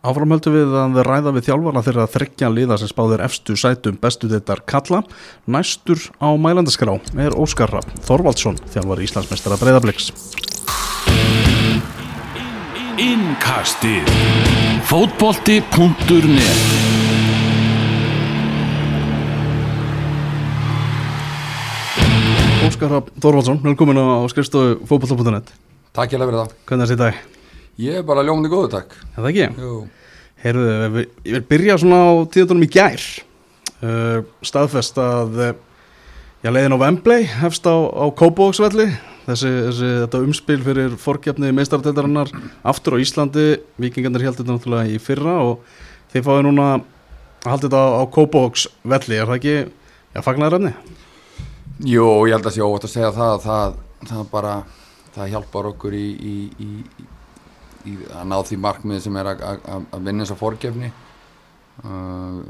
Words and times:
Áframhöldu 0.00 0.48
við 0.54 0.70
að 0.80 0.94
ræða 1.04 1.30
við 1.36 1.44
þjálfara 1.50 1.80
þeirra 1.84 2.04
þryggja 2.08 2.48
liða 2.48 2.76
sem 2.80 2.88
spáðir 2.88 3.20
efstu 3.20 3.52
sætum 3.60 3.98
bestu 4.00 4.30
þeittar 4.30 4.62
kalla. 4.64 5.02
Næstur 5.44 6.00
á 6.16 6.32
mælandaskrá 6.40 6.94
er 7.20 7.34
Óskar 7.36 7.68
Rapp 7.68 7.90
Þorvaldsson, 8.06 8.56
þjálfari 8.72 9.04
Íslandsmeistara 9.04 9.58
Breiðabliks. 9.60 10.08
Innkastið 12.96 14.08
Fótbolti.net 14.88 16.62
Óskar 22.70 22.96
Rapp 22.96 23.12
Þorvaldsson, 23.20 23.60
velkomin 23.68 24.00
á 24.00 24.24
skrifstofu 24.32 24.80
fótboll.net. 24.88 25.52
Takk 25.92 26.16
ég 26.16 26.16
alveg 26.16 26.32
fyrir 26.32 26.40
það. 26.40 26.56
Hvernig 26.64 26.88
er 26.88 26.92
þetta 26.94 26.96
í 26.96 27.04
dag? 27.04 27.39
Ég 27.78 28.00
er 28.00 28.06
bara 28.06 28.24
ljómandi 28.26 28.50
góðu 28.52 28.70
takk. 28.74 28.96
Er 29.14 29.22
það 29.22 29.30
ekki? 29.30 29.48
Jú. 29.62 29.74
Heyrðu, 30.40 31.04
ég 31.28 31.34
vil 31.36 31.42
byrja 31.50 31.76
svona 31.80 32.00
á 32.00 32.10
tíðandunum 32.32 32.64
í 32.64 32.70
gær. 32.72 33.02
Uh, 33.80 34.22
staðfest 34.44 34.98
að 35.00 35.38
uh, 35.40 35.50
já, 36.42 36.50
leiðin 36.50 36.76
á 36.76 36.82
Wembley 36.82 37.26
hefst 37.40 37.68
á, 37.68 37.76
á 37.76 38.04
Kópavóksvelli. 38.16 38.88
Þessi, 39.26 39.50
þessi 39.68 39.90
þetta 40.02 40.22
umspil 40.24 40.58
fyrir 40.64 40.96
fórkjafni 40.98 41.52
meistardeldarinnar 41.54 42.32
aftur 42.66 42.96
á 42.96 43.02
Íslandi. 43.04 43.46
Vikingarnir 43.80 44.26
held 44.26 44.40
þetta 44.40 44.56
náttúrulega 44.56 44.90
í 44.90 44.98
fyrra 45.00 45.36
og 45.44 45.60
þeir 46.12 46.24
fáið 46.26 46.42
núna 46.48 46.70
að 46.72 46.88
halda 47.46 47.68
þetta 47.68 47.84
á, 47.84 47.88
á 48.00 48.04
Kópavóksvelli. 48.16 49.20
Er 49.20 49.28
það 49.30 49.38
ekki, 49.38 49.54
já, 50.16 50.20
fagnaðaröfni? 50.24 50.74
Jú, 51.88 52.08
ég 52.28 52.36
held 52.36 52.48
að 52.48 52.56
sé 52.56 52.64
óvægt 52.64 52.88
að 52.88 52.94
segja 52.96 53.12
það. 53.16 53.46
Það, 53.46 53.78
það 54.10 54.24
bara, 54.32 54.56
það 55.14 55.32
hjálpar 55.36 55.70
okkur 55.70 55.96
í, 55.96 56.06
í, 56.16 56.34
í, 56.60 56.70
í 57.88 57.96
að 58.10 58.26
ná 58.28 58.36
því 58.48 58.58
markmið 58.64 59.00
sem 59.06 59.16
er 59.20 59.30
að, 59.32 59.62
vinna 59.96 60.24
þessa 60.24 60.40
fórkjafni. 60.40 60.92
Uh, 61.80 62.42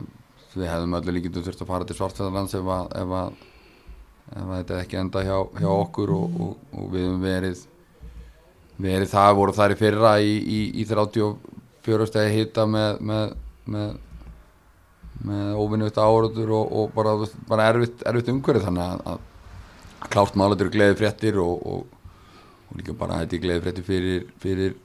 við 0.57 0.67
hefðum 0.67 0.97
öllu 0.99 1.15
líkitum 1.15 1.45
þurft 1.47 1.63
að 1.63 1.71
fara 1.71 1.87
til 1.87 1.97
Svartfjörðarlands 1.99 2.57
ef 2.59 2.71
að, 2.75 2.93
ef 2.99 3.13
að 3.21 3.39
ef 4.31 4.51
þetta 4.51 4.79
ekki 4.85 4.99
enda 5.01 5.23
hjá, 5.27 5.37
hjá 5.59 5.71
okkur 5.71 6.13
og, 6.15 6.41
og, 6.45 6.67
og 6.75 6.91
við 6.93 7.07
hefum 7.07 7.23
verið 7.25 7.65
verið 8.81 9.11
það, 9.13 9.31
voru 9.37 9.55
þar 9.57 9.75
í 9.75 9.79
fyrra 9.81 10.13
í, 10.23 10.37
í, 10.39 10.61
í 10.81 10.87
34 10.89 12.07
stegi 12.09 12.37
hitta 12.39 12.67
með 12.71 13.01
með, 13.11 13.35
með, 13.75 13.97
með 15.27 15.59
óvinnuðt 15.61 15.99
áraður 16.01 16.55
og, 16.57 16.77
og 16.81 16.95
bara, 16.95 17.17
bara 17.51 17.67
erfitt, 17.73 18.05
erfitt 18.09 18.31
umhverfið 18.33 18.69
þannig 18.69 18.87
að, 18.87 19.03
að 19.11 20.07
klárt 20.15 20.39
málaður 20.39 20.73
gleði 20.73 20.99
fréttir 21.03 21.41
og 21.43 22.79
líka 22.79 22.95
bara 22.97 23.21
þetta 23.25 23.37
er 23.37 23.45
gleði 23.45 23.65
fréttir 23.67 23.87
fyrir, 23.87 24.31
fyrir 24.41 24.79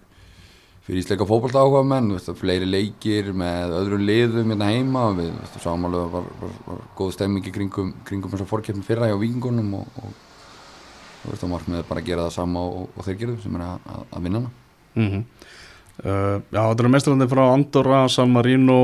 fyrir 0.86 1.02
ísleika 1.02 1.25
fókbalta 1.25 1.64
áhuga 1.64 1.81
menn, 1.88 2.14
fleiri 2.38 2.67
leikir 2.69 3.31
með 3.33 3.73
öðrum 3.80 4.03
liðum 4.05 4.52
hérna 4.53 4.67
heima 4.69 5.08
við 5.17 5.31
sáum 5.58 5.88
alveg 5.88 6.03
að 6.03 6.14
var, 6.14 6.28
var, 6.41 6.53
var 6.67 6.83
góð 7.00 7.16
stemmingi 7.16 7.53
kringum, 7.55 7.89
kringum 8.05 8.33
þessar 8.33 8.50
fórkeppni 8.52 8.86
fyrra 8.86 9.09
hjá 9.09 9.17
vikingunum 9.17 9.73
og, 9.80 9.97
og, 10.03 10.13
og 11.23 11.31
veist, 11.31 11.47
markmiðið 11.50 11.89
bara 11.89 12.03
að 12.03 12.11
gera 12.11 12.28
það 12.28 12.38
sama 12.38 12.67
og, 12.69 12.86
og 12.94 13.08
þeir 13.08 13.19
gerðu 13.23 13.38
sem 13.41 13.58
er 13.58 13.66
að, 13.66 13.89
að, 13.95 14.06
að 14.11 14.28
vinna 14.28 14.44
hana 14.44 14.53
mm 14.94 15.09
-hmm. 15.09 15.25
uh, 16.06 16.38
Já, 16.53 16.61
þetta 16.61 16.86
eru 16.86 16.94
mestrarandi 16.94 17.31
frá 17.33 17.44
Andorra, 17.47 18.06
San 18.08 18.31
Marino 18.38 18.80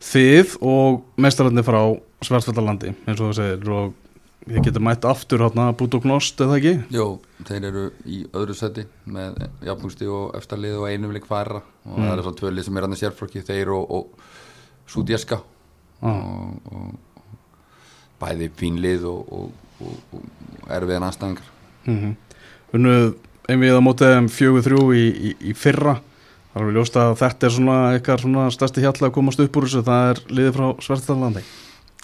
þið 0.00 0.56
og 0.60 1.02
mestrarandi 1.16 1.62
frá 1.62 1.80
Svartfjallalandi 2.20 2.94
eins 3.06 3.20
og 3.20 3.30
það 3.30 3.38
segir 3.38 3.70
og 3.70 3.94
Þið 4.40 4.64
getur 4.64 4.82
mætt 4.82 5.04
aftur 5.04 5.42
hérna 5.44 5.66
Budoknost 5.76 6.40
eða 6.40 6.56
ekki? 6.56 6.72
Jó, 6.94 7.04
þeir 7.44 7.66
eru 7.68 7.82
í 8.08 8.22
öðru 8.32 8.56
seti 8.56 8.86
með 9.04 9.36
jafnbústi 9.66 10.08
og 10.08 10.32
eftirlið 10.38 10.78
og 10.80 10.86
einumleik 10.88 11.28
færa 11.28 11.60
og 11.60 11.98
mm. 11.98 12.06
það 12.06 12.12
er 12.14 12.24
svona 12.24 12.40
tvölið 12.40 12.66
sem 12.66 12.78
er 12.78 12.86
hann 12.86 12.96
að 12.96 13.02
sérflokki 13.02 13.44
þeir 13.44 13.72
og, 13.76 13.92
og 13.98 14.90
Súdjeska 14.90 15.42
ah. 16.00 16.08
og, 16.08 16.72
og 16.72 17.20
bæði 18.20 18.50
fínlið 18.56 19.08
og, 19.10 19.34
og 19.84 20.70
erfiðan 20.72 21.08
aðstæðingar 21.10 21.52
mm 21.84 21.98
-hmm. 21.98 22.14
Unnuð 22.72 23.14
einvið 23.48 23.76
á 23.76 23.82
mótið 23.84 24.18
um 24.18 24.28
fjögur 24.28 24.64
þrjú 24.64 24.84
í, 24.94 25.06
í, 25.10 25.36
í 25.50 25.54
fyrra 25.54 26.00
Það 26.50 26.62
er 26.62 26.66
vel 26.66 26.74
ljóst 26.74 26.96
að 26.98 27.12
þetta 27.20 27.46
er 27.46 27.52
svona 27.54 27.74
eitthvað 27.94 28.22
svona 28.24 28.44
stærsti 28.50 28.82
hjalla 28.82 29.06
að 29.06 29.12
komast 29.14 29.40
upp 29.40 29.56
úr 29.56 29.66
þessu 29.68 29.82
það 29.86 30.08
er 30.10 30.20
liðið 30.34 30.56
frá 30.56 30.66
Svartalandi 30.82 31.42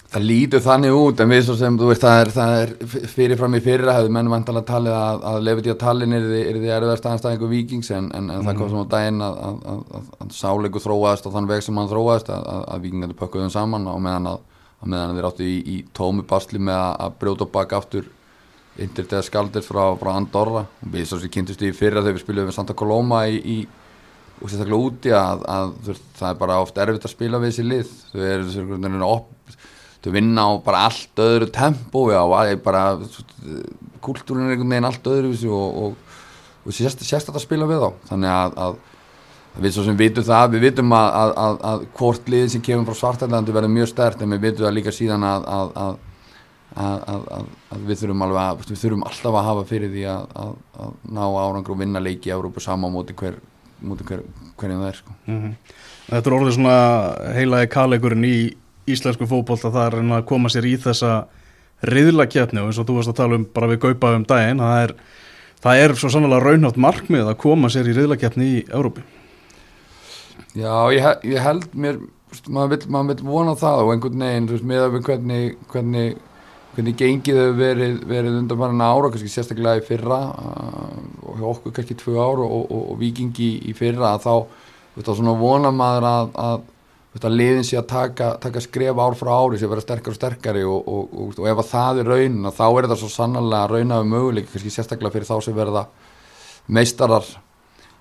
Það 0.07 0.23
lítur 0.23 0.61
þannig 0.63 0.93
út 0.95 1.19
en 1.19 1.31
við 1.33 1.41
svo 1.43 1.53
sem, 1.59 1.77
þú 1.79 1.87
veist, 1.89 2.03
það 2.05 2.21
er, 2.21 2.29
það 2.31 2.57
er 2.61 2.69
fyrirfram 3.11 3.57
í 3.57 3.59
fyrra 3.65 3.95
hefur 3.97 4.13
menn 4.15 4.29
vantalega 4.31 4.69
talið 4.69 4.93
að, 4.95 5.25
að 5.31 5.39
lefði 5.43 5.73
á 5.75 5.81
tallin 5.81 6.15
er 6.15 6.27
því 6.31 6.69
erfiðast 6.77 7.07
aðanstæðingu 7.09 7.49
vikings 7.51 7.91
en, 7.91 8.07
en, 8.15 8.29
en 8.31 8.37
mm. 8.39 8.45
það 8.47 8.61
kom 8.61 8.69
sem 8.71 8.85
á 8.87 8.93
daginn 8.93 9.25
að, 9.25 9.41
að, 9.43 9.81
að 10.23 10.29
sáleiku 10.37 10.83
þróaðist 10.85 11.27
og 11.27 11.35
þann 11.35 11.49
veg 11.51 11.65
sem 11.65 11.81
hann 11.81 11.91
þróaðist 11.91 12.31
að 12.31 12.85
vikingarnir 12.85 13.19
pökkuðum 13.19 13.51
saman 13.51 13.89
og 13.91 13.99
meðan 14.05 14.31
að 14.31 14.45
meðan 14.85 15.17
þeir 15.17 15.27
áttu 15.31 15.47
í, 15.47 15.57
í 15.59 15.77
tómi 15.97 16.23
basli 16.29 16.61
með 16.61 16.79
að 16.85 17.17
brjóta 17.19 17.47
baka 17.51 17.81
aftur 17.81 18.07
yndir 18.77 19.07
þegar 19.09 19.25
skaldir 19.25 19.65
frá, 19.65 19.81
frá 19.97 20.11
Andorra 20.13 20.67
og 20.67 20.91
við 20.93 21.07
svo 21.09 21.19
sem 21.21 21.33
kynntustu 21.33 21.67
í 21.67 21.75
fyrra 21.75 22.03
þegar 22.03 22.19
við 22.19 22.23
spilum 22.23 22.47
við 22.49 22.57
Santa 22.59 22.77
Coloma 22.77 23.23
í, 23.27 23.39
í 23.41 23.57
og 24.37 24.51
sérstaklega 24.51 24.83
úti 24.85 25.13
að 25.17 25.79
það 26.19 26.29
er 26.29 26.39
bara 26.39 26.59
oft 26.61 26.77
erfitt 26.77 27.07
að 27.09 27.15
spila 27.15 27.41
við 27.41 27.51
þessi 27.51 27.65
lið 27.65 27.95
þau 28.13 28.21
eru 28.29 28.47
þau 30.07 30.15
vinna 30.15 30.47
á 30.47 30.51
bara 30.63 30.83
allt 30.87 31.21
öðru 31.21 31.49
tempo 31.53 32.07
já, 32.11 32.21
bara 32.63 32.83
kultúrin 34.03 34.47
er 34.47 34.55
einhvern 34.55 34.71
veginn 34.71 34.87
allt 34.87 35.09
öðru 35.11 35.33
og, 35.51 35.79
og, 35.83 36.19
og 36.65 36.75
sérst, 36.75 37.03
sérst 37.03 37.31
að 37.33 37.43
spila 37.43 37.67
við 37.69 37.83
þá 37.83 38.11
þannig 38.11 38.33
að, 38.33 38.59
að 38.65 38.77
við 39.57 39.73
svo 39.73 39.87
sem 39.87 39.97
vitum 39.97 40.25
það, 40.25 40.51
við 40.53 40.67
vitum 40.67 40.93
að, 40.93 41.31
að, 41.43 41.57
að 41.71 41.87
hvort 41.97 42.29
liðin 42.29 42.53
sem 42.53 42.63
kemur 42.63 42.87
frá 42.89 43.01
Svartælandi 43.01 43.55
verður 43.55 43.73
mjög 43.73 43.91
stert 43.91 44.21
en 44.21 44.35
við 44.35 44.45
vitum 44.45 44.67
það 44.67 44.77
líka 44.77 44.93
síðan 44.93 45.25
að 45.27 45.97
við 47.87 48.03
þurfum 48.03 48.25
alveg 48.27 48.41
að 48.43 48.65
við 48.67 48.81
þurfum 48.83 49.05
alltaf 49.07 49.37
að 49.39 49.47
hafa 49.49 49.63
fyrir 49.71 49.93
því 49.93 50.03
að 50.13 50.51
ná 51.09 51.23
árangur 51.25 51.73
og 51.73 51.81
vinna 51.81 52.03
leiki 52.03 52.29
í 52.29 52.35
Európa 52.35 52.61
sama 52.61 52.91
móti 52.93 53.15
hver, 53.17 53.39
hver 53.81 54.21
hverjum 54.57 54.83
það 54.83 54.89
er 54.91 54.99
sko. 55.01 55.15
mm 55.25 55.41
-hmm. 55.41 55.53
Þetta 56.07 56.29
er 56.29 56.35
orðið 56.37 56.53
svona 56.55 56.77
heilaði 57.35 57.67
kalekurinn 57.67 58.25
í 58.25 58.37
íslensku 58.87 59.27
fókbólta 59.29 59.71
það 59.73 59.87
er 59.89 59.99
að 60.17 60.25
koma 60.29 60.51
sér 60.53 60.67
í 60.69 60.75
þessa 60.81 61.13
riðlaketni 61.87 62.61
og 62.61 62.71
eins 62.71 62.81
og 62.81 62.87
þú 62.87 62.97
varst 62.97 63.13
að 63.13 63.19
tala 63.19 63.37
um 63.37 63.47
bara 63.53 63.69
við 63.69 63.83
gaupa 63.85 64.15
um 64.17 64.25
daginn 64.27 64.63
það 64.63 64.83
er, 64.85 64.93
það 65.63 65.83
er 65.83 65.95
svo 65.99 66.11
sannlega 66.13 66.43
raunhátt 66.45 66.79
markmið 66.81 67.31
að 67.31 67.39
koma 67.43 67.69
sér 67.73 67.89
í 67.91 67.97
riðlaketni 67.97 68.51
í 68.55 68.61
Európi 68.71 69.05
Já, 70.57 70.89
ég, 70.93 71.05
ég 71.27 71.43
held 71.43 71.67
mér 71.77 71.99
maður 72.51 72.73
vil, 72.73 72.87
maður 72.91 73.11
vil 73.11 73.27
vona 73.29 73.53
það 73.57 73.83
og 73.83 73.91
einhvern 73.93 74.23
veginn 74.25 74.49
veist, 74.51 74.65
með 74.67 74.83
að 74.83 74.95
við 74.95 75.03
hvernig 75.07 75.43
hvernig, 75.71 76.15
hvernig 76.75 76.97
gengið 76.99 77.39
hefur 77.41 77.59
verið, 77.59 77.99
verið 78.09 78.39
undan 78.41 78.61
bara 78.61 78.89
ára, 78.89 79.11
kannski 79.13 79.31
sérstaklega 79.31 79.81
í 79.81 79.85
fyrra 79.87 80.19
uh, 80.33 80.95
og 81.27 81.45
okkur 81.53 81.75
kannski 81.77 81.97
tvö 81.99 82.17
ár 82.17 82.41
og, 82.43 82.57
og, 82.57 82.81
og 82.93 82.97
vikingi 83.01 83.51
í 83.69 83.75
fyrra 83.77 84.15
þá, 84.23 84.47
þá 84.97 85.13
svona 85.13 85.37
vona 85.39 85.71
maður 85.75 86.09
að, 86.09 86.33
að 86.47 86.65
að 87.25 87.37
liðin 87.39 87.65
sé 87.65 87.79
að 87.79 87.87
taka, 87.89 88.29
taka 88.43 88.61
skref 88.61 88.99
ár 89.01 89.15
frá 89.17 89.31
ári 89.33 89.59
sem 89.59 89.71
verða 89.71 89.85
sterkar 89.85 90.13
og 90.13 90.17
sterkari 90.19 90.63
og, 90.67 90.87
og, 90.87 91.13
og, 91.13 91.39
og 91.39 91.49
ef 91.49 91.61
að 91.63 91.69
það 91.71 92.01
er 92.01 92.11
raunin 92.11 92.51
þá 92.51 92.65
er 92.67 92.87
þetta 92.87 92.99
svo 93.01 93.09
sannlega 93.13 93.71
raunaðu 93.71 94.09
möguleik 94.11 94.49
kannski 94.51 94.73
sérstaklega 94.73 95.15
fyrir 95.15 95.29
þá 95.29 95.37
sem 95.45 95.57
verða 95.57 95.85
meistarar 96.67 97.29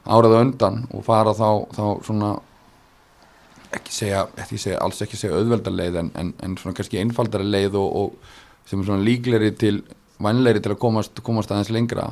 áraðu 0.06 0.40
undan 0.42 0.82
og 0.94 1.06
fara 1.06 1.34
þá, 1.36 1.48
þá 1.72 1.84
svona 2.06 2.32
ekki 3.76 3.94
segja, 3.94 4.26
ekki 4.38 4.58
segja 4.60 4.82
alls 4.84 5.00
ekki 5.02 5.18
segja 5.18 5.38
auðveldarleið 5.38 6.00
en, 6.02 6.10
en, 6.18 6.34
en 6.42 6.58
svona 6.60 6.76
kannski 6.76 7.00
einfaldari 7.00 7.46
leið 7.46 7.78
og 7.80 8.18
sem 8.66 8.80
er 8.80 8.88
svona 8.88 9.06
líkleri 9.06 9.52
til 9.58 9.80
vannleiri 10.22 10.62
til 10.62 10.74
að 10.74 10.80
komast, 10.82 11.20
komast 11.24 11.52
aðeins 11.52 11.72
lengra. 11.74 12.10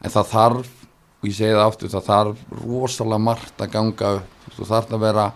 En 0.00 0.12
það 0.12 0.30
þarf 0.32 0.72
og 1.20 1.28
ég 1.28 1.36
segi 1.36 1.52
það 1.52 1.66
aftur, 1.66 1.92
það 1.92 2.08
þarf 2.08 2.42
rosalega 2.64 3.22
margt 3.22 3.62
að 3.62 3.72
ganga 3.74 4.12
upp. 4.18 4.36
Þú 4.56 4.68
þarf 4.70 4.94
að 4.96 5.04
vera 5.04 5.26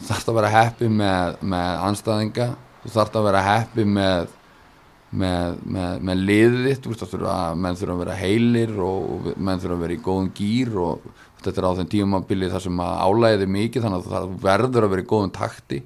þú 0.00 0.10
þarfst 0.10 0.32
að 0.32 0.38
vera 0.40 0.52
happy 0.56 0.90
með, 0.90 1.40
með 1.54 1.86
anstæðinga 1.88 2.50
þú 2.82 2.92
þarfst 2.96 3.18
að 3.20 3.26
vera 3.30 3.46
happy 3.46 3.86
með 3.86 4.36
með, 5.10 5.56
með, 5.66 6.04
með 6.06 6.20
þú 6.84 7.18
að 7.26 7.56
menn 7.58 7.78
þurfa 7.78 7.94
að 7.94 8.02
vera 8.04 8.18
heilir 8.18 8.76
og 8.84 9.30
menn 9.36 9.62
þurfa 9.62 9.76
að 9.76 9.84
vera 9.84 9.96
í 9.96 10.02
góðum 10.04 10.28
gýr 10.36 10.76
og 10.78 11.08
þetta 11.40 11.60
er 11.60 11.66
á 11.66 11.78
þenn 11.78 11.90
tíumabilið 11.94 12.52
þar 12.54 12.64
sem 12.66 12.82
að 12.84 13.00
álæðið 13.06 13.46
er 13.46 13.54
mikið 13.56 13.86
þannig 13.86 14.04
að 14.04 14.12
það 14.14 14.36
verður 14.44 14.86
að 14.86 14.92
vera 14.94 15.02
í 15.02 15.08
góðum 15.10 15.32
takti. 15.34 15.80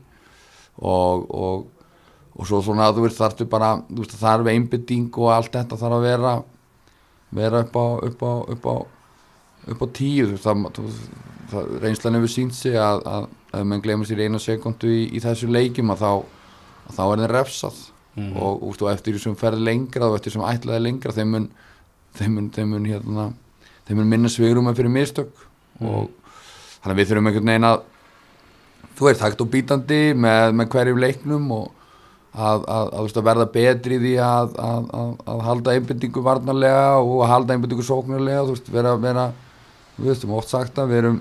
Og, 0.74 1.24
og, 1.30 1.86
og 2.34 2.48
svo 2.50 2.60
svona 2.66 2.88
að 2.88 2.98
þú 2.98 3.06
veist 3.06 3.20
þarftu 3.22 3.46
bara 3.50 3.70
þú 3.86 4.02
veist 4.02 4.16
að 4.16 4.24
það 4.24 4.44
við 4.48 4.58
einbytting 4.58 5.20
og 5.22 5.30
allt 5.32 5.54
þetta 5.54 5.78
þarf 5.80 5.98
að 5.98 6.08
vera 6.08 6.34
vera 7.34 7.62
upp 7.64 7.78
á 7.78 7.86
upp 8.10 8.26
á, 8.26 8.32
upp 8.54 8.68
á, 8.68 8.76
upp 9.72 9.80
á 9.80 9.86
tíu. 9.94 10.26
Þú 10.26 10.34
veist 10.34 10.48
það, 10.50 10.92
það 11.52 11.72
reynslan 11.86 12.18
hefur 12.18 12.34
sínt 12.34 12.58
sig 12.58 12.76
að, 12.76 13.04
að 13.08 13.30
ef 13.60 13.68
mann 13.68 13.82
glemur 13.84 14.08
sér 14.08 14.24
einu 14.24 14.40
sekundu 14.42 14.90
í, 14.90 15.04
í 15.16 15.22
þessu 15.22 15.50
leikjum 15.52 15.92
að 15.94 16.02
þá, 16.04 16.10
að 16.88 16.98
þá 16.98 17.04
er 17.04 17.22
það 17.22 17.32
refsað 17.32 17.80
mm. 18.16 18.34
og, 18.36 18.66
og, 18.68 18.84
eftir 18.92 19.16
því 19.16 19.22
sem 19.24 19.38
ferði 19.38 19.68
lengra 19.68 20.10
og 20.10 20.18
eftir 20.18 20.32
því 20.32 20.38
sem 20.38 20.46
ætlaði 20.50 20.84
lengra 20.88 21.16
þeim 21.16 21.32
mun, 21.34 21.48
þeim 22.18 22.36
mun, 22.38 22.50
þeim 22.54 22.74
mun, 22.74 22.90
hérna, 22.90 23.30
þeim 23.88 24.00
mun 24.00 24.12
minna 24.12 24.32
með 24.68 24.78
fyrir 24.80 24.94
mistök 24.94 25.32
mm. 25.80 25.88
og 25.88 26.10
þannig 26.80 26.94
að 26.94 27.00
við 27.00 27.10
þurfum 27.10 27.30
einhvern 27.30 27.52
veginn 27.52 27.70
að 27.70 27.80
þú 28.94 29.08
veist, 29.08 29.24
hægt 29.24 29.42
og 29.42 29.50
bítandi 29.50 30.02
með, 30.14 30.52
með 30.54 30.70
hverjum 30.74 31.02
leiknum 31.02 31.48
og 31.54 31.72
að, 32.34 32.64
að, 32.66 32.90
að, 32.98 33.22
verða 33.26 33.46
betri 33.54 33.98
í 33.98 34.02
því 34.02 34.12
að, 34.22 34.56
að, 34.58 34.88
að, 34.98 35.10
að 35.30 35.42
halda 35.48 35.74
einbindingu 35.74 36.22
varnarlega 36.24 36.86
og 36.98 37.22
að 37.22 37.32
halda 37.32 37.56
einbindingu 37.56 37.86
sóknarlega, 37.86 38.44
þú 38.46 38.56
veist, 38.56 38.70
vera, 38.74 38.94
vera 39.00 39.26
við 39.96 40.10
veistum 40.10 40.34
oft 40.34 40.50
sagt 40.50 40.78
að 40.82 40.90
við 40.90 41.02
erum 41.02 41.20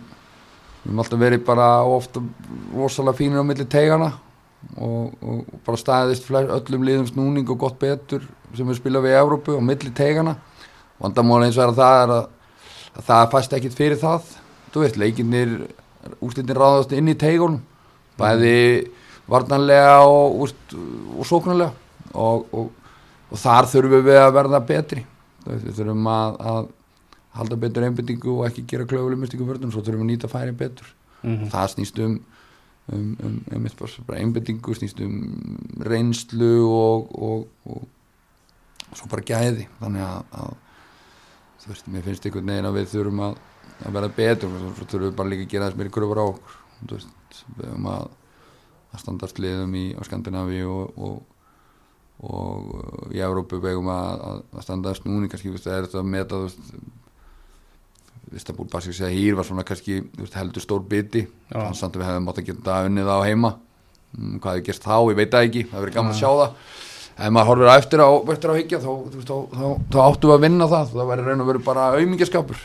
við 0.84 0.92
erum 0.92 1.04
alltaf 1.04 1.20
verið 1.20 1.44
bara 1.48 1.68
ofta 1.88 2.24
rosalega 2.76 3.18
fínir 3.18 3.44
á 3.44 3.48
milli 3.48 3.66
tegana 3.66 4.12
og, 4.78 5.14
og 5.24 5.60
bara 5.66 5.80
staðist 5.80 6.30
öllum 6.32 6.88
liðum 6.88 7.08
snúning 7.08 7.50
og 7.50 7.60
gott 7.60 7.80
betur 7.80 8.26
sem 8.54 8.68
við 8.68 8.80
spila 8.80 9.02
við 9.04 9.16
í 9.16 9.22
Evrópu 9.22 9.58
á 9.58 9.62
milli 9.64 9.92
tegana 9.96 10.38
vandamóla 11.00 11.48
eins 11.48 11.58
og 11.58 11.66
er 11.66 11.74
að 11.74 11.80
það 11.80 12.02
er 12.02 12.14
að, 12.16 12.26
að 12.94 13.08
það 13.10 13.32
fæst 13.34 13.56
ekkit 13.58 13.78
fyrir 13.78 14.02
það. 14.02 14.28
Þú 14.74 14.84
veist, 14.84 15.00
leikinnir 15.00 15.56
úrslitin 16.24 16.58
ráðast 16.58 16.94
inn 16.98 17.12
í 17.12 17.18
tegunum 17.20 17.62
bæði 18.20 18.56
varnanlega 19.30 19.98
og, 20.06 20.40
úst, 20.46 20.76
og 21.18 21.28
sóknarlega. 21.28 21.74
Og, 22.14 22.46
og 22.54 23.40
þar 23.42 23.70
þurfum 23.72 24.06
við 24.06 24.20
að 24.22 24.34
verða 24.36 24.62
betri. 24.68 25.06
Við 25.48 25.70
þurfum 25.80 26.10
að, 26.14 26.40
að 26.54 26.72
halda 27.34 27.58
betur 27.60 27.88
einbindingu 27.88 28.38
og 28.38 28.48
ekki 28.48 28.66
gera 28.70 28.88
klöfuleg 28.90 29.22
mystingu 29.22 29.48
vörðun, 29.48 29.74
svo 29.74 29.82
þurfum 29.82 30.04
við 30.04 30.08
að 30.08 30.12
nýta 30.12 30.32
færi 30.32 30.56
betur. 30.58 30.94
Mhm. 31.24 31.50
það 31.54 31.68
snýst 31.72 32.00
um 32.04 32.20
um, 32.92 33.18
um, 33.24 33.36
um 33.56 34.16
einbindingu 34.18 34.76
snýst 34.76 35.00
um 35.02 35.58
reynslu 35.80 36.68
og, 36.68 37.14
og, 37.16 37.48
og 37.66 38.98
svo 38.98 39.08
bara 39.10 39.24
gæði. 39.24 39.68
Þannig 39.80 40.04
að, 40.04 40.26
að 40.32 40.56
þú 41.64 41.72
veist, 41.72 41.88
mér 41.88 42.04
finnst 42.04 42.26
einhvern 42.26 42.52
veginn 42.52 42.68
að 42.70 42.80
við 42.80 42.90
þurfum 42.92 43.24
að, 43.30 43.38
að 43.86 43.96
vera 44.00 44.12
betur 44.18 44.50
og 44.50 44.60
svo 44.60 44.90
þurfum 44.90 45.08
við 45.08 45.16
bara 45.22 45.32
líka 45.32 45.48
að 45.48 45.54
gera 45.56 45.70
þess 45.70 45.80
meiri 45.80 45.96
kröfur 45.96 46.22
á 46.22 46.26
okkur. 46.26 46.60
Þú 46.84 46.98
veist, 46.98 47.40
við 47.56 47.70
höfum 47.70 47.90
að 47.94 48.12
að 48.94 49.02
standast 49.02 49.40
liðum 49.42 49.78
í 49.78 49.86
Skandinavi 50.06 50.60
og, 50.70 50.98
og, 51.02 51.22
og 52.30 53.14
í 53.14 53.22
Európu 53.26 53.60
vegum 53.64 53.90
að, 53.94 54.26
að, 54.28 54.44
að 54.54 54.68
standast 54.68 55.08
núni 55.08 55.30
kannski, 55.32 55.54
þú 55.54 55.64
það 55.64 55.78
er 55.78 55.88
þetta 55.88 56.04
að 56.04 56.12
meta 56.14 56.42
þú 56.42 56.50
veist 56.50 56.76
Istanbul 58.40 58.70
Basik 58.72 58.96
segja 58.98 59.12
hýr 59.14 59.38
var 59.38 59.48
svona 59.48 59.66
kannski 59.68 60.00
veist, 60.18 60.38
heldur 60.38 60.64
stór 60.64 60.82
biti. 60.90 61.26
Þannig 61.52 61.78
samt 61.80 61.98
að 61.98 62.04
við 62.04 62.10
hefum 62.10 62.32
átt 62.32 62.42
að 62.42 62.50
geta 62.50 62.80
unnið 62.88 63.12
á 63.12 63.18
heima. 63.28 63.54
Mm, 64.14 64.40
hvað 64.40 64.58
hefur 64.58 64.66
gerst 64.70 64.88
þá, 64.88 64.96
ég 65.10 65.20
veit 65.20 65.32
það 65.34 65.48
ekki. 65.50 65.64
Það 65.68 65.78
hefur 65.78 65.88
verið 65.88 66.00
gaman 66.00 66.16
að 66.16 66.20
sjá 66.22 66.32
það. 66.42 66.58
Ef 67.14 67.34
maður 67.34 67.50
horfir 67.52 67.72
eftir 67.76 68.02
á, 68.02 68.10
eftir 68.34 68.54
á 68.54 68.56
higgja 68.58 68.82
þá, 68.82 68.92
þá, 69.14 69.36
þá, 69.54 69.66
þá 69.94 70.00
áttum 70.08 70.32
við 70.32 70.36
að 70.36 70.46
vinna 70.48 70.70
það. 70.72 70.94
Það 70.94 71.12
væri 71.12 71.28
raun 71.28 71.44
og 71.44 71.50
veru 71.52 71.64
bara 71.68 71.90
auðmingjaskapur 71.94 72.64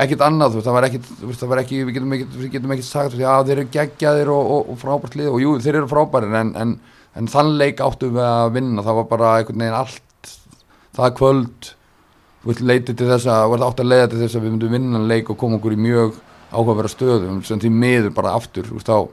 ekkert 0.00 0.22
annað, 0.22 0.54
veist, 0.54 0.68
það 0.68 0.76
var 0.76 0.86
veist, 0.92 1.40
það 1.40 1.50
var 1.50 1.60
ekki 1.64 1.80
við 1.82 1.96
getum 1.96 2.12
ekkert, 2.14 2.36
við 2.38 2.52
getum 2.54 2.74
ekkert 2.74 2.86
sagt, 2.86 3.14
veist, 3.16 3.24
já 3.24 3.46
þeir 3.48 3.56
eru 3.56 3.72
geggjaðir 3.74 4.30
og, 4.30 4.52
og, 4.54 4.68
og 4.70 4.78
frábært 4.78 5.16
lið. 5.18 5.30
Og 5.32 5.42
jú, 5.42 5.54
þeir 5.64 5.80
eru 5.80 5.90
frábærir 5.90 6.36
en, 6.40 6.52
en, 6.60 6.76
en 7.18 7.30
þann 7.32 7.56
leik 7.58 7.82
áttum 7.82 8.14
við 8.14 8.28
að 8.28 8.54
vinna. 8.54 8.86
Það 8.86 9.00
var 9.00 9.10
bara 9.10 9.32
einhvern 9.40 9.64
veginn 9.64 9.80
allt 9.80 10.34
það 10.96 11.16
kvöld 11.18 11.72
leitið 12.44 12.96
til 12.96 13.08
þess 13.10 13.26
að, 13.28 13.42
var 13.52 13.60
það 13.60 13.66
átt 13.68 13.82
að 13.82 13.90
leiða 13.90 14.08
til 14.10 14.20
þess 14.22 14.36
að 14.38 14.44
við 14.46 14.54
myndum 14.54 14.72
vinna 14.76 15.00
leik 15.10 15.30
og 15.30 15.38
koma 15.40 15.58
okkur 15.58 15.74
í 15.76 15.80
mjög 15.80 16.14
áhugaverða 16.50 16.90
stöðum, 16.94 17.42
sem 17.46 17.60
því 17.62 17.70
miður 17.70 18.14
bara 18.16 18.32
aftur, 18.34 18.66
veist, 18.72 18.88
þá 18.88 19.06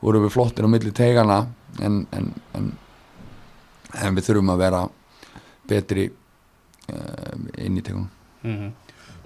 vorum 0.00 0.24
við 0.24 0.32
flottir 0.32 0.64
á 0.64 0.72
milli 0.72 0.92
tegana 0.96 1.40
en, 1.82 2.06
en, 2.16 2.30
en, 2.56 2.70
en 4.00 4.16
við 4.16 4.30
þurfum 4.30 4.54
að 4.54 4.62
vera 4.62 4.84
betri 5.68 6.06
uh, 6.08 7.34
inn 7.58 7.76
í 7.76 7.84
tegunum 7.84 8.08
Mhm. 8.40 8.70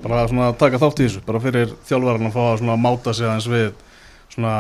bara 0.03 0.25
svona 0.27 0.49
að 0.51 0.57
taka 0.59 0.79
þátt 0.83 1.01
í 1.01 1.05
þessu 1.07 1.21
bara 1.23 1.39
fyrir 1.39 1.71
þjálfarinn 1.87 2.27
að 2.27 2.35
fá 2.35 2.43
að 2.59 2.81
máta 2.83 3.13
sig 3.15 3.29
aðeins 3.29 3.47
við 3.47 3.69
svona 4.35 4.55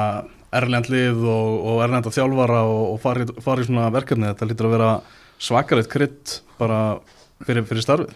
erlend 0.54 0.86
lið 0.92 1.24
og, 1.26 1.48
og 1.66 1.80
erlenda 1.82 2.12
þjálfara 2.14 2.60
og, 2.62 2.84
og 2.92 3.00
fari, 3.02 3.26
fari 3.42 3.66
svona 3.66 3.88
verkefni. 3.90 4.28
Þetta 4.30 4.46
lítur 4.46 4.68
að 4.68 4.76
vera 4.76 4.90
svakaritt 5.42 5.90
krydd 5.90 6.36
bara 6.60 6.78
fyrir, 7.42 7.66
fyrir 7.66 7.82
starfið 7.82 8.14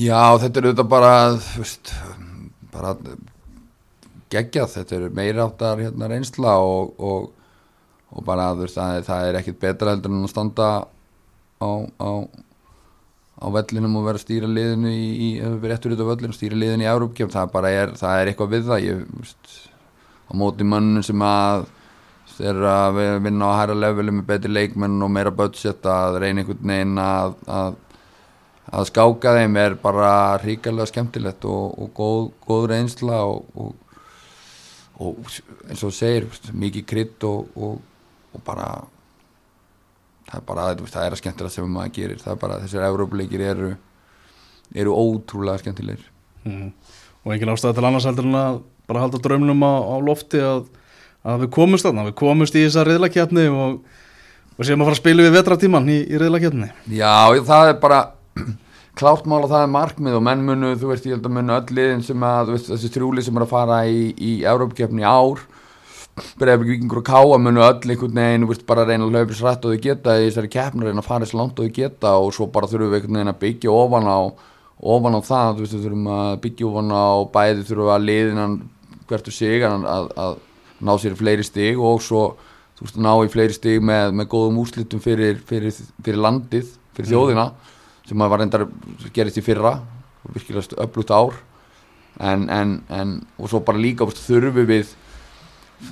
Já, 0.00 0.20
þetta 0.40 0.60
er 0.60 0.66
auðvitað 0.70 0.88
bara, 0.88 1.12
veist, 1.58 1.90
bara 2.72 2.94
geggjað, 4.32 4.70
þetta 4.76 4.96
er 4.96 5.08
meira 5.16 5.44
áttar 5.48 5.82
hérna 5.82 6.08
reynsla 6.08 6.54
og, 6.64 6.94
og, 6.96 7.26
og 8.14 8.24
bara, 8.24 8.50
veist, 8.56 8.78
það, 8.78 9.02
það 9.08 9.26
er 9.28 9.40
ekkit 9.42 9.58
betra 9.60 9.94
heldur 9.94 10.14
en 10.14 10.24
að 10.24 10.32
standa 10.32 10.68
á, 11.60 11.70
á, 12.00 12.10
á 13.40 13.46
vellinum 13.58 13.98
og 14.00 14.06
vera 14.08 14.20
að 14.20 14.24
stýra 14.24 14.48
liðinu 14.48 14.94
í, 14.94 15.10
í 15.26 15.28
réttur 15.68 15.92
út 15.96 16.00
á 16.04 16.10
vellinu, 16.14 16.36
stýra 16.36 16.56
liðinu 16.62 16.86
í 16.86 16.90
Európkjöf, 16.94 17.34
það 17.36 17.52
bara 17.58 17.74
er, 17.82 17.92
það 18.00 18.22
er 18.22 18.32
eitthvað 18.32 18.54
við 18.56 18.64
það, 18.70 18.86
ég, 18.86 19.04
veist, 19.20 19.52
á 20.24 20.32
móti 20.40 20.66
mönnum 20.72 21.04
sem 21.04 21.26
að 21.26 21.68
er 22.40 22.56
að 22.64 22.94
vi- 22.96 23.20
vinna 23.26 23.50
á 23.52 23.58
hæra 23.58 23.74
leveli 23.76 24.12
með 24.16 24.26
betri 24.30 24.48
leikmenn 24.54 25.02
og 25.04 25.10
meira 25.12 25.28
budget 25.36 25.84
að 25.84 26.14
reyna 26.22 26.40
einhvern 26.40 26.70
veginn 26.70 27.00
að, 27.04 27.34
að 27.52 27.74
að 28.70 28.86
skáka 28.90 29.34
þeim 29.38 29.58
er 29.60 29.76
bara 29.82 30.12
ríkalega 30.42 30.90
skemmtilegt 30.90 31.44
og, 31.48 31.74
og 31.80 31.92
góð, 31.96 32.24
góð 32.46 32.66
reynsla 32.70 33.20
og, 33.26 33.44
og, 33.54 34.00
og 35.00 35.30
eins 35.68 35.84
og 35.86 35.94
segir 35.96 36.28
mikið 36.52 36.86
krydd 36.86 37.28
og, 37.28 37.52
og, 37.56 37.78
og 38.34 38.44
bara 38.46 38.70
það 40.30 40.38
er 40.38 40.46
bara 40.46 40.66
veist, 40.78 40.94
það 40.94 41.06
er 41.06 41.16
að 41.16 41.22
skemmtilega 41.24 41.54
sem 41.56 41.70
maður 41.74 41.94
gerir. 41.96 42.20
Það 42.22 42.34
er 42.36 42.42
bara 42.44 42.58
þessir 42.62 42.86
Európleikir 42.86 43.46
eru 43.50 43.70
eru 44.74 44.94
ótrúlega 44.94 45.58
skemmtilegir. 45.58 46.04
Mhm. 46.44 46.72
og 47.24 47.32
engin 47.34 47.52
ástæða 47.52 47.74
til 47.74 47.84
annars 47.84 48.04
heldur 48.04 48.24
en 48.24 48.34
að 48.34 48.62
bara 48.88 49.00
halda 49.00 49.18
draumnum 49.18 49.60
á, 49.60 49.74
á 49.92 49.96
lofti 50.00 50.38
að, 50.40 50.70
að 51.22 51.42
við 51.44 51.50
komumst 51.52 51.84
þarna, 51.84 52.06
við 52.08 52.14
komumst 52.16 52.54
í 52.56 52.62
þessa 52.64 52.84
riðlakjarni 52.88 53.44
og, 53.52 53.82
og 54.56 54.64
séum 54.64 54.80
að 54.80 54.88
fara 54.88 54.96
að 54.96 55.02
spila 55.02 55.26
við 55.26 55.36
vetratíman 55.36 55.90
í, 55.92 55.98
í 56.08 56.16
riðlakjarni 56.16 56.70
Já, 56.96 57.36
það 57.44 57.74
er 57.74 57.76
bara 57.82 58.00
klárt 59.00 59.28
mál 59.30 59.42
að 59.44 59.52
það 59.54 59.64
er 59.64 59.72
markmið 59.76 60.18
og 60.18 60.26
menn 60.26 60.44
munu, 60.46 60.74
þú 60.80 60.90
veist, 60.90 61.06
ég 61.08 61.16
held 61.16 61.28
að 61.28 61.36
munu 61.38 61.56
öll 61.56 61.78
liðin 61.78 62.04
sem 62.04 62.26
að, 62.26 62.50
þú 62.50 62.56
veist, 62.56 62.70
þessi 62.74 62.92
þrjúli 62.96 63.24
sem 63.24 63.38
er 63.38 63.46
að 63.46 63.52
fara 63.54 63.80
í, 63.88 64.04
í 64.16 64.34
Európkeppni 64.50 65.04
í 65.04 65.08
ár 65.08 65.42
Breiðablik 66.40 66.74
Víkingur 66.74 67.00
og 67.00 67.06
Káa 67.06 67.38
munu 67.40 67.62
öll 67.64 67.78
einhvern 67.78 68.18
veginn, 68.18 68.44
þú 68.44 68.50
veist, 68.50 68.64
bara 68.68 68.84
reyna 68.84 69.06
að 69.06 69.32
sér 69.32 69.46
rætt 69.46 69.64
og 69.64 69.74
þau 69.74 69.84
geta 69.86 70.16
í 70.18 70.26
þessari 70.26 70.50
keppni, 70.52 70.84
reyna 70.84 71.00
að 71.00 71.08
fara 71.08 71.28
svo 71.28 71.40
langt 71.40 71.60
og 71.60 71.68
þau 71.68 71.76
geta 71.78 72.12
og 72.18 72.34
svo 72.36 72.48
bara 72.52 72.68
þurfum 72.68 72.90
við 72.90 72.98
einhvern 72.98 73.18
veginn 73.20 73.32
að 73.32 73.40
byggja 73.44 73.72
ofan 73.72 74.10
á 74.10 74.20
ofan 74.80 75.16
á 75.16 75.20
það, 75.20 75.54
þú 75.54 75.64
veist, 75.64 75.74
við 75.76 75.86
þurfum 75.86 76.12
að 76.16 76.36
byggja 76.44 76.68
ofan 76.70 76.92
á 76.92 77.08
bæði 77.34 77.66
þurfum 77.68 77.86
við 77.86 77.94
að 77.94 78.06
liðinan 78.08 78.54
hvert 79.10 79.28
og 79.30 79.36
sig 79.36 79.66
að, 79.66 79.88
að, 79.94 80.12
að 80.24 80.38
ná 80.80 80.92
sér 81.00 81.18
fleiri 81.18 81.46
stig 81.46 81.80
og 81.80 82.00
svo 82.04 82.22
þú 82.78 82.86
veist, 82.86 83.00
ná 83.04 83.12
í 83.20 83.32
fleiri 83.32 83.56
stig 83.56 83.84
með, 83.84 84.14
með 84.16 84.30
góðum 84.32 84.60
úrslitum 84.62 85.02
fyrir, 85.04 85.40
fyrir, 85.46 85.76
fyrir 86.00 86.24
landið, 86.24 86.72
fyrir 86.96 87.12
þjóðina 87.12 87.50
sem 88.10 88.24
að 88.24 88.32
var 88.32 88.42
reyndar 88.42 88.66
gerist 89.14 89.38
í 89.38 89.44
fyrra 89.46 89.76
og 90.24 90.34
virkilega 90.34 90.82
öflugt 90.82 91.14
ár. 91.14 91.38
En, 92.20 92.48
en, 92.50 92.80
en 92.90 93.20
og 93.38 93.48
svo 93.52 93.62
bara 93.64 93.80
líka 93.80 94.04
þurfum 94.04 94.66
við 94.68 94.90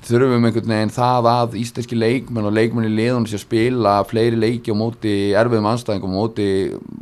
þurfum 0.04 0.44
einhvern 0.44 0.72
veginn 0.74 0.92
það 0.92 1.28
að 1.30 1.54
íslenski 1.62 1.96
leikmenn 1.96 2.48
og 2.50 2.52
leikmenn 2.56 2.88
í 2.90 2.92
liðunum 2.92 3.28
sé 3.30 3.38
að 3.38 3.46
spila 3.46 3.94
fleiri 4.08 4.36
leiki 4.36 4.74
á 4.74 4.76
móti 4.76 5.14
erfiðum 5.38 5.70
anstæðingum 5.70 6.12
á 6.12 6.18
móti 6.18 6.48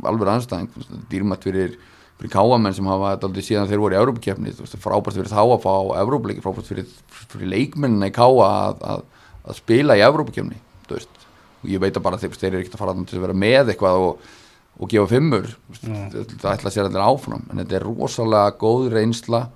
alveg 0.07 0.31
anstæðing 0.31 1.01
dýrmætt 1.11 1.43
fyrir, 1.49 1.75
fyrir 2.21 2.31
káamenn 2.31 2.77
sem 2.77 2.87
hafa 2.87 3.15
þetta 3.15 3.29
aldrei 3.29 3.47
síðan 3.49 3.67
þeir 3.71 3.83
voru 3.83 3.97
í 3.97 3.99
Európa-kefni 3.99 4.55
frábært 4.85 5.19
fyrir 5.19 5.33
þá 5.33 5.41
að 5.41 5.65
fá 5.65 5.75
Európa-leiki 6.05 6.45
frábært 6.45 6.71
fyrir, 6.71 6.87
fyrir 7.33 7.51
leikmennina 7.57 8.07
í 8.07 8.15
káa 8.15 8.47
að, 8.47 8.87
að, 8.93 9.05
að 9.43 9.59
spila 9.59 9.99
í 9.99 10.05
Európa-kefni 10.07 10.61
og 10.87 11.67
ég 11.67 11.83
veit 11.83 11.97
að 11.97 12.05
bara 12.05 12.21
þeir, 12.21 12.39
þeir 12.39 12.51
eru 12.53 12.63
ekkert 12.63 12.77
að 12.77 12.85
fara 12.85 12.99
til 13.03 13.19
að 13.19 13.27
vera 13.27 13.39
með 13.43 13.73
eitthvað 13.73 14.05
og, 14.05 14.27
og 14.77 14.91
gefa 14.91 15.09
fimmur. 15.09 15.47
Það 15.81 16.51
ætla 16.51 16.69
að 16.69 16.73
sér 16.75 16.89
allir 16.89 17.05
áfram 17.05 17.47
en 17.49 17.61
þetta 17.63 17.79
er 17.79 17.87
rosalega 17.87 18.57
góð 18.61 18.91
reynsla 18.93 19.47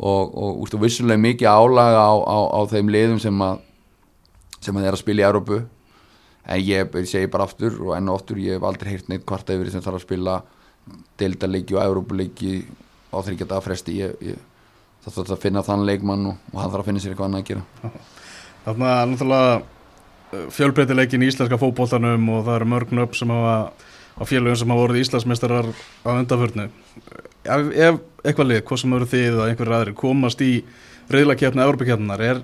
og, 0.00 0.30
og 0.32 0.62
ústu, 0.64 0.80
vissulega 0.80 1.20
mikið 1.20 1.50
álag 1.50 1.98
á, 1.98 2.12
á, 2.24 2.38
á 2.56 2.60
þeim 2.70 2.92
liðum 2.92 3.20
sem 3.20 3.44
að 3.44 3.66
sem 4.60 4.76
að 4.76 4.86
þeir 4.86 4.96
að 4.96 5.02
spila 5.02 5.22
í 5.22 5.26
Európu 5.28 5.58
en 6.50 6.62
ég, 6.64 6.94
ég 7.00 7.08
segi 7.08 7.30
bara 7.32 7.46
aftur 7.48 7.76
og 7.80 7.94
enn 7.96 8.08
og 8.12 8.20
aftur 8.20 8.40
ég 8.40 8.58
hef 8.58 8.66
aldrei 8.68 8.94
heyrt 8.94 9.10
neitt 9.12 9.26
hvart 9.28 9.52
yfir 9.52 9.72
sem 9.72 9.84
þarf 9.84 10.00
að 10.00 10.06
spila 10.06 10.36
deildaleiki 11.20 11.76
og 11.76 11.84
Európuleiki 11.84 12.54
á 13.10 13.18
þryggjata 13.24 13.58
að 13.58 13.66
fresti. 13.66 13.98
Ég, 14.00 14.16
ég, 14.24 14.40
það 15.04 15.18
þarf 15.18 15.34
að 15.36 15.44
finna 15.44 15.64
þann 15.66 15.84
leikmann 15.88 16.26
og, 16.32 16.40
og 16.52 16.62
hann 16.62 16.72
þarf 16.72 16.82
að 16.82 16.88
finna 16.90 17.02
sér 17.04 17.14
eitthvað 17.14 17.30
annað 17.30 17.44
að 17.44 17.50
gera. 17.50 17.92
Þarna 18.64 18.90
er 18.94 19.10
náttúrulega 19.10 20.48
fjölbreytileikin 20.54 21.24
í 21.24 21.30
íslenska 21.30 21.58
fótboltanum 21.60 22.28
og 22.36 22.44
það 22.46 22.58
eru 22.58 22.68
mörg 22.70 22.92
nöfn 22.94 23.18
sem 23.18 23.32
hafa 23.34 23.54
á 24.20 24.22
félögum 24.28 24.58
sem 24.60 24.68
hafa 24.68 24.82
voruð 24.82 25.00
Íslandsmeistarar 25.00 25.70
á 26.04 26.08
undanförnu. 26.12 26.68
Ef, 27.44 27.70
ef 27.72 28.00
eitthvað 28.24 28.50
lið, 28.50 28.62
hvað 28.68 28.82
sem 28.82 28.96
eru 28.98 29.08
þið 29.08 29.26
eða 29.30 29.48
einhverjir 29.48 29.76
aðri 29.78 29.96
komast 29.96 30.44
í 30.44 30.52
reyðlakefni 31.10 31.64
Európa-kefninar, 31.64 32.20
er, 32.20 32.42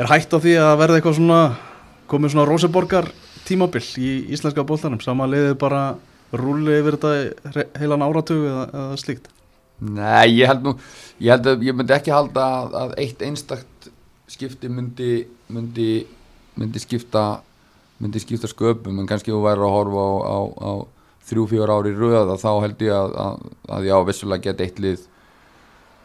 er 0.00 0.10
hægt 0.10 0.32
á 0.32 0.38
því 0.40 0.56
að 0.62 0.78
verða 0.80 0.98
eitthvað 0.98 1.18
svona 1.20 1.42
komið 2.10 2.34
svona 2.34 2.48
Róseborgar 2.48 3.10
tímabill 3.44 3.84
í 4.00 4.10
íslenska 4.32 4.64
bóltanum, 4.64 5.02
sama 5.04 5.28
liðið 5.28 5.56
bara 5.60 5.84
rúli 6.34 6.78
yfir 6.80 6.96
þetta 6.98 7.66
heilan 7.78 8.04
áratug 8.04 8.46
eða, 8.48 8.66
eða 8.72 9.00
slíkt? 9.02 9.28
Nei, 9.84 10.38
ég 10.38 10.48
held 10.48 10.64
nú 10.64 10.74
ég 11.20 11.34
held 11.34 11.48
að 11.50 11.64
ég 11.66 11.76
myndi 11.76 11.94
ekki 11.96 12.14
halda 12.14 12.44
að, 12.60 12.76
að 12.80 12.94
eitt 13.02 13.24
einstakt 13.26 13.88
skipti 14.30 14.70
myndi, 14.72 15.26
myndi, 15.52 15.88
myndi 16.56 16.82
skipta 16.82 17.42
myndi 18.00 18.22
skipta 18.22 18.50
sköpum 18.50 19.02
en 19.02 19.08
kannski 19.10 19.32
þú 19.34 19.42
væri 19.44 19.64
að 19.66 19.74
horfa 19.74 20.04
á, 20.04 20.10
á, 20.24 20.38
á 20.58 20.72
þrjú, 21.28 21.46
fjör 21.52 21.72
ári 21.72 21.94
í 21.94 21.98
röða 21.98 22.36
þá 22.40 22.50
held 22.64 22.84
ég 22.84 22.94
að, 22.96 23.16
að, 23.24 23.48
að 23.76 23.88
já, 23.88 23.96
vissulega 24.08 24.44
geta 24.48 24.66
eitt 24.66 24.82
lið 24.84 25.08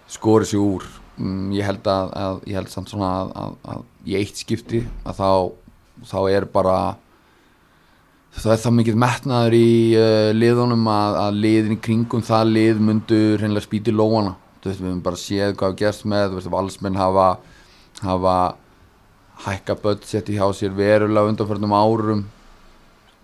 skorið 0.10 0.52
sér 0.52 0.64
úr. 0.64 0.88
Mm, 1.20 1.52
ég 1.58 1.68
held 1.68 1.88
að, 1.92 2.14
að 2.16 2.42
ég 2.48 2.60
held 2.60 2.72
samt 2.72 2.92
svona 2.94 3.12
að, 3.36 3.86
í 4.08 4.16
eitt 4.20 4.40
skipti 4.40 4.86
að 5.04 5.20
þá, 5.20 5.32
þá 6.08 6.20
er 6.32 6.48
bara 6.54 6.78
það 8.38 8.54
er 8.54 8.62
það 8.64 8.76
mikið 8.78 9.00
metnaður 9.04 9.58
í 9.58 9.72
uh, 9.98 10.30
liðunum 10.38 10.88
að, 10.94 11.20
liðin 11.44 11.76
í 11.76 11.82
kringum 11.84 12.24
það 12.26 12.54
lið 12.54 12.82
myndu 12.88 13.20
hreinlega 13.40 13.66
spýti 13.66 13.94
lóana 13.96 14.36
veist, 14.64 14.80
við 14.80 14.90
höfum 14.90 15.04
bara 15.04 15.20
séð 15.20 15.56
hvað 15.60 15.74
við 15.74 15.80
gerst 15.84 16.06
með 16.10 16.36
veist, 16.38 16.52
valsmenn 16.54 17.00
hafa 17.00 17.30
hafa 18.04 18.36
hækka 19.46 19.76
budgeti 19.82 20.38
hjá 20.38 20.46
sér 20.56 20.76
verulega 20.76 21.34
undanförnum 21.34 21.76
árum 21.76 22.26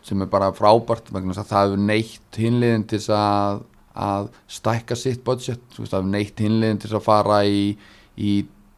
sem 0.06 0.22
er 0.22 0.30
bara 0.30 0.52
frábært 0.56 1.10
vegna 1.14 1.34
þess 1.34 1.46
að 1.46 1.52
það 1.52 1.66
hefur 1.66 1.84
neitt 1.90 2.40
hinliðin 2.42 2.86
til 2.92 3.02
að, 3.16 3.64
að 4.08 4.30
stækka 4.58 4.98
sitt 5.00 5.24
budget. 5.26 5.64
Það 5.76 5.98
hefur 5.98 6.12
neitt 6.14 6.46
hinliðin 6.46 6.82
til 6.84 6.94
að 6.94 7.06
fara 7.08 7.42
í, 7.50 7.64
í 8.16 8.34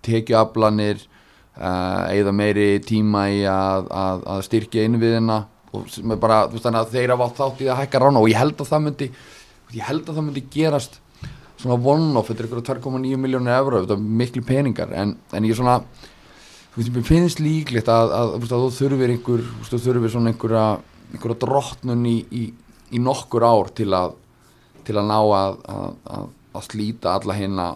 tekjuaflanir 0.08 1.04
uh, 1.04 2.08
eða 2.14 2.36
meiri 2.36 2.70
tíma 2.86 3.28
í 3.34 3.42
að, 3.52 3.90
að, 3.92 4.28
að 4.36 4.46
styrkja 4.48 4.88
innviðina 4.88 5.42
og 5.76 5.90
sem 5.92 6.14
er 6.14 6.22
bara, 6.22 6.46
þú 6.48 6.56
veist, 6.56 6.68
þannig 6.68 6.86
að 6.86 6.94
þeir 6.96 7.14
hafa 7.14 7.26
átt 7.28 7.42
þátt 7.42 7.66
í 7.66 7.68
að 7.68 7.82
hækka 7.82 8.02
rána 8.02 8.22
og 8.24 8.30
ég 8.32 8.40
held 8.40 8.62
að 8.64 8.70
það 8.72 8.86
myndi 8.86 9.10
ég 9.76 9.84
held 9.84 10.08
að 10.08 10.16
það 10.16 10.26
myndi 10.30 10.44
gerast 10.54 11.02
svona 11.58 11.78
one-off, 11.82 12.30
þetta 12.30 12.44
er 12.44 12.48
ykkur 12.48 12.64
2,9 12.70 13.18
miljónir 13.20 13.58
euró, 13.58 13.82
þetta 13.82 13.98
er 13.98 14.12
miklu 14.22 14.44
peningar. 14.46 14.94
En, 14.94 15.16
en 15.34 15.48
ég 15.48 15.56
er 15.56 15.60
svona 15.60 15.80
þú 15.82 16.80
veist, 16.80 16.92
mér 16.94 17.08
finnst 17.08 17.42
líklegt 17.42 17.90
að, 17.90 18.14
þú 18.46 18.60
þurfir 18.78 19.16
einhver, 19.16 19.44
þú 19.66 19.82
þurfir 19.82 20.14
svona 20.14 20.34
einhverja, 20.34 20.66
einhverja 21.12 21.42
drottnun 21.44 22.06
í, 22.10 22.18
í, 22.32 22.46
í 22.92 23.02
nokkur 23.04 23.46
ár 23.48 23.72
til 23.76 23.92
að 23.96 24.16
til 24.88 24.96
að 24.96 25.10
ná 25.10 25.18
að, 25.20 25.60
að 26.56 26.66
slíta 26.68 27.18
alla 27.18 27.36
hérna 27.36 27.68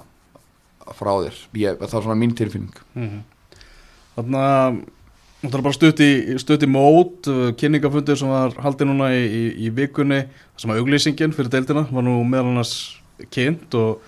frá 0.97 1.11
þér, 1.25 1.37
ég, 1.59 1.77
það 1.81 1.97
er 1.99 2.05
svona 2.07 2.19
mín 2.19 2.33
tilfinning 2.37 2.81
mm 2.95 3.07
-hmm. 3.09 3.21
Þannig 4.15 4.41
að 4.43 4.79
það 5.41 5.57
er 5.57 5.63
bara 5.65 5.73
stutt 5.73 5.99
í, 6.03 6.37
stutt 6.37 6.63
í 6.63 6.69
mót 6.69 7.29
kynningafundir 7.57 8.17
sem 8.17 8.29
var 8.29 8.55
haldið 8.61 8.89
núna 8.89 9.11
í, 9.15 9.45
í, 9.65 9.69
vikunni, 9.69 10.25
sem 10.57 10.71
að 10.71 10.81
auglýsingin 10.81 11.33
fyrir 11.33 11.49
deildina 11.49 11.85
var 11.91 12.03
nú 12.03 12.23
meðal 12.23 12.51
annars 12.51 12.99
kynnt 13.31 13.73
og 13.73 14.01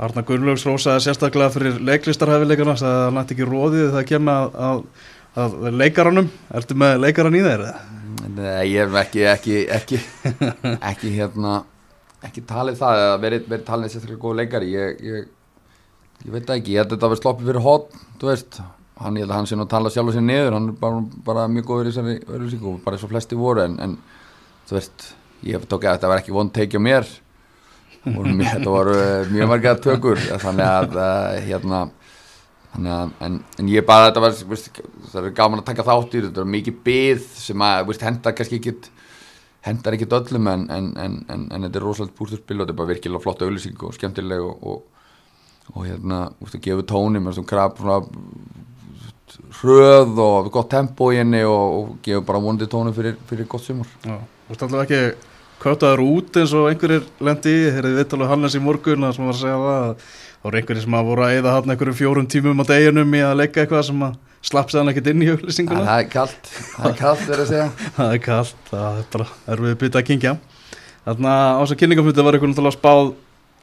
Arna 0.00 0.22
Gunnlaugs 0.22 0.66
rósaði 0.66 1.04
sérstaklega 1.04 1.50
fyrir 1.50 1.80
leiklistarhæfileikarna 1.80 2.76
það 2.80 3.06
er 3.06 3.16
nætt 3.16 3.32
ekki 3.34 3.48
róðið 3.48 3.90
það 3.94 4.04
kemur 4.08 4.32
að, 4.32 4.54
að, 4.68 4.84
að 5.36 5.72
leikaranum 5.76 6.30
ertu 6.54 6.74
með 6.74 7.00
leikaran 7.04 7.36
í 7.36 7.42
þeir? 7.44 7.64
Nei, 8.36 8.70
ég 8.72 8.84
hef 8.84 8.96
ekki 9.00 9.26
ekki, 9.28 9.56
ekki, 9.76 10.00
ekki 10.90 11.12
hérna 11.14 11.60
ekki 12.26 12.42
talið 12.48 12.76
það 12.80 13.02
eða 13.04 13.16
verið, 13.22 13.46
verið 13.48 13.66
talið 13.68 13.92
sérstaklega 13.94 14.22
góð 14.24 14.36
leikari. 14.40 14.70
Ég, 14.74 15.00
ég, 15.06 15.30
ég 16.26 16.34
veit 16.34 16.52
ekki, 16.56 16.74
ég 16.74 16.82
held 16.82 16.90
að 16.90 16.96
þetta 16.96 17.10
verið 17.12 17.22
sloppið 17.22 17.50
fyrir 17.50 17.64
hot 17.64 17.94
þú 18.20 18.28
veist, 18.28 18.60
hann, 19.00 19.16
ég 19.16 19.24
held 19.24 19.32
að 19.32 19.38
hann 19.38 19.48
sé 19.48 19.56
nú 19.56 19.64
að 19.64 19.72
tala 19.72 19.92
sjálf 19.94 20.12
og 20.12 20.16
sér 20.16 20.26
niður, 20.26 20.56
hann 20.58 20.68
er 20.68 20.76
bara, 20.82 21.00
bara 21.30 21.46
mjög 21.48 21.70
góður 21.70 21.88
í 21.88 21.94
þessari 21.94 22.18
örlýsingu, 22.28 22.76
bara 22.84 22.98
eins 22.98 23.06
og 23.06 23.12
flesti 23.14 23.38
voru. 23.40 23.64
En, 23.64 23.78
en 23.80 23.96
þú 24.68 24.76
veist, 24.76 25.06
ég 25.48 25.64
tókið 25.64 25.92
að 25.92 25.98
þetta 25.98 26.12
var 26.12 26.22
ekki 26.22 26.36
vond 26.36 26.54
teikja 26.56 26.82
mér. 26.82 27.08
Þetta 28.00 28.72
voru 28.72 28.98
mjög 29.32 29.50
marga 29.50 29.74
tökur. 29.80 30.20
Þannig 30.40 30.66
að 30.66 30.94
uh, 31.00 31.40
hérna 31.46 31.80
að, 32.78 33.12
en, 33.26 33.40
en 33.58 33.68
ég 33.70 33.86
bara 33.86 34.08
þetta 34.08 34.22
var, 34.24 34.38
veist, 34.52 34.80
það 35.10 35.26
er 35.26 35.36
gaman 35.36 35.62
að 35.62 35.68
taka 35.72 35.86
þátt 35.88 36.14
í 36.14 36.24
þetta 36.28 36.46
mikið 36.46 36.80
byð 36.86 37.28
sem 37.40 37.64
að 37.66 37.84
veist, 37.90 38.04
hendar 38.06 38.36
kannski 38.38 38.60
ekki 38.60 38.74
hendar 39.66 39.96
ekki 39.96 40.08
öllum 40.16 40.48
en, 40.48 40.64
en, 40.70 41.18
en 41.28 41.66
þetta 41.66 41.80
er 41.80 41.84
rosalega 41.84 42.16
bústurspil 42.16 42.56
og 42.56 42.64
þetta 42.64 42.74
er 42.74 42.80
bara 42.80 42.92
virkilega 42.94 43.24
flott 43.24 43.42
auðlýsing 43.44 43.82
og 43.84 43.96
skemmtileg 43.96 44.44
og, 44.44 44.62
og, 44.62 45.10
og 45.74 45.86
hérna, 45.88 46.22
veist, 46.40 46.56
að 46.56 46.66
gefa 46.68 46.86
tóni 46.94 47.22
með 47.22 47.38
svona 47.38 47.50
krab 47.50 47.80
svona 47.80 48.00
hröð 49.60 50.22
og 50.22 50.48
gott 50.54 50.70
tempo 50.72 51.10
í 51.14 51.18
henni 51.20 51.42
og, 51.46 51.74
og 51.80 51.90
gefa 52.06 52.22
bara 52.26 52.40
vonandi 52.42 52.70
tóni 52.70 52.94
fyrir, 52.96 53.18
fyrir 53.28 53.50
gott 53.50 53.66
sumur 53.66 53.90
Já, 54.06 54.16
þú 54.16 54.54
veist 54.54 54.64
alltaf 54.66 54.86
ekki 54.86 55.02
kvátaður 55.60 56.02
út 56.06 56.40
eins 56.40 56.54
og 56.56 56.70
einhverjir 56.70 57.06
lendi 57.20 57.52
þegar 57.68 57.88
þið 57.90 57.98
vitt 58.00 58.14
alveg 58.16 58.30
Hannes 58.32 58.56
í 58.56 58.62
morgun 58.64 59.06
að 59.06 59.16
sem 59.16 59.26
var 59.28 59.36
að 59.36 59.42
segja 59.42 59.58
það 59.60 59.80
að 59.84 60.04
það 60.40 60.48
voru 60.48 60.60
einhverjir 60.60 60.84
sem 60.86 60.96
að 60.96 61.08
voru 61.10 61.24
að 61.26 61.36
eða 61.38 61.54
hann 61.56 61.72
einhverjum 61.74 61.98
fjórum 61.98 62.28
tímum 62.30 62.62
á 62.62 62.64
deginum 62.70 63.16
í 63.16 63.22
að 63.24 63.38
leggja 63.42 63.64
eitthvað 63.64 63.86
sem 63.90 64.04
að 64.06 64.14
slapp 64.50 64.72
séðan 64.72 64.92
ekkert 64.92 65.10
inn 65.12 65.24
í 65.24 65.28
auðlýsinguna 65.34 65.82
Það 65.84 66.02
er 66.02 66.08
kallt, 66.14 66.52
það 66.76 66.86
er 66.90 66.96
kallt 67.00 67.26
verið 67.28 67.42
að 67.44 67.50
segja. 67.50 67.66
Það 67.98 68.14
er 68.14 68.22
kallt, 68.24 68.62
það 68.70 69.00
er 69.00 69.10
bara 69.12 69.26
erfið 69.54 69.76
bytta 69.82 70.00
að 70.00 70.08
kingja 70.08 70.36
Þannig 71.04 71.28
að 71.32 71.50
á 71.50 71.60
þess 71.60 71.74
að 71.74 71.80
kynningafluti 71.82 72.24
var 72.24 72.38
einhvern 72.38 72.56
veginn 72.56 72.76
spáð 72.76 73.12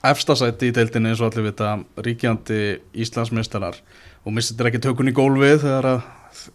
efstasætti 0.08 0.70
í 0.70 0.76
deildinni 0.76 1.12
eins 1.12 1.22
og 1.22 1.32
allir 1.32 1.48
vita 1.50 1.74
ríkjandi 2.06 2.62
Íslandsmeistarar. 3.02 3.78
Og 4.26 4.34
missið 4.36 4.70
ekki 4.70 4.82
tökun 4.84 5.10
í 5.10 5.16
gólfið 5.18 5.64
þegar 5.66 5.90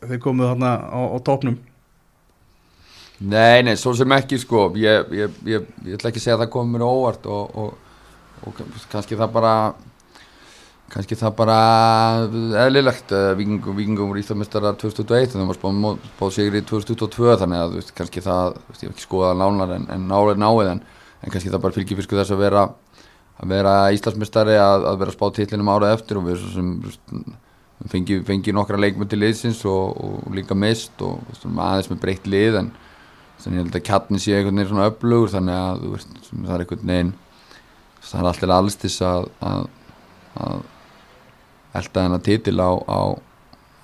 þeir 0.06 0.22
komuð 0.22 0.52
þarna 0.52 0.72
á, 0.90 1.00
á 1.10 1.18
topnum 1.26 1.58
Nei, 3.22 3.62
nei, 3.62 3.76
svo 3.78 3.92
sem 3.94 4.10
ekki 4.16 4.38
sko. 4.42 4.64
Ég, 4.78 5.12
ég, 5.14 5.34
ég, 5.46 5.66
ég 5.86 5.94
ætla 5.94 6.10
ekki 6.10 6.18
að 6.18 6.24
segja 6.24 6.36
að 6.38 6.44
það 6.44 6.52
komið 6.56 6.72
mér 6.74 6.84
óvart 6.88 7.28
og, 7.30 7.52
og, 7.54 7.92
og 8.42 8.62
kannski 8.90 9.18
það 9.18 9.34
bara 9.36 9.52
kannski 10.92 11.16
það 11.16 11.34
bara 11.38 11.58
eðlilegt 12.66 13.12
vikingum, 13.38 13.76
vikingum 13.78 14.10
voru 14.10 14.22
2021 14.22 15.32
þannig 15.32 15.46
að 15.46 15.62
það 15.62 15.76
var 15.76 16.00
spáð 16.10 16.34
sigur 16.36 16.58
í 16.58 16.64
2022 16.68 17.36
þannig 17.40 17.62
að 17.62 17.76
veist, 17.78 17.92
kannski 17.96 18.24
það, 18.24 18.58
veist, 18.68 18.82
ég 18.82 18.90
hef 18.90 18.96
ekki 18.96 19.06
skoðað 19.06 19.38
nánar 19.40 19.76
en, 19.78 19.86
en 19.94 20.04
nálega 20.10 20.42
náið 20.42 20.72
en, 20.74 20.82
en 21.22 21.32
kannski 21.32 21.52
það 21.52 21.64
bara 21.64 21.76
fylgir 21.78 22.00
fyrir 22.02 22.20
þess 22.20 22.34
að 22.36 22.42
vera 22.44 22.66
að 23.42 23.54
vera 23.54 23.72
Íslandsmestari 23.96 24.58
að, 24.60 24.86
að 24.90 25.00
vera 25.02 25.14
spáð 25.16 25.34
tillinum 25.40 25.72
árað 25.72 25.96
eftir 25.96 26.20
og 26.20 26.28
við 26.28 26.44
sem, 26.52 26.70
fengi, 27.90 28.20
fengi 28.28 28.54
nokkra 28.54 28.80
leikmöndi 28.80 29.18
liðsins 29.18 29.64
og, 29.68 29.96
og 29.96 30.36
líka 30.36 30.54
mist 30.54 31.00
og 31.02 31.22
aðeins 31.40 31.90
með 31.90 32.02
breytt 32.04 32.28
lið 32.30 32.60
en 32.60 32.72
þannig 33.42 33.56
að 33.56 33.56
ég 33.56 33.64
held 33.64 33.78
að 33.80 33.86
kjarni 33.88 34.20
sé 34.22 34.36
einhvern 34.36 34.60
veginn 34.60 34.70
svona 34.70 34.90
upplugur 34.92 35.32
þannig 35.32 35.58
að 35.58 35.86
veist, 35.94 36.12
það 36.28 36.54
er 36.54 36.64
einhvern 36.64 36.92
veginn 36.92 37.14
það 38.02 38.20
er 38.20 38.28
alltaf 38.30 38.54
alls 38.58 38.78
til 38.82 38.92
að, 39.08 39.26
að, 39.48 39.66
að 40.44 40.62
elda 41.78 42.04
þennan 42.04 42.24
titil 42.24 42.58
á, 42.60 42.70
á, 42.84 43.00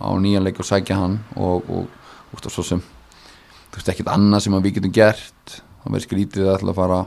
á 0.04 0.08
nýjanleik 0.20 0.60
og 0.60 0.68
sækja 0.68 0.98
hann 0.98 1.18
og, 1.36 1.68
og, 1.68 1.86
og, 2.32 2.42
og 2.42 2.52
svo 2.52 2.64
sem 2.66 2.82
þú 3.68 3.80
veist 3.80 3.92
ekkert 3.92 4.12
annað 4.12 4.44
sem 4.44 4.58
við 4.58 4.78
getum 4.78 4.94
gert. 4.94 5.56
Það 5.82 5.94
verður 5.94 6.06
skrítið 6.06 6.50
að 6.52 6.74
fara 6.76 7.00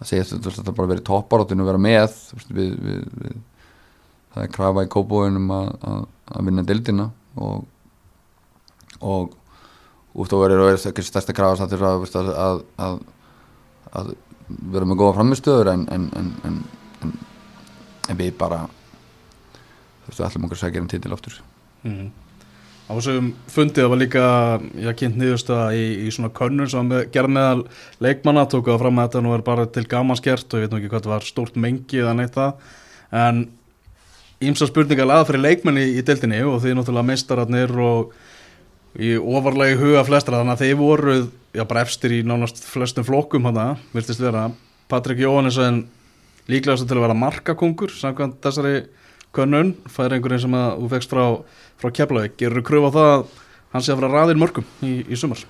að 0.00 0.10
segja 0.10 0.26
að 0.26 0.48
þetta 0.48 0.74
bara 0.74 0.90
verið 0.90 1.06
topparáttinu 1.06 1.64
að 1.64 1.70
vera 1.70 1.82
með 1.82 2.18
við, 2.48 2.74
við, 2.82 3.04
við, 3.22 3.38
það 4.34 4.46
er 4.46 4.52
krafa 4.56 4.84
í 4.84 4.90
kópóinum 4.90 5.54
að, 5.54 5.70
að 6.34 6.50
vinna 6.50 6.66
dildina 6.66 7.08
og 7.38 7.64
og 9.04 9.34
og 10.14 10.28
þá 10.30 10.34
verður 10.38 10.76
það 10.78 10.90
ekki 10.92 11.04
stærsta 11.08 11.34
krafa 11.34 11.66
að, 11.66 12.28
að, 12.38 12.60
að, 12.78 12.98
að 13.98 14.10
vera 14.74 14.86
með 14.86 15.00
góða 15.00 15.16
framistöður 15.16 15.70
en, 15.72 15.84
en, 15.90 16.04
en, 16.46 17.14
en 18.08 18.20
við 18.20 18.36
bara 18.38 18.62
þú 20.04 20.12
veist, 20.12 20.20
allir 20.28 20.44
mungar 20.44 20.60
sækja 20.60 20.84
um 20.84 20.90
títil 20.90 21.16
oftur 21.16 21.40
mm. 21.84 22.12
Á 22.84 22.92
þessum 22.92 23.30
fundið 23.48 23.86
var 23.88 23.96
líka 23.96 24.24
ég 24.76 24.96
kynnt 25.00 25.16
nýðustöða 25.16 25.70
í, 25.72 25.84
í 26.04 26.10
svona 26.12 26.28
könnun 26.36 26.68
sem 26.68 26.90
gerð 27.14 27.32
meðal 27.32 27.62
leikmanna 28.04 28.44
tókuða 28.52 28.76
fram 28.82 28.98
að 29.00 29.06
þetta 29.08 29.22
nú 29.24 29.32
er 29.32 29.44
bara 29.46 29.64
til 29.72 29.86
gamanskert 29.88 30.52
og 30.52 30.60
ég 30.60 30.66
veit 30.66 30.74
nú 30.74 30.80
ekki 30.82 30.90
hvað 30.92 31.06
það 31.06 31.14
var 31.14 31.24
stórt 31.24 31.56
mengi 31.56 32.02
eða 32.02 32.12
neitt 32.18 32.36
það. 32.36 32.66
En 33.08 33.40
ímsa 34.44 34.68
spurningar 34.68 35.08
laða 35.08 35.30
fyrir 35.30 35.44
leikmanni 35.46 35.86
í, 35.86 35.94
í 35.96 36.04
deltinni 36.04 36.42
og 36.44 36.60
því 36.60 36.74
náttúrulega 36.76 37.08
meistararnir 37.08 37.72
og 37.86 38.12
í 39.00 39.14
ofarlegi 39.16 39.78
huga 39.80 40.04
flestra 40.04 40.42
þannig 40.42 40.58
að 40.58 40.66
þeir 40.66 40.76
voru 40.82 41.16
já, 41.56 41.64
bara 41.64 41.86
efstir 41.86 42.18
í 42.18 42.20
nánast 42.26 42.60
flestum 42.68 43.06
flokkum 43.08 43.48
hana, 43.48 43.78
virtist 43.96 44.20
vera. 44.20 44.50
Patrik 44.92 45.24
Jóhannesson 45.24 45.86
líklegast 46.52 46.84
til 46.84 46.98
að 46.98 47.06
vera 47.06 47.16
markakongur 47.16 47.96
samkvæmt 47.96 48.42
þessari 48.44 48.84
könnun 49.36 49.74
fær 49.90 50.14
einhverjum 50.14 50.44
sem 50.46 50.56
að 50.58 50.70
þú 50.78 50.92
fegst 50.94 51.12
frá, 51.12 51.24
frá 51.80 51.92
Keflavík, 51.98 52.38
gerur 52.40 52.62
þú 52.62 52.68
kröfu 52.70 52.90
á 52.90 52.96
það 52.96 53.10
að 53.10 53.26
hann 53.74 53.84
sé 53.84 53.92
að 53.92 54.00
vera 54.00 54.14
raðir 54.14 54.40
mörgum 54.40 54.66
í, 54.86 54.96
í 55.06 55.18
sumars? 55.18 55.44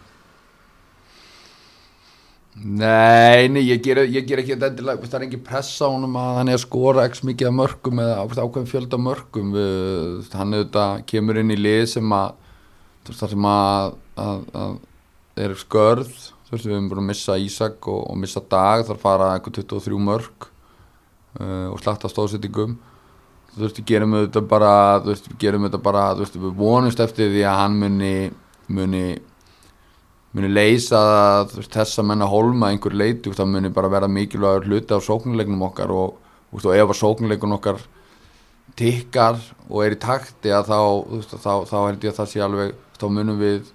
Nei, 2.54 3.48
nei, 3.50 3.64
ég 3.66 3.80
ger, 3.82 4.04
ég 4.06 4.26
ger 4.28 4.40
ekki 4.40 4.54
endilega, 4.54 5.02
það 5.02 5.16
er 5.18 5.24
engin 5.26 5.42
pressa 5.42 5.88
á 5.90 5.90
hann 5.90 6.06
að 6.06 6.36
hann 6.38 6.50
er 6.52 6.58
að 6.60 6.62
skora 6.62 7.06
ekki 7.08 7.26
mikið 7.32 7.48
af 7.50 7.56
mörgum 7.58 8.02
eða 8.04 8.20
ákveðin 8.22 8.70
fjölda 8.70 9.00
mörgum. 9.02 9.50
Hann 10.30 10.54
auðvitað 10.54 11.02
kemur 11.10 11.40
inn 11.42 11.50
í 11.50 11.58
lið 11.58 11.82
sem 11.96 12.14
að 12.14 12.36
það 13.10 13.34
sem 13.34 13.48
að, 13.50 13.90
að, 14.22 14.46
að 14.62 14.78
er 15.44 15.56
skörð. 15.58 16.14
Þú 16.44 16.54
veist 16.54 16.68
við 16.68 16.76
hefum 16.76 16.88
búin 16.92 17.02
að 17.02 17.08
missa 17.10 17.38
Ísak 17.42 17.90
og, 17.90 18.00
og 18.12 18.20
missa 18.22 18.42
Dag. 18.54 18.84
Þar 18.86 19.02
fara 19.02 19.30
eitthvað 19.34 19.58
23 19.64 20.00
mörg 20.06 20.48
uh, 21.40 21.68
og 21.72 21.82
slagta 21.82 22.10
stóðsettingum 22.12 22.78
þú 23.54 23.62
veist, 23.64 23.78
við 23.78 23.86
gerum 23.92 24.16
þetta 24.18 24.42
bara 24.50 24.72
þú 25.02 25.12
veist, 25.12 25.28
við 25.30 25.38
gerum 25.44 25.68
þetta 25.68 25.80
bara 25.84 26.08
þú 26.14 26.24
veist, 26.24 26.40
við 26.42 26.58
vonumst 26.58 27.04
eftir 27.04 27.30
því 27.32 27.46
að 27.48 27.60
hann 27.60 27.78
muni 27.82 28.14
muni 28.74 29.04
muni 30.34 30.50
leysa 30.50 31.00
þú 31.50 31.60
veist, 31.60 31.72
þessa 31.74 32.06
menna 32.06 32.28
hólma 32.30 32.68
að 32.68 32.76
einhver 32.76 32.98
leiti, 32.98 33.22
þú 33.24 33.32
veist, 33.32 33.42
það 33.42 33.52
muni 33.54 33.74
bara 33.74 33.92
vera 33.92 34.10
mikilvægur 34.10 34.68
hluti 34.68 34.96
af 34.96 35.06
sóknuleiknum 35.06 35.66
okkar 35.68 35.94
og, 35.94 36.16
þú 36.50 36.58
veist, 36.58 36.70
og 36.70 36.78
ef 36.78 36.94
að 36.94 37.00
sóknuleikun 37.02 37.58
okkar 37.58 37.84
tikkar 38.74 39.38
og 39.68 39.84
er 39.84 39.94
í 39.94 40.00
takti 40.02 40.50
að 40.50 40.72
þá, 40.72 40.78
þú 41.06 41.20
veist, 41.20 41.36
þá, 41.38 41.52
þá 41.70 41.76
held 41.78 42.06
ég 42.06 42.14
að 42.14 42.20
það 42.20 42.30
sé 42.32 42.44
alveg, 42.44 42.76
þá 42.98 43.06
munum 43.12 43.42
við 43.42 43.72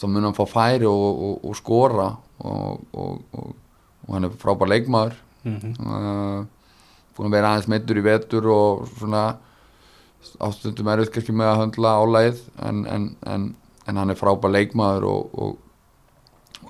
þá 0.00 0.06
munum 0.08 0.30
hann 0.30 0.38
fá 0.38 0.46
færi 0.48 0.88
og, 0.88 1.24
og, 1.26 1.34
og 1.44 1.58
skora 1.58 2.06
og, 2.40 2.86
og 2.96 4.14
hann 4.14 4.26
er 4.26 4.38
frábær 4.40 4.70
leikmaður 4.70 5.18
mm 5.44 5.58
-hmm. 5.58 5.74
uh, 5.86 6.46
búin 7.20 7.30
að 7.30 7.36
vera 7.36 7.54
aðeins 7.54 7.70
meittur 7.70 8.00
í 8.00 8.04
vetur 8.04 8.50
og 8.50 8.84
svona 8.96 9.24
ástundum 10.40 10.90
er 10.90 11.00
auðvitað 11.00 11.14
kannski 11.16 11.36
með 11.36 11.52
að 11.52 11.60
höndla 11.62 11.94
álægið 12.00 12.42
en, 12.68 12.82
en, 12.94 13.08
en, 13.28 13.48
en 13.88 14.00
hann 14.00 14.12
er 14.12 14.20
frábær 14.20 14.52
leikmaður 14.52 15.08
og 15.10 15.58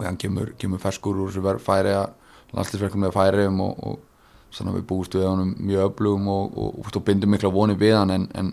hann 0.05 0.19
kemur, 0.21 0.55
kemur 0.59 0.81
ferskur 0.83 1.19
úr 1.19 1.33
þessu 1.33 1.59
færi 1.65 1.95
að 1.97 2.13
landslýsverkum 2.55 3.05
með 3.07 3.17
færiðum 3.17 3.63
og 3.67 3.99
þannig 4.51 4.73
að 4.73 4.79
við 4.81 4.87
búist 4.91 5.15
við 5.15 5.29
honum 5.29 5.55
mjög 5.63 5.91
öflugum 5.93 6.31
og 6.35 7.01
bindum 7.07 7.31
mikla 7.31 7.53
voni 7.55 7.79
við 7.79 7.97
hann 8.01 8.15
en 8.19 8.53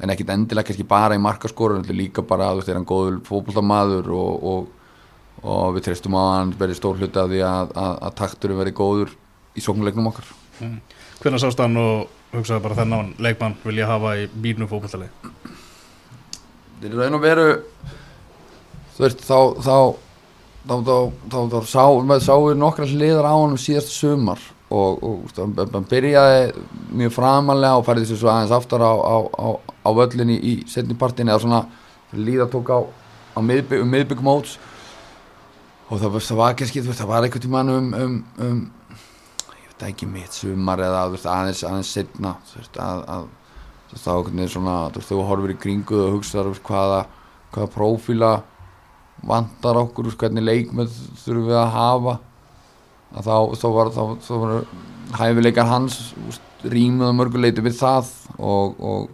en 0.00 0.12
ekkit 0.14 0.32
endilega 0.32 0.70
kannski 0.70 0.86
bara 0.88 1.16
í 1.16 1.22
markaskorun 1.22 1.84
líka 1.92 2.24
bara 2.26 2.48
að 2.48 2.54
þú 2.54 2.60
veist, 2.60 2.70
er 2.72 2.78
hann 2.78 2.88
góður 2.88 3.18
fókbóltamaður 3.26 4.12
og, 4.16 4.46
og, 4.52 5.02
og 5.44 5.74
við 5.76 5.88
treystum 5.88 6.16
á 6.16 6.22
að 6.22 6.36
hann 6.38 6.54
verði 6.62 6.78
stór 6.78 7.00
hluti 7.00 7.20
að 7.20 7.34
því 7.34 7.42
að, 7.48 7.74
að, 7.82 7.98
að 8.06 8.16
takturinn 8.22 8.60
verði 8.60 8.76
góður 8.80 9.12
í 9.56 9.64
sóknuleiknum 9.64 10.08
okkar 10.12 10.30
mm. 10.60 10.78
Hvernig 11.20 11.42
sást 11.42 11.60
hann 11.60 11.76
og 11.76 12.08
hugsaði 12.32 12.64
bara 12.64 12.78
þennan 12.78 13.10
leikmann 13.20 13.58
vil 13.64 13.80
ég 13.82 13.90
hafa 13.90 14.14
í 14.16 14.28
mínu 14.40 14.68
fókbóltalegi? 14.70 15.10
Það 16.80 16.86
er 16.88 16.94
raun 16.96 17.18
og 17.18 17.24
veru 17.24 17.48
þú 18.94 19.04
veist, 19.04 19.26
þá 19.26 19.38
þá 19.60 19.76
þá, 20.64 20.74
þá, 20.86 20.96
þá, 21.32 21.36
þá 21.52 21.58
sá, 21.68 21.84
sáum 22.24 22.46
við 22.46 22.56
nokkra 22.62 22.88
hliðar 22.88 23.28
á 23.28 23.34
hann 23.34 23.54
um 23.54 23.60
síðasta 23.60 23.92
sumar 23.94 24.40
og, 24.70 25.04
og 25.04 25.36
hann 25.36 25.86
byrjaði 25.90 26.64
mjög 27.02 27.14
framalega 27.16 27.78
og 27.80 27.86
færði 27.88 28.08
þessu 28.14 28.30
aðeins 28.30 28.56
aftar 28.56 28.84
á, 28.84 28.92
á, 28.92 29.16
á, 29.28 29.48
á 29.60 29.90
völlinni 29.96 30.36
í 30.40 30.56
setnipartin 30.70 31.28
eða 31.28 31.44
svona 31.44 31.62
líða 32.16 32.48
tók 32.50 32.72
á 32.72 33.40
miðbygg, 33.44 33.84
um 33.84 33.92
miðbyggmóts 33.92 34.58
og 35.90 35.98
það, 35.98 36.20
það 36.22 36.40
var 36.42 36.58
kannski, 36.58 36.84
það 36.86 37.10
var 37.10 37.26
einhvern 37.26 37.44
tíman 37.44 37.74
um, 37.76 37.90
um, 37.94 38.20
um 38.40 38.60
ekki 39.86 40.08
mitt 40.10 40.36
sumar 40.36 40.82
eða 40.84 41.06
veist, 41.12 41.28
aðeins, 41.30 41.62
aðeins 41.66 41.92
setna 41.96 42.34
að, 42.76 43.04
að 43.06 43.28
þá 43.96 44.10
er 44.14 44.52
svona, 44.52 44.76
veist, 44.94 45.10
þú 45.10 45.26
horfir 45.28 45.54
í 45.54 45.60
kringuð 45.60 46.06
og 46.06 46.16
hugsaður 46.18 46.62
hvaða, 46.66 47.04
hvaða 47.54 47.72
prófíla 47.74 48.32
vantar 49.26 49.80
okkur, 49.82 50.10
hvernig 50.20 50.46
leikmið 50.46 50.92
þurfum 51.24 51.48
við 51.50 51.58
að 51.60 51.72
hafa 51.76 52.18
að 53.10 53.26
þá, 53.26 53.36
þá 53.60 53.66
var, 53.74 53.90
var 54.30 54.52
hæfileikar 55.20 55.68
hans 55.68 55.98
rýmið 56.70 57.10
á 57.10 57.18
mörguleiti 57.18 57.64
við 57.64 57.78
það 57.80 58.12
og, 58.38 58.76
og 58.78 59.08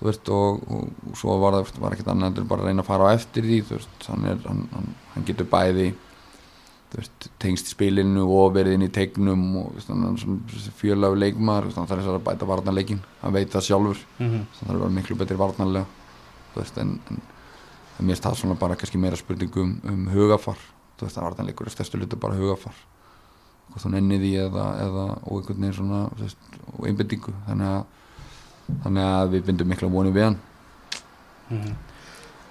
þú 0.00 0.08
veist 0.08 0.30
og, 0.34 0.62
og, 0.66 0.88
og 1.10 1.18
svo 1.18 1.36
var 1.42 1.60
það 1.60 1.82
var 1.84 1.94
ekkert 1.94 2.10
annað 2.12 2.40
en 2.42 2.48
bara 2.50 2.64
að 2.64 2.70
reyna 2.70 2.84
að 2.84 2.88
fara 2.88 3.10
á 3.12 3.14
eftir 3.14 3.46
því 3.46 3.60
þú 3.68 3.78
veist, 3.78 4.08
hann, 4.08 4.26
er, 4.32 4.40
hann, 4.48 4.94
hann 5.14 5.28
getur 5.28 5.48
bæði 5.52 5.92
veist, 6.96 7.28
tengst 7.42 7.70
í 7.70 7.74
spilinu 7.74 8.24
og 8.26 8.54
verið 8.56 8.76
inn 8.76 8.86
í 8.86 8.92
tegnum 8.92 9.42
og 9.62 9.80
fjölaug 10.78 11.16
leikmar 11.18 11.68
það 11.72 11.96
er 11.96 12.10
að 12.12 12.24
bæta 12.26 12.48
varnarleikin 12.48 13.02
hann 13.22 13.34
veit 13.34 13.50
það 13.52 13.66
sjálfur. 13.68 14.04
Mm 14.18 14.30
-hmm. 14.30 14.46
það 14.60 14.84
er 14.86 14.96
miklu 14.96 15.16
betri 15.16 15.36
varnarlega 15.36 15.86
veist, 16.54 16.78
en, 16.78 17.00
en, 17.10 17.20
en 17.98 18.06
mér 18.06 18.16
stað 18.16 18.38
svona 18.40 18.54
bara 18.54 18.76
kannski 18.76 18.98
meira 18.98 19.16
spurningum 19.16 19.80
um, 19.84 20.08
hugafar. 20.08 20.58
Þú 20.98 21.06
veist 21.06 21.16
það 21.16 21.24
var 21.24 21.34
þannig 21.34 21.52
líkur 21.52 21.70
stærstu 21.70 21.98
luti 21.98 22.16
bara 22.16 22.34
hugafar. 22.34 22.74
Hvort 23.72 23.84
hún 23.84 23.94
enni 23.94 24.18
því 24.18 24.32
eða, 24.46 24.66
eða 24.84 25.04
og 25.22 25.38
einhvern 25.38 25.60
veginn 25.60 25.74
svona 25.74 26.08
veist, 26.18 26.38
og 26.76 26.86
einbindingu 26.86 27.32
þannig 27.46 27.66
að, 27.66 27.84
þannig 28.82 29.04
að 29.04 29.30
við 29.30 29.46
bindum 29.46 29.68
mikla 29.68 29.88
voni 29.88 30.10
við 30.10 30.24
hann 30.24 30.38
mm 31.50 31.58
-hmm. 31.58 31.91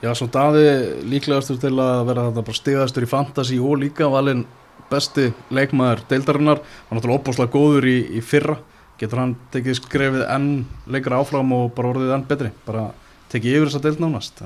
Já, 0.01 0.09
svo 0.17 0.25
daði 0.33 0.65
líklegastur 1.05 1.59
til 1.61 1.75
að 1.77 2.07
vera 2.07 2.23
þetta 2.31 2.43
bara 2.47 2.57
stigaðastur 2.57 3.05
í 3.05 3.09
fantasy 3.09 3.59
og 3.61 3.75
líka 3.83 4.07
valin 4.09 4.47
besti 4.89 5.27
leikmaður 5.53 6.01
deildarinnar. 6.09 6.61
Var 6.87 6.97
náttúrulega 6.97 7.21
opbáslega 7.21 7.53
góður 7.53 7.85
í, 7.85 7.97
í 8.17 8.23
fyrra. 8.25 8.55
Getur 8.97 9.21
hann 9.21 9.35
tekið 9.53 9.77
skrefið 9.77 10.23
enn 10.25 10.47
leikra 10.89 11.21
áfram 11.21 11.53
og 11.53 11.69
bara 11.77 11.93
orðið 11.93 12.15
enn 12.15 12.25
betri? 12.31 12.49
Bara 12.65 12.87
tekið 13.29 13.59
yfir 13.59 13.69
þessa 13.69 13.83
deild 13.85 14.01
nánast? 14.01 14.43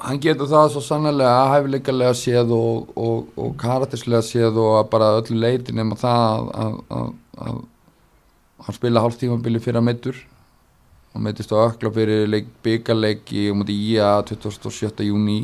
Hann 0.00 0.22
getur 0.24 0.48
það 0.48 0.72
svo 0.72 0.84
sannlega 0.88 1.36
hæfileikalega 1.52 2.16
séð 2.16 2.56
og, 2.56 2.90
og, 2.96 3.28
og 3.36 3.54
karakterslega 3.60 4.24
séð 4.24 4.56
og 4.64 4.88
bara 4.92 5.18
öllu 5.18 5.36
leiti 5.36 5.76
nema 5.76 6.00
það 6.00 6.48
að, 6.64 6.80
að, 6.96 7.12
að 7.44 7.60
hann 8.64 8.80
spila 8.80 9.04
hálftífambili 9.04 9.60
fyrir 9.60 9.82
að 9.82 9.88
meittur 9.90 10.24
hann 11.12 11.24
meittist 11.24 11.52
á 11.54 11.58
ökla 11.66 11.90
fyrir 11.94 12.34
byggarleiki 12.64 13.48
um 13.52 13.64
átti 13.64 13.76
í 13.76 13.96
að 14.02 14.34
27. 14.34 15.06
júni 15.08 15.40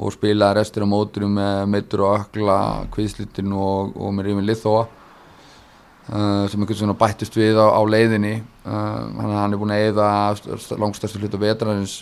og 0.00 0.14
spilaði 0.14 0.58
restur 0.58 0.86
á 0.86 0.92
móturum 0.92 1.36
með 1.38 1.66
meittur 1.70 2.04
og 2.06 2.24
ökla 2.24 2.56
kviðslitin 2.94 3.52
og, 3.52 3.92
og 3.96 4.14
með 4.16 4.30
rýmið 4.30 4.48
liðþóa 4.50 4.84
uh, 4.86 6.44
sem 6.50 6.60
einhvern 6.60 6.80
svona 6.82 6.98
bættist 6.98 7.36
við 7.38 7.60
á, 7.60 7.66
á 7.68 7.80
leiðinni 7.84 8.36
uh, 8.64 9.10
hann 9.20 9.52
er 9.52 9.60
búin 9.60 9.74
að 9.74 9.88
eða 9.90 10.08
langstæstu 10.80 11.20
hlut 11.20 11.36
á 11.36 11.44
vetrarins 11.44 11.98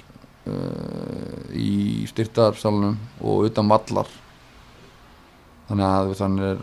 uh, 0.48 1.48
í 1.52 2.06
styrtaðarsalunum 2.10 2.96
og 3.20 3.48
utan 3.50 3.72
vallar 3.72 4.08
þannig 5.68 5.88
að 5.88 6.14
hann 6.22 6.38
er 6.52 6.62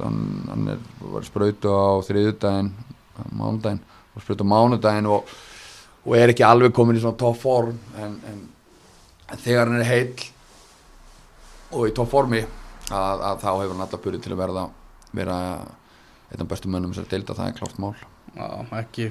hann, 0.00 0.20
hann 0.50 0.68
er, 0.74 0.82
var 1.12 1.26
spröytu 1.26 1.72
á 1.72 2.04
þriðudaginn 2.06 2.72
mánudaginn, 3.32 3.80
var 4.16 4.24
spröytu 4.24 4.46
á 4.48 4.52
mánudaginn 4.52 5.10
og, 5.12 5.34
og 6.06 6.16
er 6.18 6.32
ekki 6.32 6.46
alveg 6.46 6.74
komin 6.76 6.98
í 6.98 7.02
svona 7.04 7.20
topp 7.20 7.40
form 7.42 7.76
en, 8.00 8.16
en, 8.32 8.40
en 9.30 9.44
þegar 9.44 9.68
hann 9.68 9.82
er 9.82 9.90
heil 9.90 10.26
og 11.76 11.86
í 11.90 11.94
topp 11.94 12.12
formi 12.14 12.42
að, 12.42 13.22
að 13.30 13.44
þá 13.44 13.50
hefur 13.52 13.74
hann 13.74 13.86
alltaf 13.86 14.04
byrjuð 14.04 14.24
til 14.24 14.34
að 14.34 14.42
verða 14.42 14.66
vera 15.16 15.38
einn 16.32 16.42
af 16.42 16.50
bestu 16.50 16.70
mönnum 16.72 16.94
sem 16.94 17.06
er 17.06 17.12
deilt 17.14 17.30
að 17.30 17.40
það 17.40 17.48
er 17.52 17.56
klárt 17.60 17.80
mál. 17.82 17.94
Já, 18.36 18.46
ekki 18.80 19.10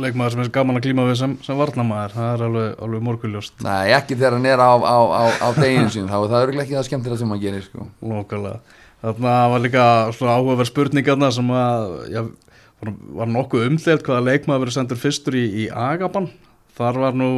leikmaður 0.00 0.34
sem 0.34 0.42
er 0.42 0.52
gaman 0.54 0.78
að 0.78 0.86
klíma 0.86 1.04
við 1.06 1.18
sem, 1.20 1.34
sem 1.44 1.58
varnamaður, 1.58 2.14
það 2.16 2.30
er 2.30 2.44
alveg, 2.46 2.68
alveg 2.86 3.02
morguljóst 3.06 3.64
Nei, 3.64 3.92
ekki 3.96 4.16
þegar 4.16 4.38
hann 4.38 4.48
er 4.48 4.62
á, 4.62 4.72
á, 4.72 4.98
á, 5.04 5.22
á 5.44 5.48
deginu 5.58 5.92
sín, 5.92 6.08
þá 6.10 6.16
er 6.18 6.32
það 6.32 6.62
ekki 6.64 6.78
það 6.78 6.86
skemmtilega 6.88 7.20
sem 7.20 7.34
hann 7.34 7.42
gerir 7.42 7.66
sko. 7.66 7.86
Lókalega, 8.12 8.78
þarna 9.02 9.34
var 9.52 9.64
líka 9.66 9.84
áhugaverð 10.16 10.70
spurningarna 10.70 11.30
sem 11.36 11.52
að 11.58 11.92
já, 12.14 12.22
var 12.82 13.30
nokkuð 13.30 13.68
umþelt 13.68 14.06
hvaða 14.06 14.26
leikmaður 14.30 14.64
verið 14.66 14.76
sendur 14.78 14.98
fyrstur 14.98 15.36
í, 15.38 15.44
í 15.64 15.68
Agaban 15.70 16.30
þar 16.76 16.98
var 17.04 17.16
nú, 17.18 17.30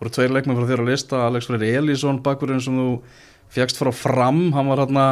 voru 0.00 0.12
tveir 0.12 0.34
leikmaður 0.34 0.64
frá 0.64 0.72
þér 0.72 0.84
að 0.84 0.90
lista, 0.90 1.22
Alex 1.26 1.48
Freyr 1.48 1.66
Elísson 1.78 2.20
bakverðin 2.24 2.64
sem 2.64 2.78
þú 2.80 2.88
fjagst 3.54 3.80
frá 3.80 3.90
fram 3.94 4.50
hann 4.54 4.70
var 4.70 4.84
hérna 4.84 5.06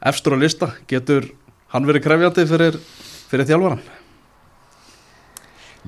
efstur 0.00 0.36
á 0.36 0.38
lista. 0.40 0.72
Getur 0.88 1.28
hann 1.74 1.88
verið 1.88 2.06
krefjandi 2.06 2.46
fyrir, 2.48 2.78
fyrir 3.30 3.48
þjálfvaran? 3.48 3.82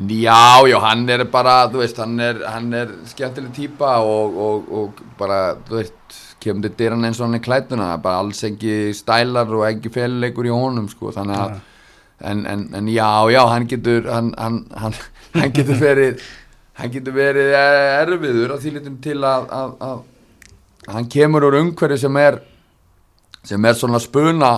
Já, 0.09 0.64
já, 0.64 0.78
hann 0.81 1.02
er 1.12 1.26
bara, 1.28 1.66
þú 1.68 1.83
veist, 1.83 1.98
hann 2.00 2.20
er, 2.22 2.38
hann 2.48 2.70
er 2.72 2.94
skemmtileg 3.11 3.52
týpa 3.52 3.98
og, 4.00 4.38
og, 4.40 4.70
og 4.72 5.02
bara, 5.18 5.59
þú 5.68 5.83
veist, 5.83 6.16
kemur 6.40 6.64
til 6.64 6.78
dyrann 6.78 7.05
eins 7.05 7.20
og 7.20 7.26
hann 7.26 7.37
er 7.37 7.44
klætuna, 7.44 7.90
bara 8.00 8.22
alls 8.22 8.40
ekki 8.48 8.94
stælar 8.96 9.52
og 9.52 9.66
ekki 9.68 9.92
féluleikur 9.92 10.48
í 10.48 10.55
honum, 10.55 10.88
sko, 10.88 11.12
þannig 11.12 11.42
að, 11.42 11.61
en, 12.22 12.46
en, 12.46 12.68
en 12.74 12.88
já, 12.88 13.30
já, 13.30 13.42
hann 13.50 13.66
getur, 13.68 14.06
hann, 14.11 14.32
hann, 14.38 14.66
hann, 14.76 14.94
hann 15.35 15.52
getur 15.52 15.80
verið, 15.80 16.22
hann 16.78 16.92
getur 16.94 17.16
verið 17.16 17.54
erfiður 17.56 18.54
á 18.54 18.56
þýlitum 18.62 18.98
til 19.04 19.18
að, 19.26 19.48
að, 19.50 19.74
að 19.88 20.94
hann 20.96 21.08
kemur 21.11 21.48
úr 21.48 21.58
umhverfi 21.61 22.00
sem 22.02 22.18
er, 22.20 22.40
sem 23.46 23.68
er 23.68 23.78
svona 23.78 24.00
spuna, 24.02 24.52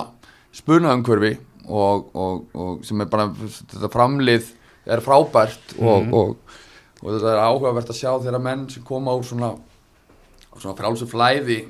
spuna 0.55 0.93
umhverfi 0.97 1.35
og, 1.65 2.11
og 2.13 2.85
sem 2.85 3.01
er 3.01 3.09
bara 3.09 3.29
þetta 3.37 3.89
framlið 3.93 4.51
er 4.85 5.01
frábært 5.01 5.77
og, 5.79 6.03
mm 6.03 6.11
-hmm. 6.11 6.13
og, 6.13 6.37
og 7.01 7.07
þetta 7.13 7.31
er 7.33 7.45
áhugavert 7.45 7.89
að 7.89 7.99
sjá 8.01 8.11
þeirra 8.21 8.39
menn 8.39 8.69
sem 8.69 8.83
koma 8.83 9.15
úr 9.17 9.25
svona, 9.25 9.55
svona 10.57 10.77
frálsum 10.77 11.09
flæði 11.09 11.65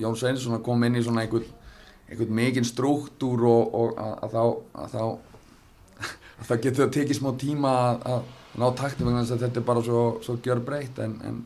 Jón 0.00 0.16
Sveinsson 0.16 0.62
kom 0.62 0.84
inn 0.84 0.96
í 0.96 1.02
svona 1.02 1.20
einhvern, 1.20 1.44
einhvern 2.08 2.34
mikinn 2.34 2.64
struktúr 2.64 3.44
og, 3.44 3.74
og 3.74 3.98
að, 4.00 4.14
að 4.24 4.30
þá 4.30 4.44
að 4.74 4.88
þá 4.94 5.29
það 6.48 6.66
getur 6.66 6.86
að 6.86 6.92
tekið 6.96 7.18
smá 7.20 7.30
tíma 7.40 7.72
að, 7.86 8.04
að 8.12 8.60
ná 8.60 8.68
takti 8.76 9.06
vegna 9.06 9.22
þess 9.22 9.36
að 9.36 9.42
þetta 9.46 9.60
er 9.60 9.66
bara 9.70 9.82
svo, 9.86 10.04
svo 10.24 10.36
gjör 10.44 10.62
breytt 10.66 11.00
en, 11.04 11.16
en, 11.26 11.36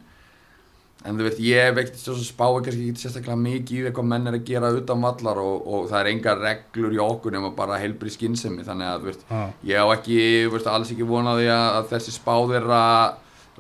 en 1.05 1.19
þú 1.19 1.27
veist, 1.27 1.43
ég 1.45 1.75
veit 1.77 1.99
svo 2.01 2.15
spái 2.19 2.63
kannski 2.67 2.87
ekki 2.91 3.03
sérstaklega 3.03 3.41
mikið 3.41 3.81
í 3.81 3.83
því 3.85 3.95
hvað 3.99 4.09
menn 4.13 4.31
er 4.31 4.39
að 4.39 4.47
gera 4.49 4.71
utan 4.79 5.05
vallar 5.05 5.43
og, 5.43 5.67
og 5.67 5.91
það 5.91 5.99
er 6.01 6.13
enga 6.15 6.37
reglur 6.41 6.97
í 6.97 7.03
okkur 7.05 7.37
nema 7.37 7.53
bara 7.57 7.81
heilbri 7.83 8.15
skinnsemi 8.15 8.65
þannig 8.67 8.93
að 8.93 9.11
veist, 9.11 9.29
ég 9.69 9.85
á 9.85 9.87
ekki 9.97 10.19
veist, 10.55 10.71
alls 10.71 10.95
ekki 10.95 11.09
vonaði 11.09 11.51
að, 11.53 11.69
að 11.81 11.93
þessi 11.93 12.17
spá 12.17 12.35
þeirra 12.39 12.81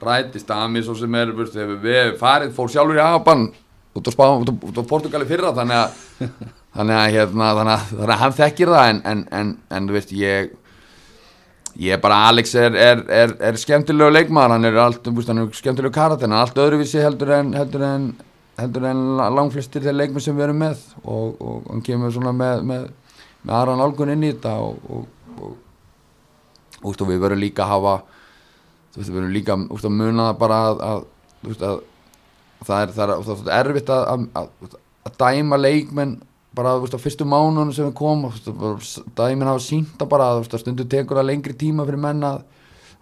rætist. 0.05 0.51
Að 0.51 0.73
mér 0.73 0.88
svo 0.88 0.97
sem 0.99 1.20
er, 1.20 1.31
veist, 1.37 1.55
við 1.85 2.16
farið 2.18 2.57
fór 2.57 2.73
sjálfur 2.73 2.99
í 2.99 3.05
Agaban 3.05 3.47
út 3.94 4.09
á, 4.09 4.11
spá, 4.11 4.25
út 4.33 4.51
á, 4.51 4.55
út 4.55 4.81
á 4.81 4.85
Portugali 4.90 5.27
fyrra 5.29 5.53
þannig 5.55 5.79
að 5.79 6.33
þannig 6.75 6.99
að, 6.99 7.09
hérna, 7.14 7.51
þannig 7.61 7.75
að, 7.77 8.05
að 8.09 8.20
hann 8.25 8.37
þekkir 8.40 8.73
það 8.75 8.88
en, 8.90 9.01
en, 9.11 9.25
en, 9.38 9.53
en 9.70 9.88
þú 9.88 9.97
veist, 9.99 10.14
ég 10.18 10.55
ég 11.81 12.01
bara, 12.01 12.21
Alex 12.29 12.55
er, 12.55 12.77
er, 12.79 13.03
er, 13.11 13.35
er 13.51 13.59
skemmtilegu 13.59 14.13
leikmaður, 14.13 14.55
hann 14.55 14.69
er 14.69 14.79
allt, 14.79 15.03
þú 15.03 15.15
veist, 15.17 15.31
hann 15.33 15.43
er 15.43 15.57
skemmtilegu 15.59 15.95
allt 16.39 16.61
öðruvísi 16.63 17.03
heldur 17.03 17.33
en, 17.35 17.53
heldur 17.59 17.83
en, 17.87 18.09
heldur 18.61 18.87
en 18.91 19.01
langflestir 19.35 19.83
þeir 19.83 19.97
leikmenn 19.99 20.23
sem 20.23 20.37
við 20.37 20.49
erum 20.49 20.63
með 20.63 20.85
og, 21.03 21.41
og 21.41 21.71
hann 21.71 21.83
kemur 21.87 22.15
svona 22.15 22.35
með, 22.37 22.63
með, 22.71 22.85
með 23.43 23.57
aðra 23.59 23.79
nálgun 23.81 24.15
inn 24.15 24.27
í 24.27 24.31
þetta 24.33 24.55
og, 24.63 24.85
og, 25.41 25.57
við 27.11 27.25
verðum 27.25 27.43
líka 27.43 27.67
að 27.67 27.73
hafa, 27.75 27.97
við 28.99 29.11
verðum 29.17 29.35
líka 29.35 29.59
að 29.59 29.99
muna 29.99 30.29
það 30.29 30.39
bara 30.45 30.61
að, 30.71 31.09
það 32.69 32.79
er, 32.79 32.95
er, 32.95 33.17
er 33.17 33.59
erfitt 33.59 33.91
að 33.99 35.19
dæma 35.19 35.59
leikmenn 35.59 36.19
bara 36.55 36.77
veist, 36.79 36.95
á 36.95 37.01
fyrstu 37.03 37.25
mánunum 37.27 37.73
sem 37.75 37.87
við 37.88 37.95
komum 37.99 38.31
þú 38.33 38.55
veist, 38.79 39.01
bara 39.17 39.31
dæmin 39.31 39.49
hafa 39.51 39.62
sínt 39.64 39.95
það 39.99 40.09
bara 40.12 40.29
að 40.38 40.59
stundu 40.61 40.85
tekur 40.88 41.19
það 41.21 41.29
lengri 41.31 41.55
tíma 41.59 41.87
fyrir 41.88 42.03
menn 42.05 42.23
að, 42.29 42.43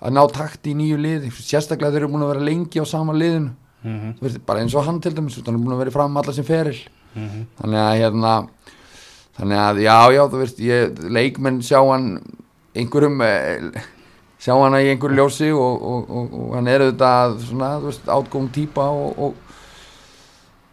að 0.03 0.15
ná 0.17 0.23
takt 0.33 0.67
í 0.67 0.75
nýju 0.79 0.99
lið 1.01 1.27
sérstaklega 1.37 1.93
þeir 1.93 2.03
eru 2.07 2.13
búin 2.15 2.25
að 2.27 2.33
vera 2.35 2.47
lengi 2.51 2.81
á 2.81 2.87
sama 2.87 3.13
liðinu 3.17 3.53
Mhm. 3.83 4.13
þú 4.21 4.23
veist, 4.23 4.39
bara 4.47 4.61
eins 4.63 4.75
og 4.79 4.85
hann 4.87 5.01
til 5.03 5.11
dæmis 5.11 5.35
hann 5.43 5.57
er 5.57 5.59
búin 5.59 5.73
að 5.75 5.79
vera 5.83 5.91
fram 5.91 6.17
allar 6.17 6.35
sem 6.35 6.45
feril 6.47 6.79
Mhm. 7.17 7.47
þannig 7.61 7.81
að 7.83 7.99
hérna 7.99 8.35
þannig 9.39 9.59
að 9.59 9.81
já, 9.83 9.97
já, 10.15 10.23
þú 10.31 10.39
veist 10.39 10.59
ég, 10.63 10.99
leikmenn 11.11 11.59
sjá 11.67 11.81
hann 11.91 12.21
einhverjum 12.77 13.21
eh, 13.27 13.83
sjá 14.39 14.55
hann 14.55 14.77
í 14.79 14.87
einhverju 14.93 15.17
ljósi 15.19 15.51
og, 15.51 15.83
og, 15.83 16.11
og, 16.11 16.33
og 16.45 16.55
hann 16.55 16.69
er 16.69 16.81
auðvitað 16.87 17.35
svona, 17.49 17.73
átgóðum 18.07 18.53
típa 18.55 18.87
og, 18.87 19.19
og 19.19 19.35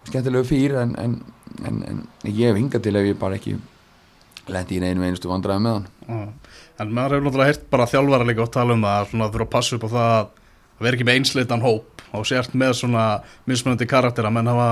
skemmtilegu 0.09 0.45
fyrir 0.47 0.77
en, 0.83 0.93
en, 0.99 1.17
en, 1.65 1.83
en 1.83 2.01
ég 2.23 2.49
hef 2.49 2.57
hingað 2.59 2.85
til 2.85 2.95
ef 2.99 3.09
ég 3.09 3.19
bara 3.19 3.37
ekki 3.39 3.55
lendi 4.49 4.79
í 4.79 4.83
einu 4.83 5.05
einustu 5.05 5.29
vandræði 5.29 5.63
með 5.65 5.77
hann. 5.77 6.31
En 6.79 6.93
maður 6.95 7.17
hefur 7.17 7.25
náttúrulega 7.27 7.51
heyrt 7.51 7.65
bara 7.69 7.89
þjálfara 7.89 8.27
líka 8.29 8.45
að 8.45 8.53
tala 8.55 8.75
um 8.77 8.85
að 8.87 9.11
þurfa 9.13 9.45
að 9.45 9.51
passa 9.53 9.77
upp 9.77 9.85
á 9.85 9.89
það 9.93 10.13
að 10.15 10.85
vera 10.85 10.97
ekki 10.97 11.07
með 11.09 11.19
einsleitan 11.19 11.65
hóp 11.65 12.03
og 12.15 12.25
sért 12.25 12.55
með 12.57 12.73
svona 12.79 13.05
mismunandi 13.49 13.85
karaktera 13.89 14.31
menn, 14.33 14.49
hafa, 14.49 14.69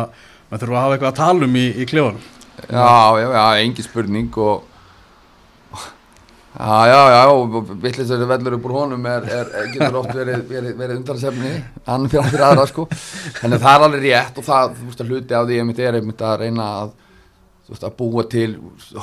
menn 0.49 0.61
þurfa 0.63 0.79
að 0.79 0.85
hafa 0.85 0.97
eitthvað 0.97 1.11
að 1.11 1.19
tala 1.21 1.47
um 1.49 1.59
í, 1.59 1.67
í 1.77 1.87
klefunum 1.89 2.33
Já, 2.57 3.13
já, 3.21 3.27
já, 3.35 3.43
engin 3.61 3.85
spurning 3.85 4.39
og 4.41 4.63
Já, 6.57 6.87
já, 6.89 7.01
já, 7.13 7.25
og 7.29 7.67
vittlisari 7.83 8.25
vellur 8.25 8.55
upp 8.57 8.63
úr 8.65 8.71
honum 8.73 9.03
er, 9.05 9.25
er, 9.29 9.49
getur 9.69 9.99
oft 9.99 10.09
verið, 10.17 10.39
verið, 10.49 10.71
verið 10.79 10.95
undansefni, 10.97 11.51
hann 11.85 12.07
fyrir, 12.09 12.31
fyrir 12.31 12.45
aðra 12.47 12.63
sko, 12.65 12.85
en 13.45 13.53
það 13.53 13.67
er 13.69 13.85
alveg 13.85 14.01
rétt 14.07 14.39
og 14.41 14.47
það, 14.47 14.73
þú 14.79 14.87
veist, 14.87 15.03
að 15.03 15.11
hluti 15.11 15.37
af 15.37 15.45
því 15.45 15.59
einmitt 15.61 15.81
er 15.85 15.97
einmitt 15.99 16.23
að 16.25 16.33
reyna 16.41 16.69
að, 16.79 16.95
þú 17.67 17.75
veist, 17.75 17.85
að 17.85 17.93
búa 17.99 18.23
til 18.31 18.47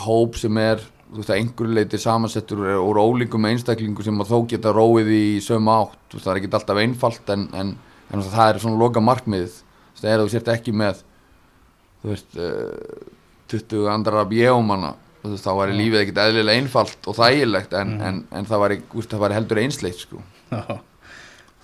hóp 0.03 0.40
sem 0.40 0.59
er, 0.64 0.83
þú 1.12 1.21
veist, 1.21 1.31
að 1.31 1.38
einhverju 1.45 1.79
leiti 1.79 2.03
samansettur 2.03 2.64
úr, 2.73 3.01
ólíkum 3.05 3.47
einstaklingu 3.53 4.09
sem 4.09 4.19
að 4.27 4.35
þó 4.35 4.51
geta 4.51 4.75
róið 4.75 5.14
í 5.14 5.23
sömu 5.47 5.75
átt, 5.77 5.97
þú 6.11 6.19
veist, 6.19 6.27
það 6.27 6.35
er 6.35 6.43
ekki 6.43 6.53
alltaf 6.59 6.83
einfalt 6.83 7.33
en, 7.37 7.47
en, 7.55 7.73
en 8.11 8.27
það 8.35 8.49
er 8.49 8.62
svona 8.67 8.83
loka 8.83 9.05
markmiðið, 9.12 9.62
þú 9.62 9.95
veist, 9.95 10.03
það 10.03 10.17
er 10.17 10.25
þú 10.25 10.35
sért 10.35 10.53
ekki 10.57 10.75
með, 10.83 11.07
þú 12.03 12.17
veist, 12.17 12.35
uh, 12.35 13.09
20 13.55 13.90
andrar 13.95 14.25
af 14.25 14.35
þá 15.25 15.53
væri 15.59 15.77
lífið 15.79 16.01
ekkert 16.03 16.25
eðlilega 16.25 16.63
einfalt 16.63 17.07
og 17.11 17.17
þægilegt 17.19 17.79
en, 17.79 17.95
en, 18.05 18.19
en 18.35 18.49
það 18.49 18.65
væri, 18.65 18.81
úst, 18.93 19.13
það 19.13 19.25
væri 19.25 19.39
heldur 19.39 19.63
einsleitt 19.65 20.03
sko. 20.03 20.21
Já. 20.51 20.83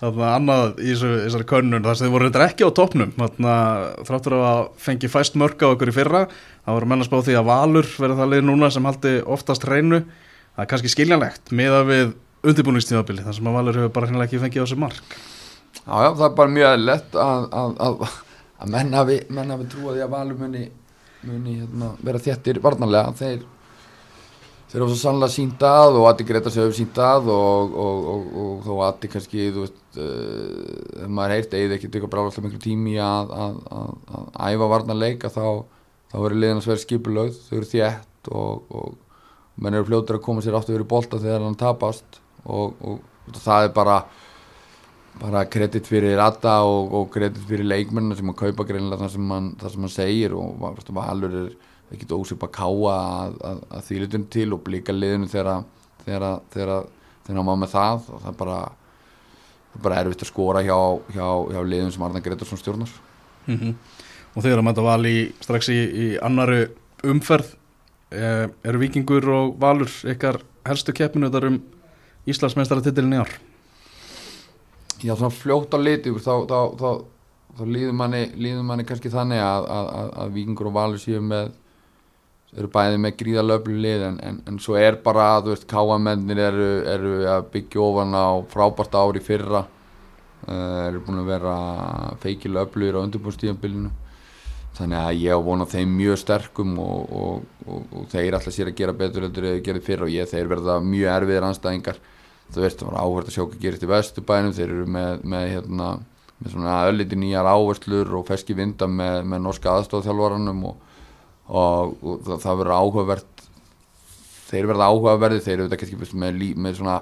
Þannig 0.01 0.23
að 0.25 0.31
annað 0.33 0.79
í 0.81 0.93
þessari 0.97 1.45
könnun 1.45 1.83
þar 1.85 1.97
sem 1.97 2.07
þið 2.07 2.13
voru 2.15 2.25
reyndar 2.25 2.43
ekki 2.47 2.65
á 2.65 2.69
að 2.73 4.07
þráttur 4.07 4.35
að 4.39 4.61
fengi 4.81 5.11
fæst 5.13 5.37
mörg 5.37 5.61
á 5.61 5.69
okkur 5.69 5.91
í 5.91 5.93
fyrra 5.93 6.23
það 6.65 6.77
voru 6.77 6.89
menn 6.89 7.03
að 7.03 7.09
spá 7.11 7.19
því 7.27 7.35
að 7.37 7.49
Valur 7.51 7.89
verði 8.01 8.17
það 8.17 8.31
lið 8.33 8.43
núna 8.47 8.71
sem 8.73 8.87
haldi 8.89 9.11
oftast 9.35 9.67
reynu 9.69 9.99
það 10.01 10.63
er 10.63 10.71
kannski 10.71 10.93
skiljanlegt 10.95 11.53
miða 11.53 11.83
við 11.85 12.15
undirbúningstímabili 12.49 13.25
þar 13.25 13.37
sem 13.37 13.49
að 13.51 13.57
Valur 13.59 13.79
hefur 13.79 13.93
bara 13.93 14.09
hennilega 14.09 14.29
ekki 14.29 14.41
fengið 14.41 14.61
á 14.61 14.65
þessu 14.65 14.79
mark. 14.81 15.15
Já, 15.81 15.93
já, 15.93 16.09
það 16.09 16.25
er 16.27 16.35
bara 16.39 16.53
mjög 16.55 16.69
eðlilegt 16.71 17.17
að, 17.21 17.45
að, 17.61 17.75
að, 17.85 18.05
að 18.57 18.73
menn 18.73 18.95
hafi, 18.97 19.17
trúið 19.71 20.01
að 20.01 20.13
Valur 20.15 20.39
muni, 20.41 20.63
muni 21.27 21.57
hérna, 21.59 21.91
vera 22.03 22.21
þéttir 22.21 22.61
varnarlega. 22.63 23.13
Þeir 23.17 24.79
eru 24.79 24.87
svo 24.87 24.99
sannlega 25.01 25.33
sínt 25.33 25.63
að 25.67 25.97
og 25.99 26.07
Adi 26.07 26.25
Gretas 26.27 26.55
hefur 26.55 26.75
sínt 26.75 26.99
að 27.03 27.27
og, 27.33 27.73
og, 27.83 28.05
og, 28.13 28.29
og 28.43 28.61
þó 28.63 28.71
Adi 28.87 29.09
kannski 29.11 29.49
þú 29.51 29.65
veist, 29.65 29.81
uh, 29.99 31.03
ef 31.03 31.11
maður 31.11 31.35
heyrt 31.35 31.55
eða 31.59 31.75
ekki 31.75 31.89
eitthvað 31.89 32.13
bráð 32.13 32.29
alltaf 32.29 32.45
miklu 32.45 32.61
tími 32.63 32.95
að, 33.03 33.33
að, 33.35 33.57
að, 33.81 33.91
að 34.15 34.29
æfa 34.47 34.69
varnarleika 34.71 35.33
þá, 35.33 35.45
þá 36.13 36.17
verður 36.21 36.41
liðan 36.45 36.61
að 36.61 36.67
sverja 36.69 36.85
skipulögð 36.85 37.41
þau 37.49 37.53
eru 37.59 37.69
þétt 37.73 38.31
og, 38.31 38.95
menn 39.61 39.75
eru 39.75 39.89
fljótur 39.89 40.21
að 40.21 40.25
koma 40.29 40.45
sér 40.45 40.55
aftur 40.57 40.77
fyrir 40.77 40.89
bolta 40.95 41.19
þegar 41.19 41.43
hann 41.43 41.59
tapast 41.59 42.21
og 42.47 43.01
það 43.43 43.67
er 43.67 43.75
bara 43.75 43.97
bara 45.19 45.43
kredit 45.51 45.87
fyrir 45.89 46.19
Adda 46.23 46.61
og, 46.67 46.93
og 46.95 47.09
kredit 47.13 47.43
fyrir 47.49 47.67
leikmennina 47.67 48.15
sem 48.17 48.31
að 48.31 48.39
kaupa 48.45 48.65
greinlega 48.67 49.03
það 49.03 49.13
sem 49.15 49.33
hann, 49.35 49.49
það 49.59 49.73
sem 49.73 49.85
hann 49.85 49.93
segir 49.93 50.35
og 50.37 50.55
varstu, 50.61 50.95
Valur 50.95 51.37
er 51.43 51.49
ekkert 51.91 52.15
ósip 52.15 52.43
að 52.45 52.53
káa 52.55 52.93
að, 52.95 53.39
að, 53.49 53.63
að 53.75 53.87
þýlutun 53.89 54.27
til 54.31 54.47
og 54.55 54.63
blíka 54.65 54.95
liðinu 54.95 55.27
þegar 55.31 55.65
þegar 56.05 56.85
hann 57.27 57.43
má 57.45 57.55
með 57.59 57.73
það 57.75 58.07
og 58.07 58.21
það 58.23 58.31
er 58.31 58.37
bara 58.39 58.61
bara 59.81 60.01
erfitt 60.01 60.25
að 60.25 60.31
skora 60.31 60.63
hjá, 60.65 60.77
hjá, 61.15 61.27
hjá 61.53 61.61
liðum 61.63 61.91
sem 61.93 62.03
Arna 62.03 62.21
Gretarsson 62.23 62.59
stjórnar 62.59 62.91
mm 63.45 63.57
-hmm. 63.57 63.75
og 64.35 64.43
þegar 64.43 64.59
að 64.59 64.67
mæta 64.67 64.83
Val 64.83 65.05
í 65.05 65.31
strax 65.39 65.69
í, 65.69 65.79
í 65.79 66.07
annari 66.19 66.65
umferð 67.03 67.55
eh, 68.11 68.47
eru 68.63 68.79
Vikingur 68.79 69.29
og 69.29 69.55
Valur 69.59 69.91
ykkar 70.03 70.41
helstu 70.65 70.93
keppinu 70.93 71.31
þar 71.31 71.47
um 71.51 71.61
Íslandsmeistaratitilin 72.27 73.13
í 73.13 73.21
ár 73.23 73.31
Já, 75.01 75.15
svona 75.15 75.33
fljótt 75.33 75.73
á 75.73 75.79
liti 75.81 76.13
þá, 76.13 76.33
þá, 76.45 76.59
þá, 76.77 76.89
þá 77.57 77.63
líður 77.65 77.97
manni, 77.97 78.21
líður 78.37 78.67
manni 78.67 78.85
kannski 78.85 79.09
þannig 79.13 79.41
að, 79.41 79.65
að, 79.77 79.89
að, 80.01 80.11
að 80.23 80.35
Víkingur 80.37 80.69
og 80.69 80.77
Valur 80.77 81.01
séu 81.01 81.23
með 81.25 81.51
eru 82.51 82.67
bæði 82.71 82.97
með 82.99 83.17
gríðalöflu 83.21 83.77
lið 83.79 84.05
en, 84.09 84.17
en, 84.27 84.39
en 84.49 84.57
svo 84.59 84.75
er 84.79 84.97
bara 85.03 85.27
að 85.37 85.45
þú 85.45 85.53
veist 85.53 85.69
káamennir 85.71 86.41
eru, 86.49 86.69
eru 86.93 87.13
að 87.31 87.45
byggja 87.53 87.83
ofan 87.85 88.17
á 88.17 88.27
frábært 88.51 88.97
ári 88.99 89.23
fyrra 89.23 89.63
uh, 89.63 90.79
eru 90.89 91.03
búin 91.05 91.21
að 91.23 91.31
vera 91.31 91.55
feikilega 92.23 92.67
öflugir 92.67 92.99
á 92.99 93.03
undirbúrstíðanbylinu 93.05 93.91
þannig 94.75 94.99
að 94.99 95.21
ég 95.23 95.35
á 95.35 95.39
vona 95.47 95.67
þeim 95.67 95.95
mjög 95.95 96.19
sterkum 96.19 96.75
og, 96.83 97.15
og, 97.21 97.47
og, 97.67 97.95
og 97.95 98.09
þeir 98.11 98.35
alltaf 98.35 98.55
sér 98.55 98.71
að 98.71 98.77
gera 98.83 98.97
betur 98.99 99.27
en 99.27 99.35
þeir 99.35 99.63
gerði 99.63 99.85
fyrra 99.87 100.07
og 100.07 100.13
ég 100.13 100.31
þeir 100.31 100.51
verða 100.51 100.79
mjög 100.83 101.15
erfiðir 101.15 101.47
anstæðingar 101.47 102.01
þú 102.51 102.63
veist, 102.65 102.79
það 102.81 102.89
var 102.89 103.01
áhverð 103.01 103.29
að 103.29 103.35
sjá 103.35 103.43
hvað 103.43 103.65
gerist 103.65 103.85
í 103.85 103.91
Vesturbænum. 103.91 104.55
Þeir 104.57 104.67
eru 104.67 104.87
með, 104.97 105.25
með, 105.33 105.45
hérna, 105.55 105.89
með 106.39 106.55
svona 106.55 106.77
ölliti 106.89 107.19
nýjar 107.19 107.51
áherslur 107.51 108.15
og 108.19 108.27
feski 108.27 108.57
vinda 108.57 108.89
með, 108.89 109.21
með 109.31 109.45
norska 109.45 109.75
aðstofþjálfaranum 109.77 110.65
og, 110.71 110.99
og, 111.47 111.95
og 112.01 112.25
það, 112.27 112.37
það 112.45 112.61
verður 112.61 112.77
áhugavert 112.77 113.47
þeir 114.51 114.67
verða 114.71 114.91
áhugaverði 114.91 115.43
þeir 115.45 115.55
eru 115.55 115.67
þetta 115.69 115.79
kannski 115.81 116.19
með, 116.19 116.45
með 116.59 116.77
svona 116.79 116.99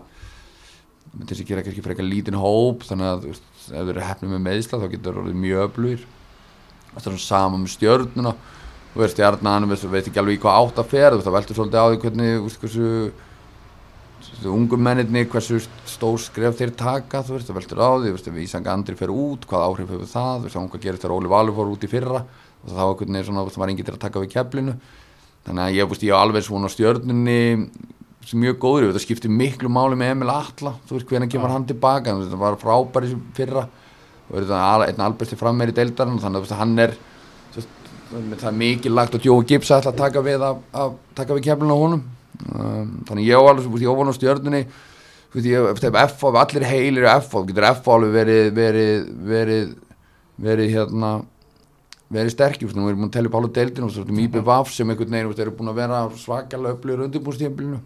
með 1.09 1.31
þess 1.31 1.41
að 1.41 1.49
gera 1.49 1.65
kannski 1.65 1.83
frekar 1.85 2.05
lítinn 2.05 2.37
hóp 2.37 2.85
þannig 2.85 3.09
að 3.09 3.27
veist, 3.31 3.47
ef 3.65 3.71
þeir 3.73 3.93
eru 3.95 4.05
hefnum 4.05 4.33
með 4.35 4.43
meðsla 4.45 4.79
þá 4.81 4.87
getur 4.91 5.15
það 5.15 5.21
orðið 5.23 5.39
mjög 5.43 5.63
öflugir. 5.65 6.03
Það 6.89 6.99
er 6.99 7.05
svona 7.05 7.23
sama 7.23 7.61
með 7.61 7.73
stjörnuna. 7.73 8.35
Þú 8.89 9.01
veist, 9.03 9.15
stjarnan, 9.15 9.65
þú 9.65 9.71
veist, 9.71 9.87
veit 9.93 10.09
ekki 10.09 10.21
alveg 10.21 10.37
í 10.37 10.41
hvað 10.43 10.59
átt 10.59 10.81
að 10.81 10.93
fer 10.93 11.15
veist, 11.15 11.25
það 11.25 11.37
veltur 11.37 11.59
svolítið 11.59 11.81
á 11.81 11.85
því 11.89 11.99
hvernig 12.03 12.37
veist, 12.45 12.61
hversu 12.63 12.91
ungum 14.47 14.81
mennirni 14.83 15.25
hversu 15.27 15.59
stór 15.89 16.19
skref 16.21 16.57
þeir 16.59 16.71
taka 16.77 17.23
þú 17.25 17.35
veist, 17.35 17.49
það 17.49 17.57
veldur 17.59 17.81
á 17.83 17.89
því, 17.89 18.07
þú 18.07 18.15
veist, 18.15 18.29
ef 18.29 18.39
Ísang 18.43 18.69
Andri 18.71 18.95
fer 18.95 19.11
út 19.11 19.47
hvað 19.49 19.65
áhrif 19.65 19.91
hefur 19.91 20.09
það, 20.09 20.33
þú 20.37 20.45
veist, 20.47 20.55
það 20.55 20.69
hvað 20.73 20.83
gerist 20.85 21.03
þegar 21.03 21.15
Óli 21.15 21.31
Valur 21.33 21.57
fór 21.57 21.71
út 21.73 21.83
í 21.83 21.91
fyrra. 21.91 22.21
Og 22.59 22.73
það 22.73 22.89
var 22.89 22.97
hvernig 22.99 23.25
svona, 23.25 23.43
þú 23.43 23.49
veist, 23.49 23.57
það 23.57 23.63
var 23.63 23.73
enginn 23.73 23.87
til 23.87 23.95
að 23.95 24.03
taka 24.03 24.23
við 24.23 24.33
keflinu. 24.35 24.75
Þannig 25.47 25.63
að 25.65 25.75
ég, 25.75 25.83
þú 25.83 25.93
veist, 25.93 26.05
ég 26.07 26.15
á 26.15 26.23
alveg 26.23 26.45
svona 26.47 26.71
stjörnunni 26.71 27.39
sem 28.29 28.43
mjög 28.43 28.59
góður, 28.61 28.89
þetta 28.89 29.03
skiptir 29.03 29.31
miklu 29.33 29.71
máli 29.71 29.97
með 29.99 30.13
Emil 30.13 30.31
Atla, 30.33 30.75
þú 30.87 30.97
veist, 30.97 31.07
hvernig 31.09 31.31
kemur 31.31 31.53
hann 31.53 31.65
tilbaka, 31.67 32.13
þú 32.13 32.23
veist, 32.23 32.33
það 32.33 32.43
var 32.43 32.59
frábæri 32.61 33.13
fyrra 33.37 33.63
og 34.29 34.35
er 34.37 34.45
þetta 34.45 34.89
einn 34.89 35.05
albæsti 35.07 35.39
frammeir 35.39 35.71
í 35.71 35.75
deildarinn, 35.79 36.19
þannig 36.21 36.37
að 36.37 36.43
þú 36.43 36.45
veist, 36.45 36.59
hann 36.59 36.83
er 36.83 36.93
þú 37.55 37.61
veist, 37.61 37.71
það 38.43 38.49
er 38.51 38.59
mikið 38.59 38.95
lagt 38.99 39.17
og 39.17 39.25
Jói 39.25 39.47
Gibbs 39.49 39.71
ætla 39.73 39.95
að 39.95 40.01
taka 40.03 40.23
við, 40.27 40.45
við 41.31 41.45
keflinu 41.47 41.73
á 41.73 41.79
honum 41.79 42.03
um, 42.47 42.95
þannig 43.09 43.27
ég 43.27 43.35
á 43.35 43.43
alveg, 43.43 43.81
ég 43.83 43.99
von 43.99 44.11
á 44.11 44.15
stjörnunni. 44.15 44.63
Ef 45.29 46.23
allir 46.25 46.65
heilir 46.65 47.05
í 47.05 47.11
F, 47.19 47.35
getur 47.45 47.67
F 47.69 47.87
alveg 47.93 48.15
verið, 48.15 48.47
verið, 48.57 49.09
verið 49.29 49.75
verið 50.39 50.73
hérna 50.73 51.11
verið 52.09 52.33
sterkir, 52.33 52.71
nú 52.73 52.87
erum 52.87 52.95
við 52.95 53.01
búin 53.03 53.09
að 53.09 53.15
tellja 53.17 53.29
upp 53.29 53.37
ála 53.37 53.51
deildin 53.53 53.85
og 53.85 53.91
svo 53.93 54.03
erum 54.05 54.21
Íbjö 54.23 54.41
Vaf 54.47 54.71
sem 54.73 54.89
einhvern 54.89 55.13
veginn 55.13 55.41
eru 55.43 55.53
búin 55.53 55.69
að 55.69 55.79
vera 55.83 55.99
svakalega 56.17 56.77
upplýður 56.77 57.03
undirbúrstíðanbílinu 57.05 57.79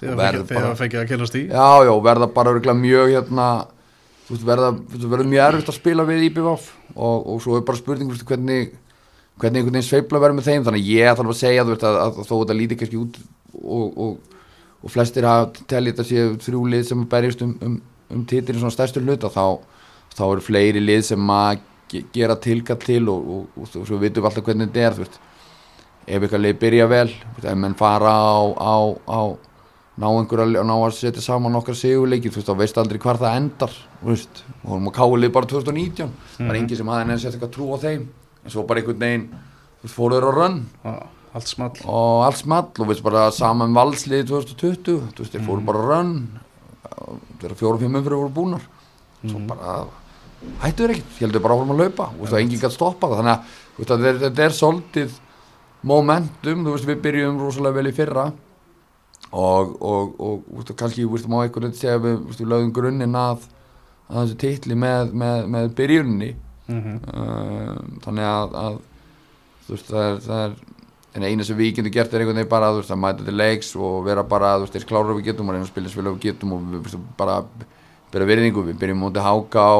hafa 0.00 0.44
bara- 0.48 0.78
fengið 0.78 1.00
að 1.02 1.10
kynast 1.10 1.36
í 1.36 1.42
Já, 1.48 1.68
já, 1.84 1.92
verða 2.06 2.30
bara 2.32 2.54
örugglega 2.54 2.78
mjög 2.78 3.12
hérna, 3.12 3.48
þú 4.28 4.32
veist, 4.34 4.46
verða, 4.48 4.70
verða 5.04 5.28
mjög 5.28 5.44
erfitt 5.48 5.68
að 5.68 5.78
spila 5.78 6.08
við 6.08 6.24
IBVF 6.30 6.70
og, 6.96 7.28
og 7.34 7.42
svo 7.44 7.58
er 7.58 7.66
bara 7.68 7.78
spurning, 7.78 8.10
hvernig 8.24 8.72
hvernig 9.34 9.60
einhvern 9.60 9.74
veginn 9.74 9.88
sveifla 9.88 10.20
verður 10.22 10.38
með 10.38 10.48
þeim. 10.48 10.64
Þannig 10.64 10.82
að 10.84 10.90
ég 10.94 11.16
þarf 11.18 11.32
að 11.32 11.38
segja, 11.40 11.64
þú 11.64 11.72
veist, 11.74 11.86
að, 11.88 11.96
að, 12.04 12.18
þó 12.28 12.34
þetta 12.38 12.56
líti 12.58 12.76
kannski 12.78 13.00
út 13.00 13.16
og, 13.64 13.98
og, 13.98 14.40
og 14.84 14.90
flestir 14.92 15.24
hafa 15.28 15.52
tellið 15.70 15.94
þetta 15.94 16.08
séu 16.08 16.34
þrjú 16.44 16.64
lið 16.72 16.82
sem 16.90 17.04
berjast 17.10 17.42
um, 17.46 17.54
um, 17.64 17.76
um 18.14 18.24
titilin 18.28 18.60
svona 18.62 18.74
stærstur 18.74 19.02
hluta 19.06 19.30
þá, 19.32 19.58
þá 20.16 20.24
eru 20.30 20.44
fleiri 20.44 20.82
lið 20.84 21.02
sem 21.12 21.30
að 21.34 21.62
ge- 21.92 22.04
gera 22.12 22.36
tilkall 22.36 22.80
til 22.84 23.08
og, 23.08 23.24
og, 23.38 23.46
og, 23.56 23.70
og 23.80 23.88
svo 23.88 23.98
vitum 24.02 24.22
við 24.24 24.30
alltaf 24.30 24.44
hvernig 24.48 24.68
þetta 24.72 24.84
er, 24.88 24.98
þú 24.98 25.04
veist. 25.06 25.18
Ef 26.04 26.20
eitthvað 26.26 26.42
leið 26.44 26.58
byrja 26.60 26.86
vel 26.92 27.08
ef 27.40 27.54
menn 27.56 27.74
fara 27.80 28.10
á, 28.12 28.36
á, 28.60 28.74
á 29.08 29.20
ná 29.94 30.08
einhverja, 30.10 30.64
ná 30.66 30.74
að 30.74 30.92
setja 30.98 31.22
saman 31.22 31.54
okkar 31.56 31.76
sigurleikir, 31.78 32.32
þú 32.34 32.40
veist, 32.42 32.48
þá 32.50 32.58
veist 32.60 32.78
aldrei 32.82 32.98
hvar 33.00 33.16
það 33.22 33.36
endar 33.38 33.72
þú 34.02 34.10
veist, 34.10 34.40
og 34.64 34.72
hún 34.74 34.82
má 34.84 34.90
káli 34.92 35.30
bara 35.32 35.46
2019, 35.48 36.10
það 36.34 36.48
var 36.50 36.58
enginn 36.58 36.80
sem 36.80 36.90
hafði 36.92 37.06
neins 37.12 37.24
eitthvað 37.30 37.52
trú 37.54 37.68
á 37.72 37.76
þeim, 37.86 38.02
en 38.44 38.52
svo 38.52 38.64
bara 38.68 38.82
einhvern 38.82 39.00
veginn 39.04 39.26
þú 39.30 39.86
veist, 39.86 39.94
fóruður 39.96 40.26
á 40.28 40.32
rönn 40.34 40.58
Já, 40.84 40.94
Allt 41.34 41.48
small. 41.50 41.72
Og 41.90 42.22
allt 42.28 42.38
small 42.38 42.68
og 42.78 42.86
veist 42.90 43.02
bara 43.02 43.24
saman 43.34 43.74
valsliði 43.74 44.28
2020, 44.30 45.00
þú 45.16 45.24
veist, 45.24 45.32
þeir 45.34 45.46
fóru 45.48 45.64
bara 45.66 45.82
á 45.82 45.86
rönn 45.90 46.14
þeirra 47.40 47.56
fjórum-fimm 47.58 47.98
umfyrir 47.98 48.20
voru 48.20 48.32
búnar. 48.36 48.62
Svo 49.24 49.40
bara 49.48 49.80
hættu 50.62 50.84
þeir 50.84 50.92
ekkert, 50.94 51.18
heldur 51.20 51.42
bara 51.42 51.56
áfram 51.56 51.72
að 51.74 51.80
laupa 51.82 52.06
og 52.20 52.28
það 52.28 52.40
enginn 52.44 52.60
gætt 52.62 52.74
stoppa 52.76 53.08
það, 53.08 53.18
þannig 53.18 53.34
að 53.34 53.44
þetta 53.80 54.08
er- 54.28 54.44
er 54.46 54.54
svolítið 54.60 55.18
momentum, 55.82 56.64
þú 56.64 56.74
veist, 56.76 56.86
við 56.88 57.02
byrjum 57.04 57.40
rosalega 57.40 57.74
vel 57.80 57.86
í 57.90 57.94
fyrra. 57.96 58.26
Og, 59.34 59.72
og, 59.82 60.14
og 60.20 60.44
veist, 60.60 60.74
kannski, 60.78 61.02
þú 61.02 61.10
veist, 61.16 61.26
má 61.28 61.40
einhvern 61.42 61.66
veginn 61.66 61.80
segja 61.80 61.98
við, 61.98 62.18
við 62.30 62.46
lögum 62.52 62.72
grunninn 62.76 63.16
að, 63.18 63.48
að 64.08 64.20
þessu 64.28 64.36
titli 64.44 64.76
með, 64.78 65.12
með, 65.12 65.46
með 65.56 65.74
byrjunni 65.80 66.34
Mhm. 66.64 66.94
uh, 67.12 67.74
þannig 68.06 68.24
að, 68.24 68.54
að 68.56 68.76
þú 69.66 69.74
veist, 69.74 69.88
það 69.90 70.04
er, 70.06 70.20
það 70.24 70.44
er 70.44 70.54
en 71.14 71.22
eina 71.28 71.44
sem 71.46 71.56
við 71.58 71.76
getum 71.78 71.92
gert 71.94 72.14
er 72.14 72.24
einhvern 72.24 72.40
veginn 72.40 72.50
bara 72.50 72.72
þú 72.74 72.80
veist, 72.82 72.90
að 72.94 73.02
mæta 73.04 73.24
til 73.26 73.36
leiks 73.38 73.74
og 73.76 74.04
vera 74.06 74.24
bara 74.26 74.56
þú 74.58 74.66
veist, 74.66 74.78
eins 74.80 74.88
klára 74.88 75.14
við 75.14 75.28
getum 75.30 75.48
og 75.48 75.54
reyna 75.54 75.66
að 75.66 75.72
spila 75.72 75.92
og 76.10 76.16
við 76.16 76.24
getum 76.28 76.54
og 76.56 76.64
við 76.74 76.96
bara 77.18 77.36
byrja 78.14 78.30
virðingu. 78.30 78.64
Við 78.70 78.80
byrjum 78.82 79.00
mútið 79.04 79.26
háka 79.26 79.62
á, 79.62 79.78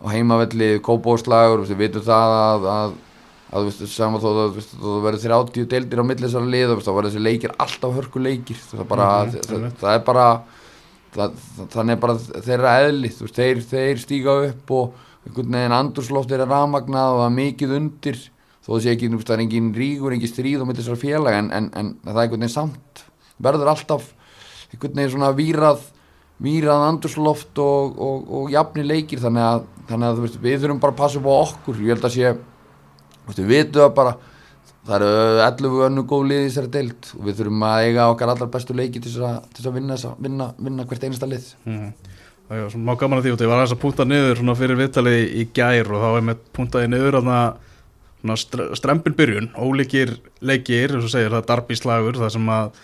á 0.00 0.06
heimavelli, 0.12 0.70
kópóslagur 0.84 1.64
við 1.68 1.82
vitum 1.86 2.04
það 2.06 2.36
að, 2.40 2.70
að 2.76 2.96
að 3.46 3.62
þú 3.62 3.70
veist, 3.70 3.82
saman 3.94 4.20
þó 4.20 4.28
að 4.32 4.56
þú 4.82 4.94
verður 5.04 5.22
30 5.22 5.66
deildir 5.70 6.00
á 6.02 6.08
milli 6.08 6.26
þessara 6.26 6.50
lið, 6.50 6.72
veist, 6.74 6.88
þá 6.88 6.94
verður 6.96 7.10
þessi 7.12 7.22
leikir 7.22 7.52
alltaf 7.62 7.94
hörku 8.00 8.22
leikir, 8.24 8.58
það 8.72 8.80
er 8.82 8.88
bara 8.90 9.06
Mhm, 9.06 9.36
það, 9.36 9.52
einmitt. 9.54 9.76
það 9.80 9.94
er 9.94 10.02
bara 10.08 10.24
það, 11.16 11.36
það, 11.56 11.68
þannig 11.76 11.94
er 11.94 12.00
bara 12.02 12.16
þeirra 12.48 12.72
eðli 12.88 13.10
veist, 13.20 13.36
þeir, 13.38 13.60
þeir 13.70 14.00
stíga 14.02 14.34
upp 14.50 14.70
og 14.76 14.96
einhvern 15.26 15.54
veginn 15.56 15.76
andurslóftir 15.78 16.42
er 16.42 16.50
rafmagnað 16.50 17.12
og 17.14 17.20
það 17.22 17.28
er 17.30 17.36
mikið 17.38 17.76
undir 17.78 18.18
þó 18.66 18.78
sé 18.82 18.92
ekki, 18.92 19.10
það 19.14 19.34
er 19.36 19.44
engin 19.44 19.72
rígur, 19.76 20.14
engin 20.16 20.30
stríð 20.32 20.64
milli 20.66 20.80
þessara 20.82 21.00
félaga 21.00 21.42
en, 21.42 21.50
en, 21.54 21.68
en 21.78 21.92
það 22.04 22.16
er 22.16 22.22
einhvern 22.24 22.42
veginn 22.42 22.54
samt 22.56 23.04
verður 23.42 23.70
alltaf 23.72 24.08
einhvern 24.72 24.98
veginn 24.98 25.14
svona 25.14 25.32
vírað 25.36 25.84
vírað 26.42 26.86
andurslóft 26.90 27.60
og, 27.62 27.94
og, 27.96 28.24
og 28.38 28.50
jafni 28.52 28.84
leikir 28.84 29.22
þannig 29.22 29.44
að, 29.46 29.62
þannig 29.88 30.08
að 30.10 30.24
veist, 30.24 30.40
við 30.42 30.58
þurfum 30.64 30.80
bara 30.82 30.92
að 30.92 30.98
passa 30.98 31.20
upp 31.20 31.28
á 31.30 31.34
okkur 31.38 31.78
ég 31.80 31.94
held 31.94 32.08
að 32.08 32.16
sé, 32.16 32.32
veist, 33.28 33.40
við 33.40 33.52
vitum 33.54 33.86
það 33.86 33.94
bara 33.96 34.16
það 34.86 34.96
eru 34.98 35.12
11 35.46 35.86
önnu 35.88 36.04
góð 36.10 36.26
lið 36.30 36.42
í 36.42 36.50
þessari 36.50 36.72
deild 36.74 37.08
og 37.16 37.22
við 37.26 37.40
þurfum 37.40 37.64
að 37.70 37.86
eiga 37.86 38.10
okkar 38.12 38.32
allar 38.34 38.52
bestu 38.52 38.76
leiki 38.76 39.00
til 39.00 39.14
þess 39.14 39.24
að, 39.30 39.64
að 39.70 39.78
vinna, 39.78 39.96
vinna, 40.26 40.50
vinna 40.68 40.86
hvert 40.90 41.08
einasta 41.08 41.30
lið 41.30 41.54
Mhm. 41.64 41.94
Það 42.46 42.60
er 42.62 42.68
svona 42.70 42.86
má 42.86 42.94
gaman 42.94 43.18
að 43.18 43.24
því 43.24 43.30
út, 43.34 43.40
ég 43.42 43.48
var 43.50 43.58
aðeins 43.58 43.72
að 43.74 43.80
punta 43.82 44.04
niður 44.06 44.42
fyrir 44.54 44.78
viðtalið 44.78 45.32
í 45.34 45.46
gær 45.50 45.88
og 45.90 46.02
þá 46.04 46.10
er 46.12 46.26
með 46.28 46.44
puntaði 46.54 46.90
niður 46.92 47.16
að 47.18 47.30
það 47.32 47.65
strempin 48.36 49.14
byrjun, 49.16 49.52
ólíkir 49.54 50.16
leikir, 50.40 50.96
eins 50.96 51.06
og 51.06 51.12
segir, 51.12 51.30
það 51.30 51.42
er 51.42 51.48
darbíslagur 51.52 52.20
það 52.20 52.34
sem 52.34 52.52
að 52.56 52.82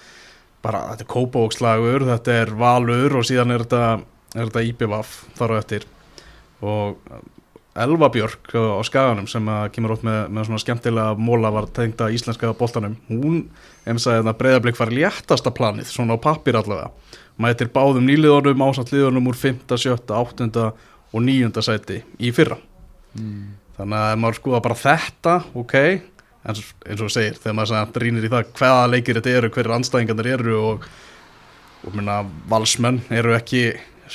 bara, 0.62 0.80
þetta 0.92 1.04
er 1.04 1.10
kópavókslagur, 1.10 2.06
þetta 2.12 2.38
er 2.44 2.54
valur 2.58 3.18
og 3.18 3.26
síðan 3.26 3.54
er 3.54 3.66
þetta, 3.66 3.84
þetta 4.36 4.64
IBVF 4.70 5.14
þar 5.38 5.54
á 5.54 5.60
eftir 5.60 5.86
og 6.62 6.98
Elva 7.82 8.10
Björk 8.12 8.52
á 8.52 8.84
skaganum 8.84 9.26
sem 9.30 9.46
að 9.48 9.70
kemur 9.72 9.94
út 9.94 10.02
með, 10.04 10.26
með 10.28 10.48
svona 10.48 10.60
skemmtilega 10.60 11.14
móla 11.16 11.50
var 11.54 11.70
tengda 11.72 12.10
íslenska 12.12 12.52
boltanum, 12.58 12.98
hún 13.08 13.46
eins 13.88 14.04
að 14.06 14.20
þetta 14.20 14.36
breyðarblik 14.38 14.78
var 14.78 14.92
léttasta 14.92 15.52
planið, 15.56 15.88
svona 15.88 16.18
á 16.20 16.22
pappir 16.22 16.58
allavega 16.60 16.92
mætir 17.40 17.72
báðum 17.72 18.04
nýliðunum 18.06 18.64
ásamt 18.68 18.92
liðunum 18.92 19.30
úr 19.32 19.38
5., 19.40 19.64
7., 19.72 19.96
8. 20.12 20.68
og 21.12 21.24
9. 21.24 21.64
sæti 21.64 22.02
í 22.20 22.32
fyrra 22.36 22.60
þannig 23.78 23.98
að 24.00 24.16
maður 24.22 24.40
skoða 24.40 24.64
bara 24.64 24.80
þetta 24.82 25.36
ok, 25.62 25.76
en 26.42 26.58
eins 26.58 27.04
og 27.04 27.14
segir 27.14 27.38
þegar 27.38 27.56
maður 27.58 28.02
rýnir 28.02 28.26
í 28.26 28.32
það 28.32 28.52
hvaða 28.58 28.90
leikir 28.92 29.20
þetta 29.20 29.38
eru 29.38 29.52
hverju 29.54 29.76
anstæðingarnir 29.78 30.32
eru 30.36 30.58
og, 30.58 30.90
og 31.86 31.96
minna 31.96 32.20
valsmenn 32.50 33.02
eru 33.10 33.36
ekki 33.38 33.64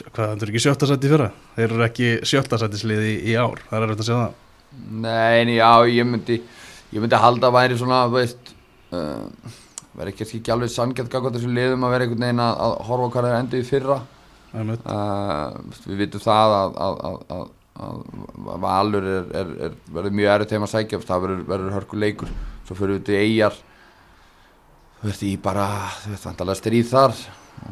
hvað, 0.06 0.34
þetta 0.34 0.46
er 0.46 0.52
ekki 0.52 0.64
sjötta 0.64 0.90
sæti 0.90 1.08
í 1.08 1.14
fyrra? 1.14 1.30
Þeir 1.56 1.68
eru 1.70 1.86
ekki 1.88 2.10
sjötta 2.28 2.60
sætisliði 2.62 3.14
í, 3.14 3.18
í 3.32 3.38
ár. 3.40 3.62
Það 3.70 3.78
er 3.78 3.86
erfitt 3.88 4.04
að 4.04 4.10
segja 4.10 4.20
það. 4.26 4.44
Nei, 5.08 5.38
en 5.42 5.54
já, 5.54 5.70
ég 5.90 6.08
myndi 6.08 6.38
ég 6.94 7.04
myndi 7.04 7.22
halda 7.22 7.50
að 7.50 7.58
væri 7.58 7.80
svona, 7.80 8.02
veist 8.12 8.52
uh, 8.96 9.56
verði 9.98 10.14
ekki 10.14 10.28
ekki 10.40 10.54
alveg 10.54 10.72
sangjart 10.72 11.12
gagvað 11.12 11.38
þessum 11.38 11.56
liðum 11.58 11.88
að 11.88 11.96
vera 11.96 12.08
einhvern 12.08 12.26
veginn 12.28 12.44
að, 12.44 12.62
að 12.68 12.76
horfa 12.90 13.10
hvað 13.16 13.30
er 13.30 13.40
endið 13.42 13.64
í 13.64 13.68
fyrra. 13.68 14.00
Uh, 14.58 15.58
við 15.86 16.04
vitum 16.06 16.24
það 16.24 16.58
að, 16.58 16.78
að, 16.86 17.00
að, 17.36 17.48
að, 17.78 18.04
Valur 18.64 19.08
er, 19.08 19.32
er, 19.42 19.56
er, 19.68 19.80
verður 19.94 20.20
mjög 20.20 20.34
erfitt 20.34 20.54
heim 20.56 20.68
að 20.68 20.74
sækja 20.74 21.02
það 21.06 21.26
verður, 21.26 21.48
verður 21.54 21.76
hörku 21.78 22.02
leikur. 22.02 22.36
Svo 22.68 22.78
fyrir 22.78 22.98
við 22.98 23.08
til 23.08 23.20
eigjar 23.22 23.58
þú 24.98 25.10
veist, 25.12 25.26
ég 25.28 25.42
bara 25.44 25.68
þú 26.02 26.14
veist, 26.14 26.28
vandalega 26.28 26.60
stríð 26.60 26.92
þar 26.92 27.18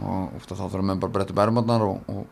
og 0.01 0.39
ofta 0.39 0.57
þá 0.57 0.65
þurfum 0.65 0.89
menn 0.91 1.01
bara 1.01 1.11
að 1.11 1.17
bretta 1.17 1.37
bermarnar 1.37 1.85
og, 1.85 2.09
og, 2.11 2.25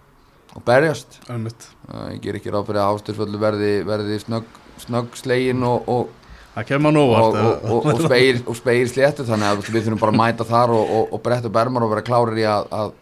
og 0.53 0.65
berjast. 0.65 1.19
Einmitt. 1.29 1.69
uh, 1.89 2.09
ég 2.13 2.21
ger 2.23 2.39
ekki 2.39 2.53
ráð 2.53 2.67
fyrir 2.69 2.83
að 2.83 2.91
Hástursvöldu 2.91 3.41
verði, 3.41 3.71
verði 3.87 4.19
snögg, 4.21 4.59
snögg 4.85 5.17
slegin 5.17 5.65
og, 5.67 5.89
og, 5.89 6.33
það 6.53 6.67
kemur 6.69 6.93
nú 6.95 7.05
og, 7.09 7.37
og, 7.37 7.69
og, 7.69 7.87
og 7.93 8.03
speir, 8.05 8.41
og 8.45 8.57
speir 8.57 8.89
sléttu 8.89 9.25
þannig 9.27 9.49
að 9.49 9.63
við 9.69 9.87
þurfum 9.87 10.03
bara 10.03 10.13
að 10.15 10.21
mæta 10.21 10.49
þar 10.49 10.75
og, 10.77 11.15
bretta 11.25 11.53
bermar 11.53 11.85
og 11.85 11.95
vera 11.95 12.05
klárir 12.05 12.41
í 12.41 12.45
að, 12.49 12.69
að, 12.73 12.93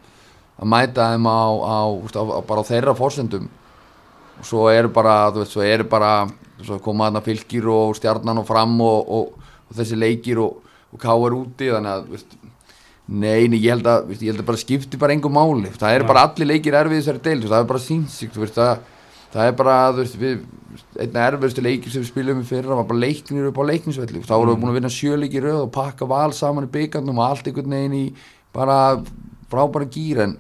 að 0.62 0.72
mæta 0.76 1.10
þeim 1.12 1.28
á, 1.28 1.44
á, 1.60 1.80
á 1.92 2.40
bara 2.48 2.64
á 2.64 2.70
þeirra 2.72 2.96
fórsendum 2.96 3.50
og 4.42 4.48
svo 4.50 4.68
eru 4.74 4.90
bara, 4.94 5.16
veist, 5.36 5.54
svo 5.54 5.62
eru 5.66 5.86
bara 5.90 6.12
svo 6.62 6.80
koma 6.82 7.10
þarna 7.10 7.24
fylgir 7.26 7.68
og 7.70 7.96
stjarnan 7.98 8.42
og 8.42 8.48
fram 8.50 8.74
og, 8.82 9.12
og, 9.18 9.50
og 9.70 9.78
þessi 9.78 9.98
leikir 9.98 10.42
og, 10.42 10.62
og 10.92 11.02
káar 11.02 11.38
úti 11.38 11.70
þannig 11.74 11.98
að, 11.98 12.08
veist 12.16 12.40
Nei, 13.12 13.50
nei, 13.50 13.58
ég 13.60 13.74
held 13.74 13.88
að, 13.90 14.06
veist, 14.08 14.22
ég 14.24 14.32
held 14.32 14.40
að 14.40 14.48
bara 14.48 14.60
skipti 14.62 14.98
bara 15.00 15.12
engum 15.12 15.34
máli, 15.36 15.68
það 15.76 15.98
er 15.98 16.04
bara 16.08 16.22
allir 16.30 16.48
leikir 16.48 16.78
erfið 16.80 17.02
þessari 17.02 17.20
deil, 17.26 17.42
það 17.44 17.58
er 17.58 17.66
bara 17.68 17.82
sínsíkt, 17.84 18.38
það, 18.56 18.86
það 19.34 19.50
er 19.50 19.58
bara, 19.60 19.74
þú 19.90 20.00
veist, 20.00 20.16
við, 20.22 20.38
einna 21.02 21.26
erfiðustu 21.26 21.66
leikir 21.66 21.92
sem 21.92 22.06
við 22.06 22.08
spilum 22.08 22.40
í 22.40 22.48
fyrra 22.48 22.78
var 22.78 22.88
bara 22.88 23.02
leiknir 23.02 23.50
upp 23.50 23.60
á 23.60 23.64
leiknisvelli, 23.68 24.22
þá 24.24 24.32
vorum 24.38 24.54
við 24.54 24.62
búin 24.62 24.72
að 24.72 24.78
vinna 24.80 24.94
sjöleiki 24.96 25.44
röð 25.44 25.60
og 25.66 25.74
pakka 25.76 26.08
val 26.08 26.30
saman 26.38 26.70
í 26.70 26.72
byggandum 26.72 27.20
og 27.20 27.26
allt 27.26 27.50
einhvern 27.52 27.76
veginn 27.76 27.98
í 27.98 28.06
bara 28.56 28.78
frábæra 29.52 29.90
gýr, 29.92 30.24
en 30.30 30.38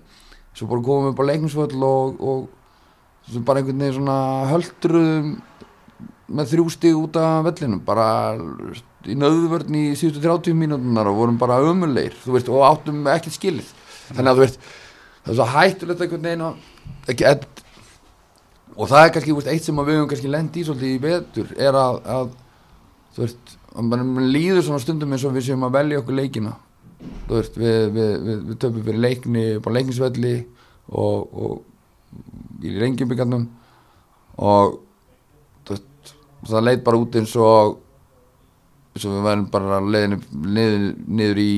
svo 0.55 0.69
bara 0.71 0.85
komum 0.85 1.09
við 1.09 1.15
upp 1.15 1.23
á 1.25 1.29
leiknisvöll 1.33 1.87
og, 1.89 2.23
og 3.21 3.33
svo 3.33 3.43
bara 3.45 3.61
einhvern 3.61 3.81
veginn 3.81 3.97
svona 3.99 4.17
höldruðum 4.51 5.31
með 6.31 6.53
þrjú 6.53 6.65
stig 6.71 6.97
út 6.97 7.17
af 7.19 7.45
vellinum 7.47 7.81
bara 7.85 8.07
í 9.09 9.15
nöðvörn 9.17 9.77
í 9.77 9.83
síðustu 9.97 10.21
30 10.23 10.57
mínútunar 10.57 11.09
og 11.09 11.17
vorum 11.17 11.39
bara 11.41 11.59
ömulegir 11.65 12.15
þú 12.21 12.35
veist, 12.35 12.51
og 12.51 12.65
áttum 12.67 13.07
ekkert 13.11 13.35
skilið. 13.35 13.71
Þannig 14.11 14.31
að 14.31 14.37
þú 14.37 14.45
veist, 14.45 14.59
það 15.21 15.31
er 15.33 15.39
svo 15.39 15.47
hættulegt 15.55 16.05
einhvern 16.05 16.27
veginn 16.27 16.45
að 16.45 17.13
ekki, 17.13 17.27
ed, 17.31 17.47
og 18.75 18.91
það 18.91 19.05
er 19.05 19.13
kannski, 19.15 19.35
veist, 19.37 19.51
eitt 19.51 19.67
sem 19.67 19.81
við 19.81 19.97
höfum 19.97 20.11
kannski 20.11 20.33
lent 20.35 20.59
í 20.59 20.65
svolítið 20.67 20.93
í 20.93 21.01
vetur 21.05 21.55
er 21.57 21.79
að, 21.81 21.99
að 22.15 22.35
þú 23.15 23.25
veist, 23.25 23.55
mann 23.91 24.13
man 24.15 24.29
líður 24.31 24.67
svona 24.67 24.83
stundum 24.83 25.15
eins 25.15 25.25
og 25.27 25.35
við 25.35 25.49
séum 25.49 25.65
að 25.67 25.79
velja 25.79 26.03
okkur 26.03 26.19
leikina. 26.19 26.55
Þú 27.27 27.37
veist, 27.39 27.57
við, 27.57 27.81
við, 27.95 28.15
við, 28.27 28.39
við 28.49 28.61
töfum 28.61 28.85
fyrir 28.85 29.05
leikni, 29.07 29.45
bara 29.63 29.77
leiknisvelli 29.79 30.35
og, 30.91 31.33
og 31.33 31.59
í 32.67 32.77
reyngjumbyggandum 32.81 33.47
og 34.41 34.79
veist, 35.69 36.15
það 36.47 36.65
leit 36.67 36.83
bara 36.85 37.01
út 37.01 37.19
eins 37.19 37.35
og 37.39 37.77
eins 38.91 39.05
og 39.07 39.13
við 39.15 39.27
værum 39.27 39.45
bara 39.51 39.79
leiðinu 39.83 40.17
niður, 40.31 40.87
niður 41.07 41.43
í 41.43 41.51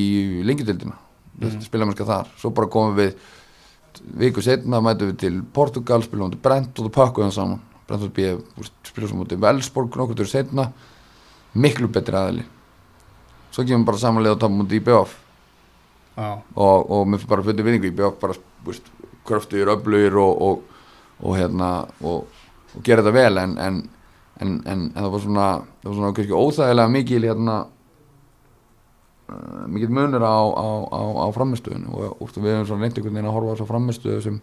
lengjutildina 0.46 0.98
mm. 1.40 1.62
spilamennska 1.66 2.08
þar, 2.08 2.34
svo 2.38 2.54
bara 2.56 2.72
komum 2.72 2.98
við 2.98 3.16
viku 4.20 4.42
setna 4.44 4.82
mætum 4.84 5.12
við 5.12 5.20
til 5.24 5.36
Portugal 5.54 6.02
spilum 6.04 6.30
við 6.32 6.38
til 6.38 6.44
Brent 6.48 6.80
og 6.80 6.88
það 6.88 6.96
pakkuðum 6.98 7.34
saman. 7.34 7.62
Brentford 7.88 8.14
B 8.16 8.68
spila 8.88 9.10
svo 9.10 9.20
mútið 9.20 9.42
Velsborg 9.44 9.98
nokkur 10.00 10.18
til 10.22 10.30
setna 10.30 10.70
miklu 11.54 11.90
betri 11.94 12.18
aðili. 12.18 12.46
Svo 13.54 13.66
kemur 13.68 13.92
bara 13.92 14.02
samanlega 14.02 14.38
að 14.38 14.44
tapa 14.46 14.58
mútið 14.58 14.80
í 14.80 14.86
BF 14.88 15.18
Já, 16.14 16.30
og, 16.56 16.92
og 16.94 17.08
mér 17.10 17.22
fyrir 17.22 17.32
bara 17.32 17.46
fyrir 17.46 17.68
vinningu 17.68 17.90
í 17.90 17.96
BF 17.98 18.20
bara 18.22 18.38
veist, 18.66 18.90
kröftuður, 19.28 19.74
öflugir 19.76 20.18
og, 20.22 20.42
og, 20.48 20.73
og 21.24 21.38
hérna 21.38 21.70
og, 22.04 22.26
og 22.76 22.84
gera 22.86 23.04
þetta 23.04 23.16
vel 23.16 23.40
en, 23.42 23.54
en, 23.58 23.80
en, 24.44 24.58
en, 24.68 24.84
það 24.96 25.14
var 25.14 25.24
svona 25.24 25.48
svona 25.84 26.12
óþægilega 26.14 26.92
mikil 26.92 27.28
hérna 27.28 27.56
uh, 29.30 29.64
mikil 29.72 29.94
munur 29.94 30.24
á, 30.24 30.38
á, 30.44 30.68
á, 30.92 31.02
á 31.24 31.28
framistöðun 31.36 31.88
og, 31.92 32.18
og 32.20 32.36
við 32.36 32.52
erum 32.56 32.68
svona 32.68 32.88
reynd 32.88 32.98
einhvern 32.98 33.16
veginn 33.16 33.32
að 33.32 33.38
horfa 33.38 33.50
á 33.50 33.54
þessa 33.56 33.72
framistöðu 33.72 34.26
sem, 34.26 34.42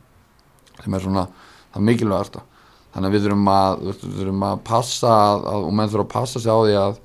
sem 0.81 0.97
er 0.97 1.05
svona 1.05 1.27
það 1.71 1.87
mikilvægasta. 1.91 2.43
Þannig 2.91 3.07
að 3.07 3.15
við 3.15 3.25
þurfum 3.27 3.51
að, 3.53 3.83
við 3.87 4.01
þurfum 4.17 4.47
að 4.49 4.63
passa 4.67 5.11
að, 5.15 5.45
og 5.61 5.75
menn 5.79 5.91
þurfum 5.93 6.09
að 6.09 6.15
passa 6.15 6.43
sig 6.43 6.51
á 6.51 6.59
því 6.59 6.79
að 6.81 6.97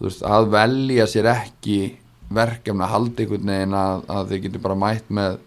veist, 0.00 0.24
að 0.24 0.50
velja 0.52 1.06
sér 1.08 1.28
ekki 1.32 1.78
verkefni 2.30 2.84
að 2.84 2.92
halda 2.94 3.24
einhvern 3.24 3.52
veginn 3.52 3.78
að, 3.80 4.02
að 4.16 4.32
þeir 4.32 4.42
getur 4.44 4.64
bara 4.66 4.78
mætt 4.78 5.08
með 5.12 5.38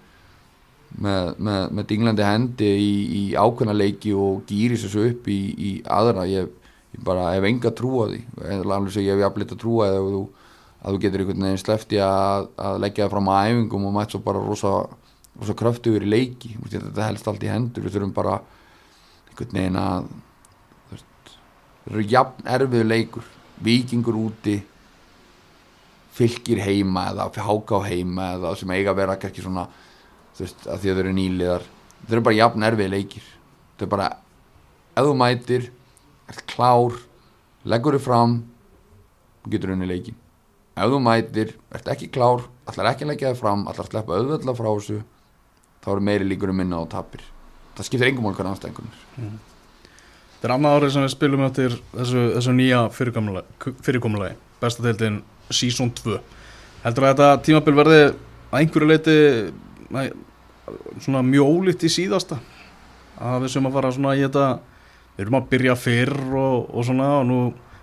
með, 1.01 1.29
með, 1.37 1.61
með 1.73 1.87
dinglandi 1.89 2.25
hendi 2.25 2.69
í, 2.77 2.91
í 3.17 3.23
ákveðna 3.33 3.75
leiki 3.75 4.13
og 4.17 4.43
gýri 4.49 4.77
þessu 4.79 5.07
upp 5.09 5.29
í, 5.31 5.39
í 5.53 5.71
aðra. 5.89 6.25
Ég, 6.29 6.49
ég 6.93 7.05
bara 7.05 7.31
hef 7.33 7.47
enga 7.49 7.73
trú 7.75 7.93
á 8.03 8.05
því. 8.11 8.19
Ég 9.01 9.13
hef 9.13 9.23
jafnleitt 9.23 9.55
að 9.55 9.61
trúa 9.63 9.87
að 9.89 10.09
þú, 10.15 10.23
að 10.81 10.97
þú 10.97 11.03
getur 11.05 11.23
einhvern 11.23 11.47
veginn 11.47 11.63
slefti 11.63 12.01
að, 12.03 12.49
að 12.67 12.81
leggja 12.85 13.05
það 13.05 13.15
fram 13.15 13.31
á 13.31 13.35
æfingum 13.47 13.87
og 13.89 13.95
mætt 13.95 14.13
svo 14.15 14.21
bara 14.25 14.43
rosa, 14.43 14.73
rosa 15.39 15.57
kröftugur 15.63 16.05
í 16.05 16.11
leiki. 16.13 16.53
Þetta 16.67 17.07
helst 17.07 17.31
allt 17.31 17.45
í 17.45 17.51
hendur. 17.51 17.87
Við 17.87 17.97
þurfum 17.97 18.17
bara 18.17 18.37
einhvern 19.31 19.57
veginn 19.57 19.79
að 19.81 20.11
það 21.83 21.97
eru 21.97 22.05
jafn 22.11 22.53
erfiðu 22.57 22.85
leikur. 22.87 23.25
Vikingur 23.63 24.15
úti 24.19 24.59
fylgir 26.13 26.61
heima 26.61 27.07
eða 27.09 27.31
háká 27.41 27.79
heima 27.87 28.35
eða 28.35 28.53
sem 28.59 28.71
eiga 28.75 28.91
að 28.93 28.99
vera 29.01 29.15
kannski 29.17 29.41
svona 29.41 29.65
þú 30.33 30.45
veist, 30.45 30.65
að 30.67 30.81
því 30.81 30.91
að 30.91 30.97
þau 30.97 31.03
eru 31.03 31.13
nýliðar. 31.19 31.69
Þau 32.03 32.13
eru 32.15 32.25
bara 32.27 32.39
jafn 32.39 32.67
erfið 32.69 32.91
leikir. 32.93 33.29
Þau 33.77 33.85
eru 33.85 33.91
bara, 33.93 34.09
ef 34.93 35.07
þú 35.07 35.15
mætir 35.19 35.69
ert 36.31 36.43
klár, 36.49 36.99
leggur 37.67 37.97
þau 37.97 38.05
fram 38.07 38.35
getur 39.51 39.73
unni 39.73 39.87
leikin 39.89 40.19
ef 40.73 40.89
þú 40.89 40.99
mætir, 41.03 41.55
ert 41.73 41.89
ekki 41.93 42.09
klár 42.13 42.47
ætlar 42.65 42.93
ekki 42.93 43.05
að 43.05 43.11
leggja 43.11 43.33
þau 43.33 43.41
fram, 43.41 43.65
að 43.67 43.81
sleppa 43.89 44.17
auðvölda 44.17 44.55
frá 44.57 44.69
þessu 44.71 45.01
þá 45.83 45.89
eru 45.93 46.05
meiri 46.07 46.27
líkur 46.27 46.53
um 46.53 46.57
minna 46.57 46.79
og 46.79 46.87
tapir. 46.89 47.21
Það 47.77 47.89
skiptir 47.89 48.09
engum 48.09 48.25
mál 48.25 48.37
hvernig 48.37 48.55
anstæðingunir 48.55 49.41
þetta 50.43 50.49
er 50.49 50.53
annað 50.57 50.77
árið 50.77 50.93
sem 50.93 51.05
við 51.05 51.11
spilum 51.13 51.41
eftir 51.45 51.75
þessu, 51.93 52.23
þessu 52.35 52.53
nýja 52.57 52.79
fyrirkomulagi, 52.91 53.73
fyrirkomulagi. 53.85 54.35
Besta 54.59 54.83
deildin 54.83 55.21
season 55.47 55.91
2 55.95 56.17
heldur 56.83 57.05
að 57.07 57.13
þetta 57.13 57.29
tímabil 57.45 57.75
verði 57.77 57.99
að 58.03 58.57
einhverju 58.59 58.89
leiti 58.89 59.15
svona 61.03 61.23
mjög 61.27 61.57
ólíkt 61.57 61.85
í 61.87 61.91
síðasta. 61.91 62.39
Að 63.21 63.45
við 63.45 63.53
sem 63.53 63.67
að 63.67 63.75
fara 63.77 63.91
svona 63.93 64.15
í 64.17 64.23
þetta 64.23 64.47
við 65.13 65.25
erum 65.25 65.37
að 65.37 65.49
byrja 65.51 65.75
fyrr 65.77 66.15
og, 66.39 66.71
og 66.73 66.87
svona 66.87 67.09
og 67.19 67.27
nú 67.29 67.39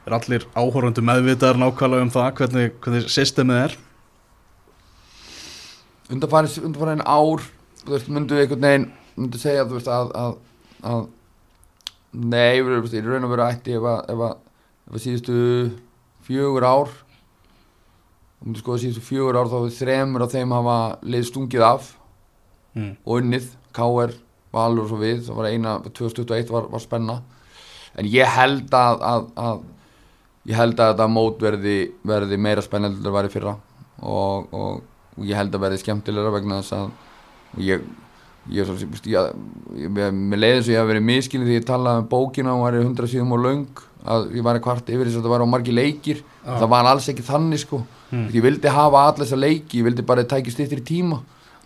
er 0.07 0.17
allir 0.17 0.47
áhórundu 0.57 1.05
meðvitaðar 1.05 1.61
nákvæmlega 1.61 2.07
um 2.07 2.13
það 2.15 2.31
hvernig, 2.41 2.73
hvernig 2.83 3.11
systemið 3.13 3.63
er. 3.67 3.77
Undanfærin, 6.11 6.65
undanfærin 6.67 7.05
ár 7.07 7.45
þú 7.85 7.95
veist, 7.95 8.11
myndu 8.11 8.39
einhvern 8.41 8.67
veginn 8.67 8.89
myndu 9.17 9.41
segja, 9.41 9.67
þú 9.69 9.77
veist, 9.79 9.91
að, 9.93 10.11
að, 10.17 10.35
að 10.91 11.05
nei, 12.33 12.63
veist, 12.67 12.97
í 12.97 13.05
raun 13.05 13.29
og 13.29 13.35
veru 13.35 13.47
ætti 13.47 13.77
ef 13.79 13.87
að, 13.87 14.03
ef 14.11 14.25
að, 14.27 14.35
ef 14.89 14.99
að 14.99 15.05
síðustu 15.05 15.39
fjögur 16.27 16.67
ár 16.67 16.93
þú 18.41 18.49
myndu 18.49 18.65
skoða 18.65 18.83
síðustu 18.85 19.07
fjögur 19.07 19.39
ár 19.39 19.53
þá 19.53 19.59
þremur 19.79 20.27
af 20.27 20.35
þeim 20.35 20.57
hafa 20.57 20.79
leið 21.05 21.27
stungið 21.31 21.67
af 21.69 21.91
mm. 22.75 22.93
og 23.05 23.21
unnið, 23.21 23.51
K.R. 23.77 24.15
Valur 24.51 24.87
og 24.87 24.91
svo 24.91 24.99
við, 24.99 25.21
það 25.29 25.39
var 25.39 25.51
eina 25.51 25.77
2021 25.87 26.51
var, 26.51 26.65
var 26.73 26.83
spenna 26.83 27.21
en 27.99 28.09
ég 28.11 28.33
held 28.35 28.73
að, 28.75 29.05
að, 29.07 29.29
að 29.39 29.61
ég 30.51 30.59
held 30.59 30.81
að 30.81 30.93
þetta 30.93 31.11
mót 31.11 31.43
verði, 31.43 31.79
verði 32.07 32.39
meira 32.41 32.65
spennandi 32.65 32.99
en 32.99 33.07
það 33.07 33.15
var 33.15 33.29
í 33.29 33.33
fyrra 33.33 33.55
og, 34.01 34.51
og, 34.51 34.81
og 35.17 35.29
ég 35.29 35.39
held 35.39 35.55
að 35.55 35.65
verði 35.67 35.83
skemmtilegra 35.85 36.35
vegna 36.35 36.61
þess 36.63 36.79
að 36.81 36.91
og 37.51 37.63
ég 37.67 37.87
ég 38.51 38.65
er 38.65 38.69
svo, 38.69 38.77
ég, 39.07 39.19
að 39.21 40.79
hafi 40.81 40.89
verið 40.89 41.05
miskilin 41.05 41.47
því 41.47 41.59
ég 41.59 41.67
talaði 41.69 42.03
um 42.03 42.11
bókina 42.11 42.55
og 42.55 42.65
var 42.65 42.77
í 42.79 42.83
100 42.83 43.11
síðum 43.13 43.35
og 43.37 43.43
löng 43.45 43.83
að 44.01 44.31
ég 44.39 44.47
var 44.47 44.61
kvart 44.65 44.89
yfir 44.89 45.07
þess 45.07 45.21
að 45.21 45.27
það 45.27 45.35
var 45.35 45.45
á 45.45 45.53
margi 45.53 45.75
leikir 45.75 46.23
Já. 46.23 46.55
það 46.57 46.71
var 46.73 46.89
alls 46.89 47.09
ekki 47.13 47.27
þannig 47.27 47.63
sko 47.63 47.83
ég 48.33 48.41
vildi 48.43 48.73
hafa 48.73 49.05
alla 49.05 49.21
þessa 49.21 49.39
leiki, 49.39 49.83
ég 49.83 49.87
vildi 49.87 50.07
bara 50.07 50.25
tækja 50.27 50.55
stýttir 50.55 50.81
í 50.81 50.87
tíma 50.89 51.21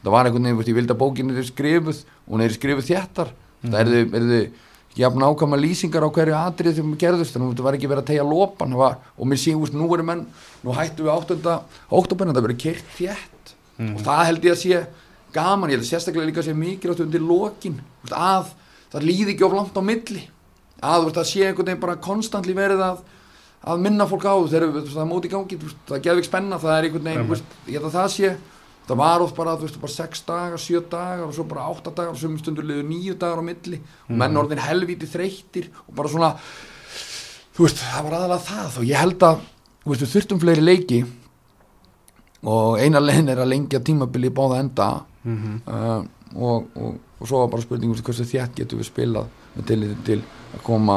það 0.04 0.14
var 0.14 0.28
einhvern 0.28 0.46
veginn, 0.50 0.68
ég 0.68 0.78
vildi 0.78 0.94
að 0.94 1.00
bókin 1.00 1.32
er 1.32 1.48
skrifuð 1.48 2.04
og 2.04 2.34
hún 2.34 2.44
er 2.44 2.54
skrifuð 2.54 2.88
þéttar. 2.90 3.32
Það 3.64 3.78
er 3.80 3.90
þið, 3.92 4.16
er 4.18 4.26
þið 4.30 5.00
jafn 5.00 5.24
ákvæma 5.24 5.58
lýsingar 5.58 6.04
á 6.06 6.10
hverju 6.14 6.34
atrið 6.38 6.76
þegar 6.76 6.88
maður 6.88 7.00
gerðust 7.02 7.34
þannig 7.34 7.48
að 7.48 7.56
það 7.58 7.66
var 7.66 7.78
ekki 7.78 7.90
verið 7.90 8.04
að 8.04 8.10
tegja 8.10 8.26
lopan. 8.28 8.76
Var, 8.78 8.98
og 9.16 9.30
mér 9.30 9.40
síðan, 9.42 9.78
nú 9.80 9.88
eru 9.96 10.06
menn 10.06 10.26
nú 10.62 10.76
hættu 10.76 11.06
við 11.06 11.14
8. 11.14 11.56
oktober 12.00 12.30
það 12.30 12.46
verið 12.48 12.60
keirt 12.66 12.92
þétt. 12.98 13.54
Og 13.88 14.04
það 14.04 14.22
held 14.28 14.46
ég 14.46 14.54
að 14.54 14.60
sé 14.60 14.84
gaman, 15.34 15.72
ég 15.72 15.80
held 15.80 15.88
sérstaklega 15.88 16.28
líka 16.28 16.44
að 16.44 16.50
sé 16.50 16.54
mikilvægt 16.54 17.02
undir 17.02 17.24
lokin. 17.24 17.80
Veist, 18.04 18.14
að 18.14 18.52
það 18.92 19.08
líði 19.08 19.34
ekki 19.34 19.48
of 19.48 19.56
langt 19.56 19.80
á 19.80 19.82
milli. 19.82 20.22
Að 20.84 21.08
veist, 21.08 21.18
það 21.18 21.28
sé 21.32 21.48
einhvern 21.48 21.70
veginn 21.72 21.82
bara 21.82 22.00
konstantli 22.04 22.54
verið 22.54 22.84
að 22.86 23.02
að 23.64 23.80
minna 23.80 24.06
fólk 24.08 24.26
á 24.28 24.36
þegar 24.44 24.72
veist, 24.74 24.90
það 24.92 25.02
er 25.02 25.08
móti 25.08 25.30
gangi 25.32 25.58
veist, 25.60 25.78
það 25.88 26.02
geður 26.04 26.20
ekki 26.20 26.28
spenna, 26.28 26.58
það 26.60 26.74
er 26.74 26.86
einhvern 26.88 27.08
veginn 27.08 27.30
veist, 27.30 27.54
ég 27.64 27.78
held 27.78 27.88
að 27.88 27.94
það 27.96 28.10
sé 28.12 28.32
það 28.88 28.98
var 29.00 29.22
oft 29.24 29.36
bara, 29.36 29.56
þú 29.56 29.66
veist, 29.68 29.80
bara 29.80 29.92
6 29.94 30.22
dagar, 30.28 30.58
7 30.60 30.80
dagar 30.92 31.24
og 31.26 31.34
svo 31.36 31.44
bara 31.48 31.66
8 31.72 31.90
dagar 31.96 32.12
og 32.12 32.20
sömum 32.20 32.38
stundur 32.42 32.66
liður 32.68 32.84
9 32.90 33.14
dagar 33.22 33.40
á 33.40 33.44
milli. 33.46 33.80
Og 34.08 34.16
menn 34.20 34.36
orðin 34.40 34.60
helvíti 34.64 35.08
þreyttir 35.08 35.70
og 35.88 35.94
bara 35.96 36.12
svona 36.12 36.32
þú 37.54 37.64
veist, 37.68 37.80
það 37.80 38.04
var 38.08 38.16
aðalega 38.18 38.46
það 38.50 38.78
og 38.82 38.88
ég 38.90 39.00
held 39.00 39.26
að, 39.30 39.44
þú 39.84 39.92
veist, 39.94 40.04
við 40.04 40.12
þurftum 40.16 40.42
fleiri 40.42 40.64
leiki 40.68 41.00
og 42.44 42.78
eina 42.82 43.00
legin 43.00 43.30
er 43.32 43.40
að 43.40 43.50
lengja 43.54 43.80
tímabili 43.80 44.28
í 44.28 44.34
báða 44.36 44.60
enda. 44.64 44.90
Mm 45.24 45.60
uh, 45.66 46.04
og, 46.34 46.64
og, 46.74 46.94
og 47.22 47.28
svo 47.30 47.38
var 47.44 47.50
bara 47.52 47.62
spurningum 47.62 47.94
hversu 48.02 48.24
þétt 48.26 48.56
getum 48.58 48.80
við 48.80 48.88
spilað 48.88 49.28
með 49.54 49.66
tilliti 49.68 50.00
til 50.08 50.16
að 50.56 50.62
koma 50.66 50.96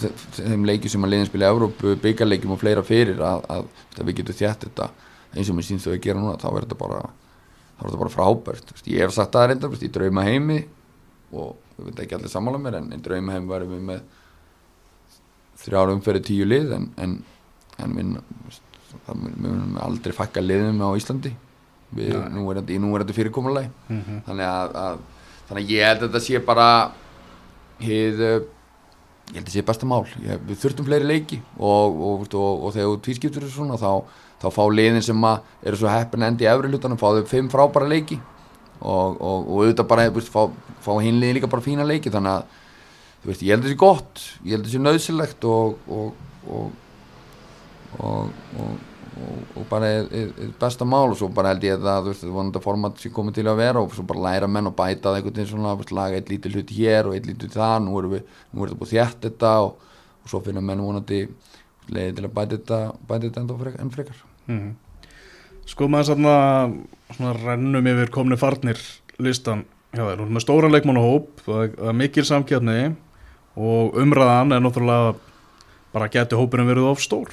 þe- 0.00 0.10
þeim 0.40 0.64
leiki 0.66 0.90
sem 0.90 1.04
að 1.06 1.12
liðin 1.12 1.28
spila 1.28 1.46
í 1.46 1.54
Evrópu, 1.54 1.92
byggarleikjum 2.02 2.56
og 2.56 2.58
fleira 2.58 2.82
fyrir 2.82 3.22
að, 3.22 3.44
að, 3.54 3.68
að 3.94 4.08
við 4.08 4.16
getum 4.18 4.38
þétt 4.40 4.64
þetta 4.66 4.88
eins 5.34 5.50
og 5.50 5.58
mér 5.58 5.66
síns 5.66 5.86
þau 5.86 5.94
að 5.94 6.04
gera 6.04 6.20
núna 6.20 6.38
þá 6.40 6.48
er 6.50 6.64
þetta 6.64 6.78
bara, 6.80 7.00
er 7.82 7.98
bara 8.02 8.14
frábært 8.14 8.72
ég 8.86 9.04
hef 9.04 9.14
sagt 9.14 9.34
það 9.34 9.50
reyndar, 9.52 9.76
í 9.80 9.92
drauma 9.92 10.26
heimi 10.26 10.62
og 11.30 11.54
við 11.76 11.90
veit 11.90 12.02
ekki 12.04 12.18
allir 12.18 12.32
sammála 12.32 12.62
mér 12.62 12.80
en 12.80 12.90
í 12.96 13.00
drauma 13.04 13.36
heimi 13.36 13.50
varum 13.50 13.74
við 13.76 13.84
með 13.90 14.02
þrjára 15.60 15.94
umferði 15.96 16.24
tíu 16.30 16.48
lið 16.48 16.74
en, 16.76 16.88
en, 17.00 17.16
en 17.78 17.96
við, 17.98 18.16
það 19.06 19.24
við 19.26 19.38
munum 19.44 19.78
aldrei 19.84 20.16
fækka 20.16 20.44
liðum 20.44 20.82
á 20.82 20.90
Íslandi 20.98 21.34
við, 21.94 22.14
Nei. 22.14 22.30
nú 22.36 22.46
er 22.50 22.62
þetta, 22.62 22.78
þetta 23.02 23.18
fyrirkomulagi 23.18 23.70
-hmm. 23.90 24.22
þannig 24.28 24.46
að, 24.46 24.78
að 24.84 25.02
þannig 25.50 25.64
að 25.64 25.74
ég 25.74 25.86
held 25.88 26.02
að 26.02 26.08
þetta 26.08 26.24
sé 26.26 26.40
bara 26.46 26.66
hið 27.80 28.24
uh, 28.24 28.40
ég 29.30 29.36
held 29.36 29.44
að 29.44 29.44
þetta 29.44 29.54
sé 29.56 29.66
besta 29.66 29.86
mál 29.86 30.04
ég, 30.24 30.42
við 30.46 30.60
þurftum 30.62 30.88
fleiri 30.88 31.08
leiki 31.10 31.40
og, 31.58 32.00
og, 32.00 32.26
og, 32.34 32.64
og 32.66 32.74
þegar 32.74 32.90
þú 32.90 33.00
tvískiptur 33.06 33.46
þessu 33.46 33.60
svona 33.60 33.78
þá, 33.80 33.92
þá 34.40 34.48
fá 34.54 34.62
liðin 34.72 35.04
sem 35.04 35.26
eru 35.28 35.78
svo 35.78 35.90
heppin 35.92 36.26
endi 36.26 36.46
í 36.46 36.50
efri 36.50 36.70
hlutanum 36.72 37.00
fá 37.00 37.08
þau 37.12 37.24
fimm 37.28 37.50
frábæra 37.52 37.88
leiki. 37.90 38.20
Og, 38.80 39.16
og, 39.20 39.40
og 39.44 39.56
auðvitað 39.60 39.88
bara 39.90 40.08
veist, 40.12 40.32
fá, 40.32 40.46
fá 40.80 40.92
hinliðin 41.04 41.36
líka 41.36 41.50
bara 41.52 41.64
fína 41.64 41.84
leiki. 41.84 42.12
Þannig 42.12 42.38
að 42.38 43.26
veist, 43.28 43.42
ég 43.44 43.52
held 43.52 43.66
þetta 43.66 43.74
sé 43.74 43.80
gott. 43.80 44.22
Ég 44.44 44.54
held 44.54 44.64
þetta 44.64 44.76
sé 44.76 44.84
nöðsilegt 44.84 45.48
og 45.50 45.90
og, 48.00 48.30
og, 49.60 49.66
bara 49.68 49.90
er, 49.90 50.08
er, 50.14 50.30
er 50.46 50.54
besta 50.62 50.88
mál. 50.88 51.10
Og 51.12 51.18
svo 51.20 51.28
bara 51.36 51.52
held 51.52 51.68
ég 51.68 51.76
að 51.76 51.84
það, 51.90 52.00
þú 52.06 52.14
veist, 52.14 52.26
vonandi 52.38 52.64
format 52.64 53.04
sem 53.04 53.14
komið 53.14 53.38
til 53.42 53.46
að 53.52 53.60
vera. 53.60 53.84
Og 53.84 53.92
svo 53.98 54.06
bara 54.08 54.24
læra 54.30 54.48
menn 54.48 54.72
og 54.72 54.76
bæta 54.78 55.10
það 55.10 55.20
einhvern 55.20 55.36
veginn 55.36 55.52
svona, 55.52 55.76
veist, 55.82 55.94
laga 56.00 56.16
eitt 56.16 56.32
lítið 56.32 56.56
hluti 56.56 56.80
hér 56.80 57.10
og 57.10 57.18
eitt 57.18 57.28
lítið 57.28 57.54
það, 57.58 57.76
nú 57.84 58.00
erum 58.00 58.16
við 58.16 58.34
nú 58.54 58.64
erum 58.64 58.72
við 58.72 58.80
búið 58.80 58.96
þétt 58.96 59.28
þetta 59.28 59.54
og, 59.66 59.86
svo 60.30 60.42
finna 60.44 60.64
menn 60.64 60.82
vonandi 60.84 61.24
leiði 61.90 62.18
til 62.18 62.26
að 62.28 62.34
bæta 62.36 62.58
þetta 62.58 62.82
bæta 63.08 63.30
þetta 63.30 63.80
enn 63.80 63.94
frekar 63.94 64.29
Mm. 64.50 64.72
Sko 65.70 65.86
maður 65.92 66.16
svona 66.18 67.34
rennum 67.44 67.86
yfir 67.92 68.10
komni 68.14 68.36
farnir 68.40 68.80
listan 69.22 69.64
hjá 69.94 70.02
þér, 70.06 70.20
hún 70.22 70.28
er 70.30 70.34
með 70.36 70.44
stóran 70.44 70.72
leikmannahóp 70.74 71.44
það 71.46 71.62
er- 71.68 71.94
mikil 71.98 72.24
samkjarni 72.26 72.96
og 73.60 73.94
umræðan 74.00 74.54
er 74.56 74.62
náttúrulega 74.64 75.14
bara 75.92 76.08
geti 76.10 76.38
hópurinn 76.38 76.68
verið 76.70 76.86
of 76.90 77.02
stór 77.02 77.30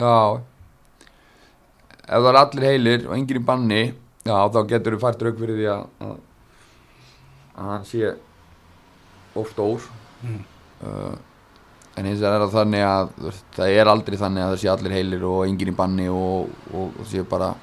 Já 0.00 0.40
Ef 2.06 2.22
það 2.22 2.28
er 2.30 2.38
allir 2.40 2.66
heilir 2.70 3.06
og 3.08 3.16
enginn 3.16 3.40
í 3.40 3.44
banni 3.44 3.80
Já, 4.26 4.36
þá 4.50 4.58
getur 4.70 4.96
þú 4.96 5.00
fært 5.04 5.22
rauk 5.26 5.38
fyrir 5.40 5.56
því 5.60 5.66
að 5.72 5.84
að, 6.06 6.16
að 7.56 7.70
hann 7.72 7.86
sé 7.88 8.12
of 9.36 9.52
stór 9.54 9.88
Mm. 10.24 10.38
uh, 10.80 11.12
en 11.96 12.08
hins 12.08 12.20
vegar 12.20 12.36
er 12.36 12.44
það 12.44 12.56
þannig 12.58 12.84
að 12.86 13.12
það 13.56 13.76
er 13.80 13.90
aldrei 13.90 14.16
þannig 14.20 14.44
að 14.44 14.50
það 14.52 14.60
sé 14.62 14.72
allir 14.72 14.96
heilir 14.96 15.22
og 15.24 15.38
enginn 15.46 15.72
í 15.72 15.76
banni 15.76 16.08
og, 16.12 16.50
og 16.76 16.98
það 16.98 17.08
sé 17.12 17.24
bara 17.30 17.54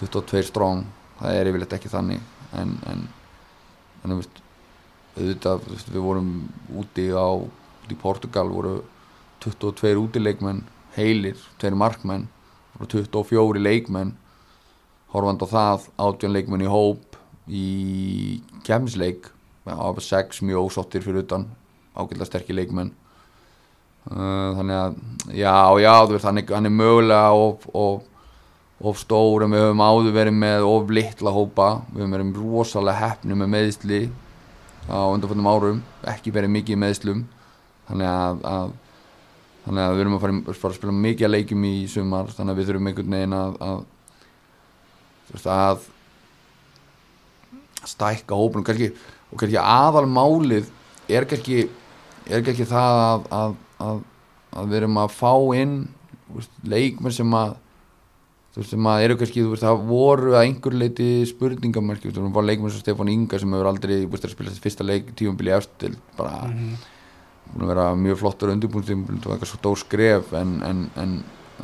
22 0.00 0.46
strong. 0.48 0.86
Það 1.18 1.36
er 1.38 1.50
yfirleitt 1.50 1.76
ekki 1.76 1.92
þannig. 1.92 2.22
En, 2.56 2.72
en, 2.90 3.04
en 4.04 4.16
veist, 4.16 4.40
auðvitað, 5.18 5.68
veist, 5.68 5.92
við 5.92 6.06
vorum 6.06 6.32
úti 6.80 7.10
á 7.12 7.28
úti 7.84 7.96
í 7.96 8.00
Portugal 8.00 8.48
voru 8.48 8.78
22 9.44 9.92
útileikmenn 10.00 10.64
heilir, 10.96 11.36
tveir 11.60 11.76
markmenn 11.76 12.28
voru 12.78 13.04
24 13.04 13.60
leikmenn. 13.60 14.14
Horfand 15.12 15.44
á 15.44 15.48
það, 15.52 15.88
18 16.00 16.32
leikmenn 16.32 16.64
í 16.64 16.70
hóp 16.70 17.20
í 17.46 17.68
kemsleik 18.64 19.28
á 19.68 19.92
6 19.92 20.40
mjög 20.48 20.70
ósottir 20.70 21.04
fyrir 21.04 21.22
utan 21.22 21.50
ágætlega 21.94 22.26
sterkir 22.26 22.56
leikmenn 22.56 22.94
þannig 24.10 24.76
að 24.80 24.98
já, 25.32 25.54
já, 25.80 25.92
þú 26.04 26.16
veist, 26.16 26.26
hann 26.28 26.42
er, 26.42 26.50
hann 26.52 26.68
er 26.68 26.74
mögulega 26.74 27.30
of, 27.38 27.64
of, 27.72 28.02
of 28.84 29.00
stór 29.00 29.46
en 29.46 29.54
við 29.54 29.64
höfum 29.64 29.84
áður 29.84 30.16
verið 30.18 30.36
með 30.42 30.66
of 30.68 30.92
litla 30.92 31.32
hópa. 31.32 31.70
Við 31.94 32.04
höfum 32.04 32.18
verið 32.18 32.42
rosalega 32.42 33.00
hefni 33.00 33.38
með 33.40 33.52
meðsli 33.54 34.02
á 34.88 35.08
undanfjöndum 35.08 35.48
árum 35.48 35.80
ekki 36.12 36.32
verið 36.34 36.52
mikið 36.58 36.80
meðslum 36.80 37.24
þannig 37.88 38.08
að, 38.10 38.42
að 38.48 38.72
þannig 39.64 39.82
að 39.84 39.94
við 39.94 40.02
erum 40.04 40.16
að 40.16 40.24
fara, 40.24 40.56
fara 40.60 40.72
að 40.72 40.78
spila 40.78 40.96
mikið 40.98 41.26
að 41.26 41.34
leikjum 41.34 41.66
í 41.68 41.74
sumar 41.88 42.32
þannig 42.32 42.52
að 42.52 42.60
við 42.60 42.68
þurfum 42.70 42.90
einhvern 42.90 43.16
veginn 43.16 43.36
að, 43.38 43.56
að 43.64 43.78
þú 45.24 45.36
veist 45.36 45.50
að 45.54 45.86
stækka 47.94 48.38
hópunum 48.40 48.66
kannski, 48.66 48.90
og 49.30 49.40
kannski 49.40 49.60
aðal 49.60 50.04
málið 50.08 50.68
er 51.08 51.28
kannski 51.28 51.64
er 52.28 52.44
kannski 52.44 52.68
það 52.68 53.00
að, 53.04 53.26
að, 53.38 53.56
að, 53.82 54.00
að 54.54 54.70
við 54.70 54.80
erum 54.82 55.02
að 55.02 55.12
fá 55.16 55.32
inn 55.58 55.76
leikmenn 56.66 57.14
sem 57.14 57.36
að 57.38 57.56
þú 58.54 58.62
veist, 58.62 58.70
sem 58.70 58.86
að 58.86 59.04
eru 59.04 59.18
kannski, 59.18 59.42
þú 59.42 59.52
veist, 59.52 59.66
það 59.66 59.84
voru 59.88 60.34
að 60.34 60.44
einhver 60.46 60.76
leiti 60.78 61.08
spurningamærki, 61.26 62.06
þú 62.06 62.12
veist, 62.12 62.20
það 62.20 62.36
var 62.38 62.48
leikmenn 62.48 62.74
sem 62.74 62.84
Stefán 62.84 63.10
Inga 63.10 63.40
sem 63.42 63.54
hefur 63.56 63.70
aldrei, 63.70 63.94
þú 64.04 64.12
veist, 64.12 64.26
er 64.26 64.30
að 64.30 64.36
spila 64.36 64.52
þessi 64.52 64.64
fyrsta 64.64 64.86
leik 64.86 65.10
tífambili 65.18 65.54
eftir, 65.56 65.96
bara 66.18 66.44
búin 67.50 67.66
að 67.66 67.72
vera 67.74 67.88
mjög 67.98 68.20
flottur 68.22 68.52
undirbúin 68.54 68.86
það 68.86 69.28
var 69.28 69.36
eitthvað 69.36 69.50
svo 69.50 69.60
dór 69.62 69.80
skref 69.80 70.32
en, 70.38 70.54
en, 70.66 70.80
en, 71.00 71.12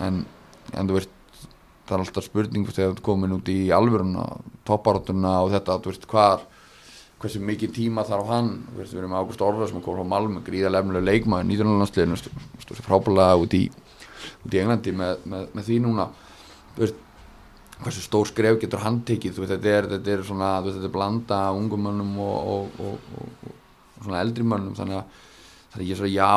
en, 0.07 0.21
en 0.75 0.91
þú 0.91 0.99
veist 0.99 1.15
það 1.89 1.95
er 1.97 2.05
alltaf 2.05 2.27
spurning 2.27 2.65
þú 2.65 2.71
veist, 2.71 2.81
þegar 2.81 2.97
þú 2.99 3.07
komin 3.09 3.37
út 3.37 3.51
í 3.51 3.59
alvöruna 3.75 4.27
topparátuna 4.69 5.37
og 5.45 5.55
þetta, 5.55 5.79
þú 5.83 5.95
veist, 5.95 6.07
hvar 6.11 6.45
hversu 7.21 7.43
mikið 7.45 7.75
tíma 7.77 8.05
þarf 8.09 8.31
hann 8.31 8.51
við 8.77 8.97
erum 8.97 9.13
með 9.13 9.23
Ágúst 9.25 9.45
Orðar 9.45 9.69
sem 9.69 9.79
er 9.81 9.85
komið 9.85 10.01
frá 10.01 10.11
Malmö 10.15 10.41
gríðarlefnilega 10.47 11.05
leikmaður, 11.05 11.49
19. 11.51 11.79
landsliðinu 11.83 12.19
stóð 12.21 12.79
sér 12.79 12.87
frábælega 12.87 13.37
út 13.43 13.57
í 13.59 13.63
út 14.47 14.57
í 14.57 14.61
Englandi 14.63 14.95
með, 14.97 15.25
með, 15.29 15.47
með 15.57 15.69
því 15.69 15.79
núna 15.85 16.07
veist, 16.79 17.03
hversu 17.81 18.05
stór 18.05 18.29
skref 18.29 18.61
getur 18.63 18.85
hann 18.85 19.03
tekið, 19.09 19.37
veist, 19.37 19.53
þetta 19.53 19.73
er, 19.77 19.89
þetta 19.95 20.15
er 20.15 20.25
svona, 20.29 20.51
veist, 20.65 20.79
þetta 20.79 20.89
er 20.89 20.97
blanda 20.97 21.41
ungum 21.57 21.85
mönnum 21.89 22.17
og, 22.25 22.53
og, 22.55 22.85
og, 22.89 23.17
og, 23.21 23.57
svona 24.01 24.23
eldri 24.25 24.47
mönnum, 24.47 24.77
þannig 24.79 25.03
að 25.03 25.19
þannig 25.71 25.85
að 25.85 25.89
ég 25.89 25.95
er 25.95 26.01
svo 26.01 26.11
já, 26.11 26.31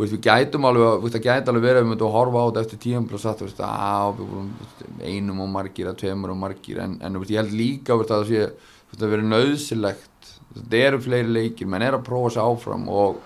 við 0.00 0.14
gætum 0.24 0.68
alveg, 0.68 1.08
það 1.10 1.24
gæti 1.26 1.50
alveg 1.50 1.64
verið 1.64 1.80
að 1.80 1.84
við 1.84 1.90
myndum 1.90 2.10
að 2.10 2.14
horfa 2.16 2.42
á 2.44 2.46
þetta 2.48 2.62
eftir 2.64 2.82
tíum 2.84 3.08
pluss 3.08 3.26
að, 3.26 3.42
að 3.66 4.12
við 4.20 4.28
vorum 4.30 4.52
einum 5.00 5.42
og 5.44 5.50
margir 5.56 5.90
að 5.90 5.98
tveimur 6.04 6.34
og 6.34 6.38
margir 6.40 6.80
en, 6.84 6.94
en 7.02 7.18
ég 7.24 7.40
held 7.40 7.56
líka, 7.56 7.96
að 7.96 8.06
það 8.12 8.28
sé 8.28 8.44
veist, 8.44 9.00
það 9.00 9.12
verið 9.16 9.30
nöðsilegt 9.34 10.09
þetta 10.54 10.82
eru 10.86 11.00
fleiri 11.04 11.34
leikir, 11.34 11.68
menn 11.70 11.84
er 11.86 11.98
að 11.98 12.06
prófa 12.06 12.34
sér 12.34 12.48
áfram 12.48 12.88
og, 12.90 13.20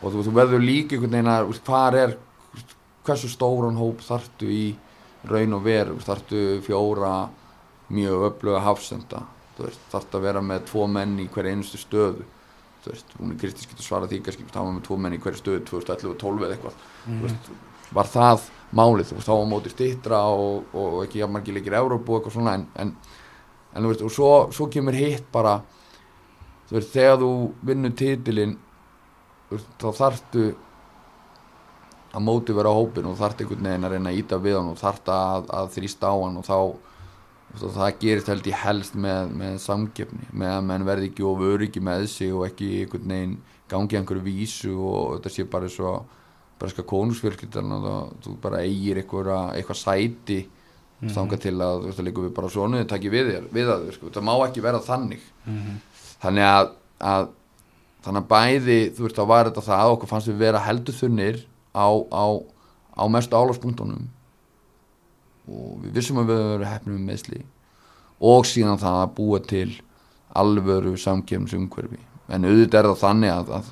og 0.00 0.14
þú 0.14 0.26
þú 0.26 0.34
verður 0.36 0.64
líka 0.64 0.96
einhvern 0.96 1.16
veginn 1.16 1.32
að, 1.32 1.52
hvað 1.66 1.98
er 2.02 2.16
hversu 3.06 3.30
stóran 3.32 3.80
hóp 3.80 4.02
þartu 4.04 4.50
í 4.52 4.64
raun 5.30 5.56
og 5.56 5.64
veru, 5.64 5.96
þartu 6.04 6.42
fjóra 6.64 7.14
mjög 7.90 8.26
öfluga 8.30 8.60
hafsenda, 8.64 9.24
þartu 9.58 10.18
að 10.18 10.26
vera 10.28 10.42
með 10.44 10.68
tvo 10.70 10.86
menn 10.88 11.18
í 11.20 11.26
hverja 11.32 11.56
einustu 11.56 11.80
stöðu 11.80 12.28
þú 12.80 12.92
veist, 12.94 13.16
hún 13.18 13.32
er 13.34 13.40
Kristins 13.40 13.68
getur 13.68 13.84
svarað 13.84 14.14
því 14.14 14.20
kannski, 14.24 14.46
þá 14.48 14.60
var 14.62 14.70
með 14.72 14.84
tvo 14.86 14.96
menn 15.00 15.16
í 15.16 15.20
hverju 15.20 15.40
stöðu 15.40 15.64
2011 15.68 16.12
og 16.12 16.20
12 16.22 16.46
eða 16.46 16.56
eitthvað 16.56 16.78
þú 17.04 17.18
veist, 17.26 17.50
var 17.90 18.08
það 18.08 18.46
málið, 18.78 19.10
þú 19.10 19.18
veist, 19.18 19.26
þá 19.26 19.34
var 19.34 19.50
mótið 19.50 19.74
stittra 19.74 20.20
og, 20.30 20.70
og 20.72 20.96
ekki 21.04 21.20
jafn 21.20 21.34
margir 21.34 21.56
leikir 21.58 21.76
Európu 21.80 22.14
og 22.14 22.20
eitthvað 22.20 22.36
svona 22.38 22.54
en, 22.56 22.64
en, 22.80 22.94
en 23.74 23.84
þú 23.84 23.92
veist, 23.92 24.06
og 24.06 24.14
svo, 24.14 24.30
svo 24.56 24.68
kemur 24.72 24.96
hitt 24.96 25.28
bara 25.34 25.58
þú 26.70 26.78
veist, 26.78 26.92
þegar 26.94 27.18
þú 27.20 27.30
vinnur 27.66 27.94
veist, 29.50 29.70
þá 29.82 29.88
þarftu 29.98 30.44
að 32.10 32.22
mótið 32.26 32.58
vera 32.58 32.70
á 32.70 32.78
hópin 32.78 33.08
og 33.10 33.18
þarftu 33.18 33.44
einhvern 33.44 33.66
veginn 33.66 33.86
að 33.86 33.92
reyna 33.94 34.10
að 34.10 34.20
íta 34.20 34.38
við 34.42 34.56
hann 34.58 34.70
og 34.72 34.78
þarftu 34.80 35.14
að, 35.14 35.50
að 35.58 35.74
þrýsta 35.76 36.10
á 36.10 36.14
hann 36.18 36.38
og 36.40 36.46
þá 36.46 36.56
og 37.50 37.74
það 37.74 37.96
gerist 37.98 38.30
held 38.30 38.46
ég 38.46 38.62
helst 38.62 38.94
með, 38.94 39.32
með 39.34 39.56
samgefni, 39.64 40.28
með 40.30 40.52
að 40.54 40.66
menn 40.68 40.86
verði 40.86 41.10
ekki 41.10 41.26
of 41.26 41.42
öryggi 41.42 41.82
með 41.82 42.06
sig 42.12 42.30
og 42.34 42.46
ekki 42.46 42.70
einhvern 42.84 43.14
veginn 43.14 43.36
gangi 43.70 43.98
einhverju 43.98 44.22
vísu 44.26 44.74
og 44.78 45.16
þetta 45.16 45.34
sé 45.34 45.46
bara 45.50 45.70
svo 45.70 45.96
breska 46.60 46.84
konungsfjölskyldan 46.86 47.74
og 47.74 47.84
það, 47.86 48.14
þú 48.24 48.36
bara 48.44 48.62
eigir 48.66 49.00
eitthvað, 49.02 49.32
eitthvað 49.56 49.80
sæti 49.80 50.38
mm 50.44 51.08
-hmm. 51.08 51.14
þanga 51.14 51.36
til 51.36 51.54
að 51.56 51.76
þú 51.80 51.86
veist 51.86 52.00
að 52.00 52.08
líka 52.08 52.26
við 52.26 52.34
bara 52.38 52.48
svona 52.48 52.80
þau 52.80 52.90
takki 52.94 53.10
við 53.10 53.30
þér, 53.32 53.44
við 53.52 53.70
að 53.74 53.84
þér 53.86 53.94
sko, 53.94 54.10
það 54.14 54.26
má 54.28 54.34
ekki 54.46 54.60
vera 54.60 54.80
þannig 54.90 55.22
þannig 56.22 56.46
að, 56.46 56.72
að 57.00 57.28
þannig 58.04 58.22
að 58.22 58.30
bæði, 58.30 58.78
þú 58.96 59.06
veist 59.06 59.18
þá 59.18 59.24
var 59.30 59.50
þetta 59.50 59.66
það 59.66 59.92
okkur 59.94 60.10
fannst 60.10 60.30
við 60.30 60.40
vera 60.40 60.62
heldur 60.64 60.96
þunnir 60.96 61.42
á, 61.76 61.88
á, 61.90 62.24
á 62.96 63.04
mestu 63.12 63.36
álagspunktunum. 63.36 64.08
Og 65.50 65.80
við 65.84 65.98
vissum 65.98 66.20
að 66.22 66.30
við 66.30 66.40
höfum 66.40 66.52
verið 66.54 66.72
hefnum 66.72 66.96
með 66.98 67.10
meðsli 67.10 67.42
og 68.20 68.46
síðan 68.48 68.80
það 68.80 68.98
að 69.00 69.12
búa 69.16 69.40
til 69.50 69.68
alvöru 70.36 70.92
samkefnsumhverfi 71.00 72.02
en 72.30 72.46
auðvitað 72.46 72.78
er 72.80 72.88
það 72.90 73.00
þannig 73.00 73.32
að, 73.34 73.52
að, 73.56 73.70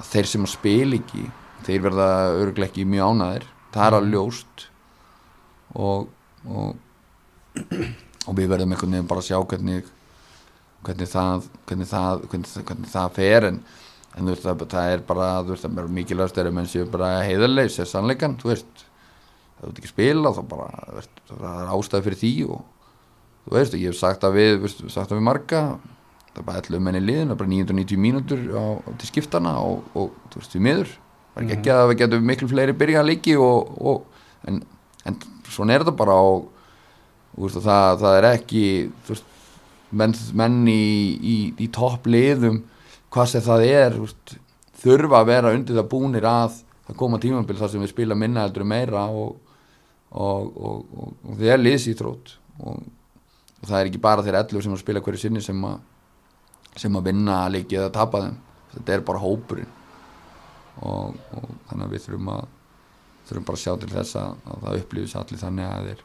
að 0.00 0.08
þeir 0.10 0.30
sem 0.30 0.46
að 0.46 0.52
spila 0.54 0.96
ekki 0.98 1.24
þeir 1.66 1.82
verða 1.84 2.06
örglega 2.40 2.70
ekki 2.70 2.86
mjög 2.88 3.12
ánæðir 3.12 3.44
það 3.70 3.86
er 3.86 3.96
að 3.98 4.08
ljóst. 4.14 4.64
Og, 5.78 6.08
og 6.50 6.72
og 8.28 8.36
við 8.36 8.50
verðum 8.50 8.74
einhvern 8.74 8.94
veginn 8.94 9.08
bara 9.10 9.22
að 9.22 9.30
sjá 9.30 9.38
hvernig 9.38 9.88
hvernig 10.86 11.08
það 11.10 11.46
hvernig 11.68 11.88
það, 11.90 12.24
hvernig, 12.30 12.50
það- 12.50 12.66
hvernig 12.70 12.90
það 12.94 13.10
fer 13.18 13.46
en, 13.50 13.60
en 14.16 14.24
þú 14.26 14.34
veist 14.34 14.46
það, 14.48 14.64
það 14.74 14.92
er 14.94 15.02
bara 15.10 15.28
það 15.44 15.78
er 15.84 15.90
mikilvægast 16.00 16.38
er 16.40 16.50
að 16.50 16.56
menn 16.58 16.70
séu 16.70 16.86
bara 16.90 17.10
heiðarlegs 17.26 17.78
er 17.82 17.88
sannleikan, 17.90 18.36
þú 18.40 18.52
veist. 18.54 18.86
Þú 19.60 19.68
ert 19.68 19.78
ekki 19.82 19.90
spila 19.92 20.30
þá 20.32 20.42
bara 20.48 20.68
veist, 20.96 21.10
það 21.28 21.58
er 21.60 21.72
ástæði 21.76 22.06
fyrir 22.08 22.20
því 22.22 22.32
og 22.48 22.62
þú 23.44 23.56
veist, 23.58 23.74
ég 23.76 23.90
hef 23.92 23.98
sagt 24.00 24.24
að 24.24 24.38
við 24.40 24.52
veist, 24.64 24.80
sagt 24.94 25.12
að 25.12 25.18
við 25.20 25.26
marga. 25.28 25.62
Það 26.30 26.40
er 26.40 26.46
bara 26.46 26.62
11 26.62 26.82
menn 26.86 26.96
í 26.96 27.02
liðin, 27.04 27.28
það 27.28 27.34
er 27.34 27.40
bara 27.42 27.50
990 27.52 28.00
mínútur 28.00 28.42
á, 28.56 28.64
til 29.02 29.08
skiptana 29.10 29.52
og, 29.60 29.82
og 29.98 30.12
þú 30.32 30.40
veist, 30.40 30.54
við 30.56 30.64
miður. 30.64 30.92
Það 31.34 31.40
er 31.40 31.44
ekki 31.46 31.56
ekki 31.58 31.72
að 31.74 31.88
við 31.90 31.98
getum 32.00 32.24
miklu 32.30 32.48
fleiri 32.50 32.74
byrja 32.80 33.02
að 33.02 33.08
leiki 33.10 33.34
og, 33.38 33.74
og, 33.90 34.22
en, 34.48 34.62
en 35.06 35.18
svona 35.50 35.74
er 35.76 35.84
þetta 35.84 35.94
bara 36.00 36.16
og, 36.24 36.48
og 37.36 37.52
það, 37.54 38.00
það 38.02 38.16
er 38.20 38.28
ekki 38.32 38.62
þú 39.04 39.12
veist, 39.14 39.29
menn, 39.90 40.14
menn 40.38 40.62
í, 40.70 40.80
í, 41.20 41.36
í 41.58 41.68
topp 41.74 42.08
liðum 42.10 42.62
hvað 43.10 43.32
sem 43.32 43.44
það 43.44 43.66
er 43.66 43.98
veist, 43.98 44.34
þurfa 44.82 45.20
að 45.20 45.30
vera 45.32 45.54
undir 45.56 45.78
það 45.78 45.90
búnir 45.92 46.26
að 46.28 46.60
það 46.86 46.98
koma 47.02 47.20
tímabil 47.22 47.58
þar 47.58 47.72
sem 47.72 47.84
við 47.84 47.92
spila 47.92 48.18
minna 48.18 48.46
heldur 48.46 48.66
meira 48.68 49.06
og, 49.10 49.36
og, 50.10 50.50
og, 50.56 50.96
og, 50.96 51.14
það 51.36 51.54
er 51.54 51.62
liðsýtrót 51.64 52.34
og, 52.64 52.82
það 53.66 53.78
er 53.80 53.90
ekki 53.90 54.02
bara 54.02 54.24
þeir 54.24 54.40
11 54.40 54.66
sem 54.66 54.76
að 54.76 54.84
spila 54.84 55.02
hverju 55.04 55.24
sinni 55.24 55.42
sem 55.44 55.64
að 55.68 55.80
sem 56.78 56.96
að 56.96 57.10
vinna 57.10 57.42
leiki 57.50 57.78
eða 57.78 57.92
tapa 57.94 58.22
þeim. 58.24 58.38
Þetta 58.74 58.94
er 58.94 59.04
bara 59.06 59.22
hópurinn. 59.22 59.76
Og, 60.86 61.16
þannig 61.68 61.86
að 61.86 61.94
við 61.94 62.04
þurfum 62.04 62.30
að 62.36 62.44
þurfum 63.28 63.48
bara 63.48 63.58
að 63.58 63.64
sjá 63.64 63.72
til 63.80 63.90
þess 63.90 64.18
að, 64.20 64.36
að 64.46 64.62
það 64.64 64.78
upplýðis 64.84 65.16
allir 65.20 65.40
þannig 65.40 65.66
að 65.66 65.88
þeir 65.88 66.04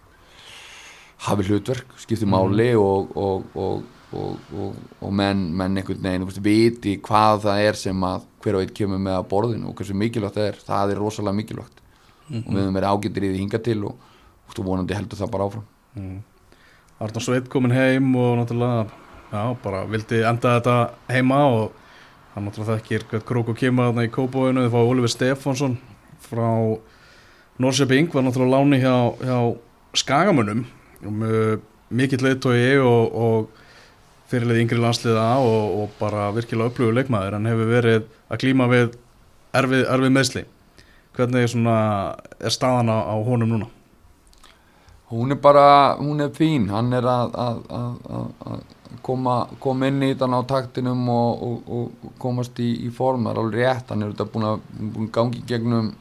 hafi 1.26 1.47
hlutverk, 1.47 1.95
skipti 2.01 2.28
máli 2.28 2.74
og, 2.78 3.16
og, 3.16 3.45
og, 3.55 3.86
og, 4.16 4.76
og 5.01 5.13
menn, 5.16 5.47
menn 5.55 5.80
einhvern 5.80 6.03
veginn, 6.03 6.28
þú 6.28 6.43
viti 6.45 6.97
hvað 7.03 7.45
það 7.47 7.63
er 7.70 7.80
sem 7.80 8.03
að 8.07 8.28
hver 8.43 8.59
og 8.59 8.66
einn 8.66 8.76
kemur 8.78 9.01
með 9.01 9.20
að 9.20 9.30
borðinu 9.32 9.72
og 9.72 9.80
hversu 9.80 9.95
mikilvægt 9.97 10.38
það 10.38 10.49
er, 10.51 10.59
það 10.68 10.93
er 10.93 11.01
rosalega 11.01 11.39
mikilvægt. 11.39 11.82
Og 12.26 12.51
við 12.51 12.61
höfum 12.61 12.78
verið 12.80 12.91
ágættir 12.91 13.26
í 13.26 13.32
því 13.32 13.41
hinga 13.43 13.61
til 13.66 13.80
og, 13.86 14.13
og 14.49 14.61
vonandi 14.66 14.97
heldur 14.97 15.20
það 15.20 15.34
bara 15.34 15.47
áfram. 15.49 15.66
Arnur 16.95 17.24
Sveit 17.24 17.49
komin 17.51 17.74
heim 17.76 18.13
og 18.16 18.38
náttúrulega 18.39 18.86
já, 19.32 19.41
bara 19.63 19.84
vildi 19.89 20.22
enda 20.24 20.55
þetta 20.57 20.76
heima 21.11 21.41
og 21.51 21.74
hann 22.34 22.47
náttúrulega 22.47 22.80
þekkir 22.80 23.05
hvað 23.09 23.26
krók 23.28 23.51
og 23.51 23.59
kemur 23.59 23.89
þarna 23.89 24.05
í 24.07 24.13
Kópavóinu 24.16 24.66
þið 24.66 24.74
fá 24.74 24.80
Oliver 24.82 25.11
Stefánsson 25.11 25.78
frá 26.24 26.49
Norseping 27.59 28.09
var 28.13 28.26
náttúrulega 28.26 28.55
láni 28.55 28.82
hjá, 28.84 28.95
hjá 29.22 29.38
Skagamunum 29.95 30.63
um, 30.63 30.66
uh, 30.66 30.85
mikill 31.06 32.24
leiðtói 32.26 32.80
og, 32.82 33.16
og 33.16 33.62
fyrirlið 34.32 34.64
yngri 34.64 34.82
landsliða 34.82 35.30
og, 35.43 35.80
og 35.80 35.95
bara 35.99 36.32
virkilega 36.36 36.72
upplöfu 36.72 36.95
leikmaður. 36.95 37.38
En 37.38 37.49
hefur 37.49 37.72
verið 37.72 38.03
að 38.30 38.41
klíma 38.41 38.70
við 38.72 38.99
erfið, 39.56 39.88
erfið 39.95 40.14
meðsli 40.18 40.45
hvernig 41.16 41.45
er 41.47 42.51
staðan 42.51 42.91
á, 42.91 42.97
á 43.08 43.16
honum 43.24 43.56
núna? 43.56 43.72
hún 45.10 45.32
er 45.32 45.36
bara, 45.36 45.95
hún 45.99 46.22
er 46.22 46.30
fín. 46.30 46.70
Hann 46.70 46.93
er 46.93 47.06
að, 47.06 47.36
að, 47.39 47.60
að, 47.70 48.32
að 48.49 48.99
koma, 49.06 49.36
koma 49.62 49.89
inn 49.89 50.03
í 50.03 50.12
þetta 50.14 50.30
á 50.34 50.41
taktinum 50.49 51.08
og, 51.12 51.45
og, 51.68 52.10
komast 52.22 52.60
í, 52.60 52.72
í 52.88 52.91
form, 52.93 53.28
það 53.28 53.32
er 53.32 53.41
alveg 53.43 53.62
rétt. 53.62 53.93
Hann 53.93 54.06
er 54.06 54.16
búin 54.34 54.49
að, 54.49 54.66
búin 54.95 55.12
gangi 55.14 55.43
gegnum 55.47 55.93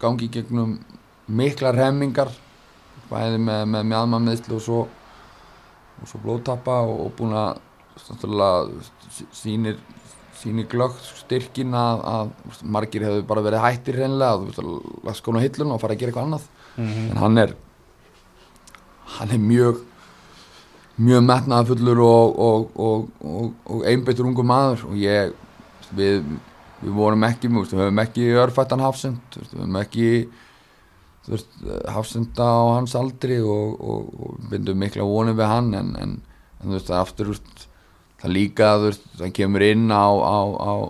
gangi 0.00 0.28
gegnum 0.28 0.76
miklar 1.26 1.78
hemmingar 1.80 2.30
bæði 3.10 3.42
með, 3.42 3.66
með 3.72 3.90
mjadma 3.92 4.22
meðslu 4.22 4.58
og 4.58 4.64
svo 4.64 4.80
og 5.96 6.10
svo 6.10 6.20
blóðtappa 6.24 6.80
og, 6.84 6.96
og 7.06 7.12
búin 7.16 7.36
að 7.36 7.62
sýnir 9.32 9.78
sýnir 10.36 10.66
glöggt 10.68 11.04
styrkin 11.22 11.74
að, 11.76 12.02
að 12.04 12.64
margir 12.68 13.06
hefur 13.06 13.24
bara 13.28 13.44
verið 13.46 13.64
hættir 13.64 14.00
hreinlega 14.02 14.66
að 15.06 15.16
skona 15.16 15.40
hillun 15.44 15.72
og 15.72 15.80
fara 15.80 15.96
að 15.96 16.02
gera 16.02 16.12
eitthvað 16.12 16.26
annað 16.28 16.48
mm 16.76 16.88
-hmm. 16.88 17.10
en 17.10 17.22
hann 17.22 17.38
er 17.38 17.54
hann 19.16 19.30
er 19.30 19.38
mjög 19.38 19.80
mjög 20.96 21.22
metnaðafullur 21.22 22.00
og, 22.00 22.38
og, 22.38 22.68
og, 23.20 23.52
og 23.64 23.86
einbyttur 23.86 24.26
ungu 24.26 24.42
maður 24.42 24.84
og 24.90 24.96
ég 24.96 25.32
við, 25.96 26.24
við 26.82 26.92
vorum 26.92 27.24
ekki 27.24 27.48
við 27.48 27.72
höfum 27.72 28.02
ekki 28.04 28.28
örfættan 28.44 28.80
hafsend 28.80 29.20
við 29.36 29.58
höfum 29.58 29.80
ekki 29.80 30.28
hafsenda 31.90 32.46
á 32.46 32.62
hans 32.76 32.94
aldri 32.98 33.40
og 33.42 34.38
bindum 34.50 34.78
mikla 34.78 35.06
vonið 35.06 35.40
við 35.40 35.50
hann 35.50 35.72
en, 35.74 35.92
en, 35.98 36.16
en 36.60 36.68
þú 36.68 36.76
veist 36.76 36.90
það 36.90 37.02
aftur 37.02 37.30
veist, 37.32 37.66
það 38.22 38.34
líka 38.36 38.72
þú 38.76 38.88
veist 38.90 39.06
það 39.18 39.36
kemur 39.40 39.66
inn 39.66 39.86
á, 39.90 40.06
á, 40.06 40.38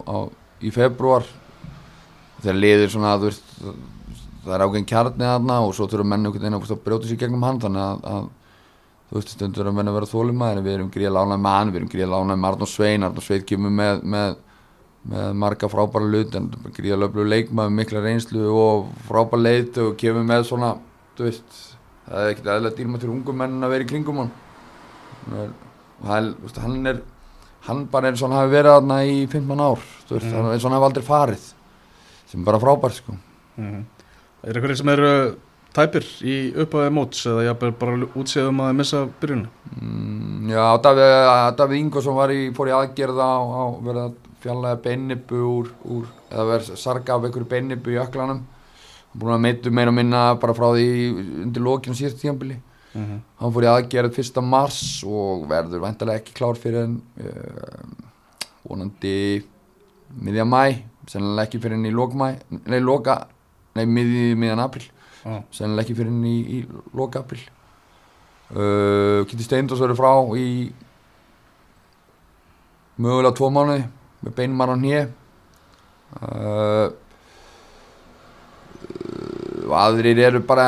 á, 0.05 0.17
í 0.61 0.73
februar 0.75 1.25
þegar 2.43 2.61
liður 2.61 2.93
svona 2.93 3.17
þú 3.17 3.31
veist 3.31 3.55
það 4.47 4.55
er 4.55 4.65
ágæðin 4.67 4.91
kjarnið 4.93 5.31
aðna 5.31 5.61
og 5.65 5.73
svo 5.75 5.89
þurfum 5.91 6.13
menn 6.13 6.29
einhvern 6.29 6.45
veginn 6.45 6.59
að 6.61 6.85
brjóta 6.85 7.09
sér 7.09 7.21
gegnum 7.23 7.47
hann 7.47 7.63
þannig 7.63 7.83
að, 7.83 8.05
að 8.13 8.29
þú 9.09 9.19
veist 9.19 9.33
stundur 9.35 9.71
að 9.71 9.79
menna 9.79 9.95
vera 9.95 10.11
þólumæðir 10.11 10.65
við 10.67 10.77
erum 10.77 10.91
gríða 10.95 11.15
lánað 11.17 11.43
með 11.43 11.57
hann, 11.57 11.73
við 11.73 11.81
erum 11.81 11.91
gríða 11.93 12.11
lánað 12.13 12.41
með 12.43 12.51
Arnó 12.51 12.69
Svein, 12.71 13.07
Arnó 13.07 13.25
Svein 13.25 13.47
kemur 13.47 13.75
með, 13.75 14.05
með, 14.15 14.37
með 15.07 15.33
marga 15.39 15.71
frábæra 15.71 16.11
lut 16.11 16.35
en 16.39 16.49
gríða 16.77 16.99
löflu 17.01 17.27
leikmað 17.27 17.71
með 17.71 17.77
mikla 17.81 18.03
reynslu 18.05 18.47
og 18.51 18.89
frábæra 19.07 19.43
leit 19.43 19.79
og 19.83 19.95
kemur 20.01 20.27
með 20.27 20.49
svona, 20.51 20.73
þú 21.19 21.29
veist 21.29 21.61
það 22.07 22.23
er 22.23 22.33
ekkert 22.33 22.51
aðlega 22.55 22.79
dýrma 22.81 23.03
til 23.03 23.13
ungum 23.13 23.39
menn 23.43 23.63
að 23.63 23.75
vera 23.75 23.87
í 23.87 23.91
kringum 23.91 24.23
hann 24.23 24.33
og 25.33 26.09
hann, 26.11 26.33
hann 26.63 26.91
er 26.93 27.03
hann 27.67 27.87
bara 27.91 28.13
og 28.13 28.23
hann 28.23 28.39
hafi 28.39 28.55
verið 28.55 28.77
aðna 28.77 29.01
í 29.07 29.17
15 29.27 29.63
ár, 29.63 29.83
þú 30.07 30.19
veist, 30.19 30.31
mm. 30.31 30.51
eins 30.53 30.63
og 30.65 30.71
hann 30.71 30.79
hafi 30.79 30.89
aldrei 30.91 31.07
farið 31.07 31.49
sem 32.31 32.47
bara 32.47 32.63
frábær 32.63 32.95
sko 32.95 33.17
mm. 33.59 33.85
Er 34.47 34.55
það 34.55 34.63
hverju 34.63 34.77
sem 34.79 34.91
eru 34.93 35.13
tæpir 35.75 36.05
í 36.23 36.35
upphæðið 36.63 36.93
móts 36.95 37.25
eða 37.27 37.47
ég 37.49 37.65
bara 37.81 37.97
útséðum 38.17 38.61
að 38.63 38.77
missa 38.79 39.01
byrjunu? 39.21 39.49
Mm, 39.75 40.53
já, 40.53 40.63
Davíð, 40.85 41.75
Ingvarsson 41.81 42.17
fór 42.57 42.71
í 42.71 42.77
aðgerða 42.77 43.27
á, 43.27 43.41
á 43.43 43.65
verða 43.89 44.05
fjallega 44.43 44.81
beinnibu 44.85 45.43
úr, 45.51 45.73
úr 45.85 46.07
eða 46.31 46.47
verða 46.51 46.79
sarga 46.81 47.17
af 47.17 47.27
einhverju 47.27 47.49
beinnibu 47.51 47.95
í 47.95 48.01
öklanum 48.03 48.45
búin 49.17 49.37
að 49.37 49.45
meitu 49.45 49.73
meira 49.73 49.93
að 49.93 49.99
minna 50.01 50.23
bara 50.41 50.55
frá 50.57 50.69
því 50.75 50.89
undir 51.47 51.65
lókinu 51.65 51.97
síðast 51.97 52.21
tíanbili 52.21 52.57
uh 52.57 53.01
mhm. 53.01 53.07
-huh. 53.13 53.21
hann 53.41 53.53
fór 53.53 53.65
í 53.65 53.73
aðgerð 53.73 54.15
fyrsta 54.15 54.41
mars 54.41 55.05
og 55.05 55.49
verður 55.49 55.85
vantarlega 55.85 56.21
ekki 56.21 56.35
klár 56.35 56.57
fyrir 56.57 56.85
en 56.85 57.01
uh, 57.21 57.87
vonandi 58.69 59.45
miðja 60.21 60.45
mæ, 60.45 60.83
sennilega 61.07 61.47
ekki 61.47 61.61
fyrir 61.61 61.77
en 61.77 61.87
í 61.87 61.91
lókmæ, 61.91 62.37
nei 62.67 62.81
lóka 62.81 63.27
nei, 63.75 63.87
miðjan 63.87 64.63
april 64.63 64.85
ah. 65.25 65.43
sennilega 65.51 65.87
ekki 65.87 65.97
fyrir 65.99 66.13
henni 66.13 66.33
í, 66.41 66.59
í 66.59 66.97
loka 66.97 67.23
april 67.25 67.41
uh, 68.55 69.25
Kitty 69.29 69.45
Steindors 69.47 69.83
verður 69.83 70.01
frá 70.01 70.13
í 70.39 70.73
mögulega 72.97 73.37
tvo 73.37 73.51
mánuði 73.53 73.85
með 74.27 74.37
beinmar 74.41 74.75
á 74.75 74.77
nýje 74.77 75.03
uh, 76.21 76.87
uh, 78.91 79.77
aðrir 79.81 80.23
eru 80.27 80.43
bara 80.47 80.67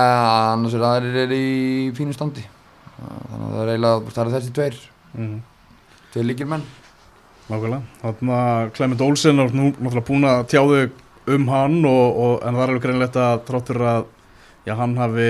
annars 0.54 0.76
er 0.78 0.86
aðrir 0.86 1.22
eru 1.26 1.38
í 1.38 1.90
fínu 1.98 2.14
standi. 2.16 2.44
Uh, 2.98 3.22
þannig 3.28 3.46
að 3.46 3.54
það 3.54 3.62
er 3.62 3.72
eiginlega 3.74 4.14
það 4.14 4.24
er 4.24 4.34
þessi 4.36 4.54
tveir. 4.58 4.84
Mm. 5.18 5.38
tveir 6.12 6.26
líkir 6.28 6.48
menn 6.50 6.66
Nákvæmlega, 7.48 7.80
þannig 8.02 8.32
að 8.36 8.70
Clement 8.76 9.02
Olsen 9.06 9.40
er 9.40 9.54
nú 9.56 9.70
náttúrulega 9.70 10.04
búin 10.04 10.26
að 10.28 10.42
tjáðu 10.52 10.80
um 11.32 11.46
hann 11.48 11.78
og, 11.88 12.18
og, 12.20 12.34
en 12.44 12.58
það 12.58 12.60
er 12.60 12.72
alveg 12.72 12.84
greinlegt 12.84 13.16
að 13.20 13.40
tráttur 13.48 13.80
að 13.88 14.02
já, 14.68 14.74
hann 14.76 14.96
hafi 15.00 15.28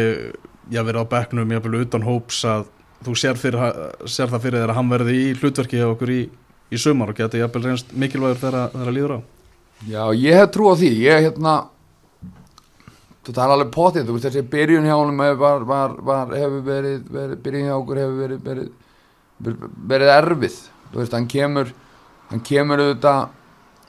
já, 0.67 0.81
verið 0.83 0.99
á 0.99 1.13
bekknum 1.13 1.55
jáfnvel 1.55 1.85
utan 1.85 2.07
hóps 2.07 2.41
að 2.49 2.67
þú 3.07 3.15
sér, 3.23 3.39
fyrir, 3.39 3.63
sér 4.11 4.33
það 4.33 4.45
fyrir 4.49 4.65
þér 4.65 4.73
að 4.73 4.81
hann 4.81 4.91
verði 4.91 5.15
í 5.15 5.29
hlutverki 5.39 5.79
hjá 5.79 5.87
okkur 5.93 6.11
í, 6.11 6.21
í 6.73 6.81
sumar 6.81 7.13
og 7.13 7.19
geti 7.19 7.41
jáfnvel 7.41 7.65
reynst 7.65 7.93
mikilvægur 7.97 8.41
þegar 8.43 8.73
það 8.75 8.95
líður 8.97 9.17
á. 9.17 9.21
Já, 9.89 10.03
ég 10.19 10.39
hef 10.39 10.51
trú 10.55 10.71
á 10.71 10.75
því. 10.79 10.91
Ég 11.05 11.25
hérna 11.29 11.55
þú 13.25 13.35
talar 13.37 13.57
alveg 13.57 13.73
potið, 13.75 14.09
þú 14.09 14.17
veist 14.17 14.29
þessi 14.29 14.45
byrjun 14.53 14.89
hjá 14.89 14.97
hann 14.97 15.23
var, 15.39 15.65
var, 15.69 15.97
var, 16.03 16.37
hefur 16.37 16.63
verið, 16.67 17.01
verið 17.13 17.43
byrjun 17.45 17.69
hjá 17.69 17.75
okkur 17.79 18.03
hefur 18.03 18.21
verið 18.23 18.45
verið, 18.47 19.67
verið 19.93 20.15
erfið. 20.17 20.61
Þú 20.93 21.03
veist, 21.03 21.17
hann 21.17 21.29
kemur 21.31 21.75
hann 22.31 22.45
kemur 22.45 22.85
auðvitað 22.85 23.27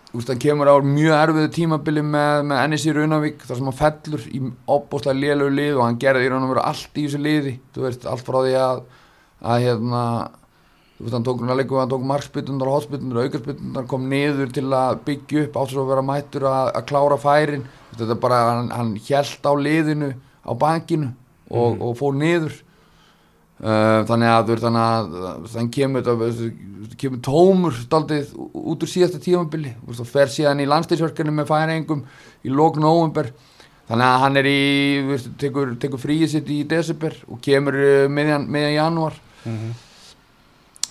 Úst, 0.10 0.26
það 0.26 0.40
kemur 0.42 0.70
á 0.74 0.82
mjög 0.82 1.12
erfiðu 1.14 1.50
tímabili 1.54 2.02
með, 2.02 2.40
með 2.50 2.60
Ennis 2.64 2.86
í 2.90 2.94
Raunavík 2.96 3.44
þar 3.46 3.60
sem 3.60 3.68
hann 3.70 3.76
fellur 3.78 4.24
í 4.26 4.40
opbóstlega 4.74 5.20
lélögu 5.22 5.54
lið 5.54 5.76
og 5.76 5.84
hann 5.86 6.00
gerði 6.02 6.26
í 6.26 6.32
raun 6.32 6.48
og 6.48 6.54
veru 6.56 6.64
allt 6.66 6.98
í 6.98 7.04
þessu 7.04 7.20
liði. 7.22 7.54
Veist, 7.78 8.08
allt 8.10 8.26
frá 8.26 8.40
því 8.40 8.56
að 8.58 8.82
að 9.40 9.66
hérna 9.68 10.02
þú 11.00 11.06
veist, 11.06 11.16
hann 11.16 11.24
tók 11.24 11.44
leika 11.48 11.80
hann 11.80 11.92
tók 11.94 12.02
markspytunar, 12.04 12.68
hotspytunar, 12.68 13.24
aukarspytunar 13.24 13.86
kom 13.88 14.10
niður 14.12 14.50
til 14.52 14.66
að 14.68 14.98
byggja 15.06 15.46
upp 15.46 15.60
áttur 15.62 15.80
að 15.80 15.92
vera 15.94 16.04
mættur 16.04 16.48
að, 16.50 16.72
að 16.76 16.88
klára 16.92 17.18
færin. 17.24 17.68
Þetta 17.96 18.16
er 18.16 18.20
bara, 18.20 18.40
hann, 18.50 18.72
hann 18.76 18.90
hjælt 19.08 19.48
á 19.48 19.54
liðinu 19.56 20.10
á 20.44 20.52
bankinu 20.60 21.14
og, 21.48 21.78
mm. 21.78 21.86
og 21.88 21.96
fór 22.02 22.20
niður. 22.20 22.60
Uh, 23.60 24.04
þannig 24.08 24.32
að 24.32 24.44
þú 24.44 24.54
veist, 24.54 24.66
þannig 24.68 24.84
að 24.84 25.48
þann 25.54 25.72
kemur 25.76 26.12
kemur 27.00 27.24
tómur 27.24 27.80
staldið 27.80 28.36
út 28.36 28.84
úr 28.84 28.92
síðasta 28.92 29.24
tímabili. 29.24 29.74
Og 29.88 30.04
fer 30.08 30.32
síðan 30.32 30.64
í 30.64 30.68
landstýrsverkefni 30.68 31.32
með 31.36 31.52
færingum 31.54 32.04
í 32.44 32.52
lókn 32.52 32.88
og 32.88 33.00
óvember 33.00 33.34
þannig 33.90 34.06
að 34.06 34.24
hann 34.24 34.40
er 34.40 34.48
í, 34.48 34.62
veist, 35.08 35.32
tekur, 35.42 35.76
tekur 35.82 36.02
fríið 36.02 36.34
sitt 36.36 36.50
í 36.54 36.62
desember 36.70 37.16
og 37.28 37.40
kemur 37.44 37.80
uh, 37.80 38.08
meðjan, 38.12 38.46
meðjan 38.52 38.76
januar 38.76 39.16
mm 39.46 39.56
-hmm. 39.56 39.78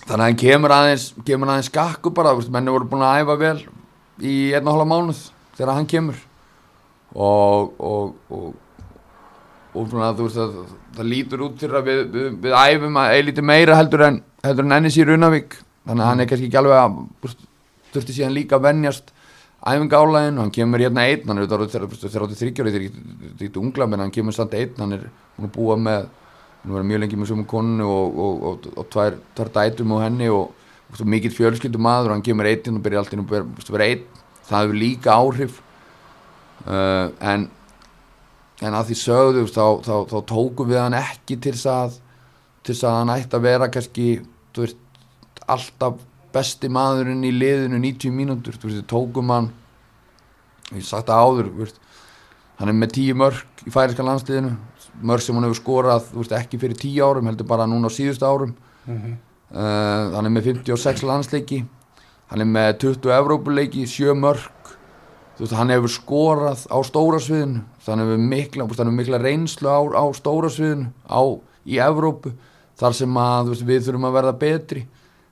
Þannig 0.09 0.23
að 0.23 0.25
hann 0.25 0.39
kemur 0.41 0.73
aðeins 0.73 1.03
kemur 1.25 1.51
aðeins 1.53 1.69
skakku 1.69 2.13
bara 2.15 2.33
menni 2.49 2.73
voru 2.73 2.89
búin 2.89 3.05
að 3.05 3.21
æfa 3.21 3.35
vel 3.37 3.59
í 4.25 4.33
einn 4.57 4.65
og 4.65 4.73
hálfa 4.73 4.89
mánuð 4.89 5.21
þegar 5.57 5.75
hann 5.75 5.89
kemur. 5.89 6.17
Og 7.13 7.77
og, 7.79 8.15
og, 8.29 8.49
og 9.73 9.91
svona, 9.91 10.11
veist, 10.17 10.39
það, 10.39 10.73
það 10.97 11.11
lítur 11.13 11.45
út 11.45 11.59
til 11.61 11.69
að 11.71 11.87
við, 11.91 12.01
við, 12.15 12.27
við 12.45 12.57
æfum 12.57 12.99
að 13.01 13.13
eilíti 13.17 13.45
meira 13.45 13.77
heldur 13.77 14.05
en 14.07 14.19
heldur 14.45 14.67
en 14.67 14.77
ennis 14.79 14.97
í 14.97 15.05
Runavík. 15.05 15.55
Þannig 15.85 16.03
að 16.03 16.11
hann 16.11 16.23
er 16.23 16.29
kannski 16.29 16.49
ekki 16.49 16.59
alveg 16.59 16.81
að 16.81 17.37
þurfti 17.93 18.15
síðan 18.17 18.35
líka 18.37 18.57
að 18.57 18.67
vennjast 18.67 19.13
æfingálaðin 19.59 20.37
og 20.37 20.45
hann 20.45 20.55
kemur 20.55 20.81
hérna 20.81 21.05
einn 21.09 21.27
hann 21.27 21.41
er 21.41 21.49
þegar 21.49 21.85
áttu 21.85 22.37
þryggjóri 22.39 22.73
þegar 22.73 22.99
þetta 23.41 23.49
er 23.49 23.61
ungla 23.61 23.87
menn 23.89 24.03
hann 24.05 24.13
kemur 24.15 24.35
samt 24.35 24.55
einn 24.55 24.77
hann 24.79 24.95
er 24.95 25.09
búið 25.55 25.81
með 25.83 26.07
hann 26.63 26.75
var 26.75 26.87
mjög 26.87 27.03
lengi 27.03 27.19
með 27.19 27.31
svömu 27.31 27.45
konu 27.49 27.85
og, 27.87 28.17
og, 28.25 28.41
og, 28.49 28.67
og 28.75 28.89
tvær, 28.93 29.19
tvær 29.37 29.53
dætum 29.55 29.95
á 29.95 29.97
henni 30.05 30.27
og 30.33 30.55
mikill 31.05 31.35
fjölskyldum 31.35 31.85
maður 31.85 32.11
og 32.11 32.17
hann 32.17 32.25
kemur 32.25 32.49
einn 32.49 32.75
og 32.75 32.83
byrja 32.83 33.03
alltaf 33.03 33.37
að 33.37 33.73
vera 33.75 33.89
einn. 33.93 34.03
Það 34.49 34.65
hefur 34.65 34.79
líka 34.81 35.15
áhrif. 35.15 35.61
Uh, 36.65 37.07
en 37.23 37.47
en 38.65 38.75
að 38.75 38.89
því 38.89 38.97
sögðu 38.99 39.45
þá, 39.47 39.65
þá, 39.85 39.95
þá, 40.09 40.17
tókum 40.27 40.69
við 40.69 40.81
hann 40.81 40.97
ekki 40.99 41.37
til 41.39 41.55
þess 41.55 41.69
að 41.71 41.97
til 42.63 42.73
þess 42.73 42.87
að 42.89 42.97
hann 42.97 43.11
ætti 43.13 43.37
að 43.37 43.45
vera 43.45 43.69
kannski 43.71 44.07
þú 44.55 44.65
veist 44.65 45.05
alltaf 45.49 46.01
besti 46.33 46.69
maðurinn 46.71 47.23
í 47.25 47.31
liðinu 47.33 47.79
90 47.81 48.13
mínútur, 48.13 48.57
þú 48.59 48.69
veist, 48.69 48.87
tókum 48.91 49.31
hann 49.33 49.49
ég 50.75 50.83
sagt 50.85 51.07
það 51.09 51.23
áður 51.23 51.51
veist, 51.61 51.79
hann 52.59 52.71
er 52.71 52.77
með 52.77 52.97
10 52.99 53.19
mörg 53.23 53.63
í 53.65 53.73
færiska 53.73 54.05
landsliðinu, 54.05 54.51
mörg 55.01 55.23
sem 55.23 55.35
hann 55.35 55.47
hefur 55.47 55.59
skorað 55.59 56.11
veist, 56.13 56.35
ekki 56.35 56.59
fyrir 56.61 56.77
10 56.77 57.01
árum, 57.05 57.29
heldur 57.29 57.47
bara 57.47 57.67
núna 57.69 57.89
á 57.89 57.91
síðust 57.93 58.23
árum 58.23 58.55
mm 58.85 58.97
-hmm. 58.97 59.17
uh, 59.55 60.15
hann 60.15 60.25
er 60.25 60.33
með 60.33 60.51
56 60.53 61.03
landsleiki 61.03 61.65
hann 62.27 62.41
er 62.41 62.45
með 62.45 62.77
20 62.85 63.11
Evrópuleiki 63.17 63.87
7 63.87 64.13
mörg 64.13 64.75
veist, 65.39 65.53
hann 65.53 65.69
hefur 65.69 65.89
skorað 65.89 66.67
á 66.67 66.77
stóra 66.83 67.19
sviðinu 67.19 67.63
hann 67.85 67.99
hefur 67.99 68.17
mikla, 68.17 68.63
hann 68.63 68.77
hefur 68.77 68.91
mikla 68.91 69.17
reynslu 69.17 69.69
á, 69.69 69.79
á 69.95 70.05
stóra 70.13 70.49
sviðinu 70.49 70.91
á, 71.07 71.21
í 71.65 71.79
Evrópu 71.79 72.33
þar 72.79 72.93
sem 72.95 73.17
að 73.17 73.53
við 73.63 73.85
þurfum 73.87 74.07
að 74.09 74.17
verða 74.17 74.33
betri 74.39 74.87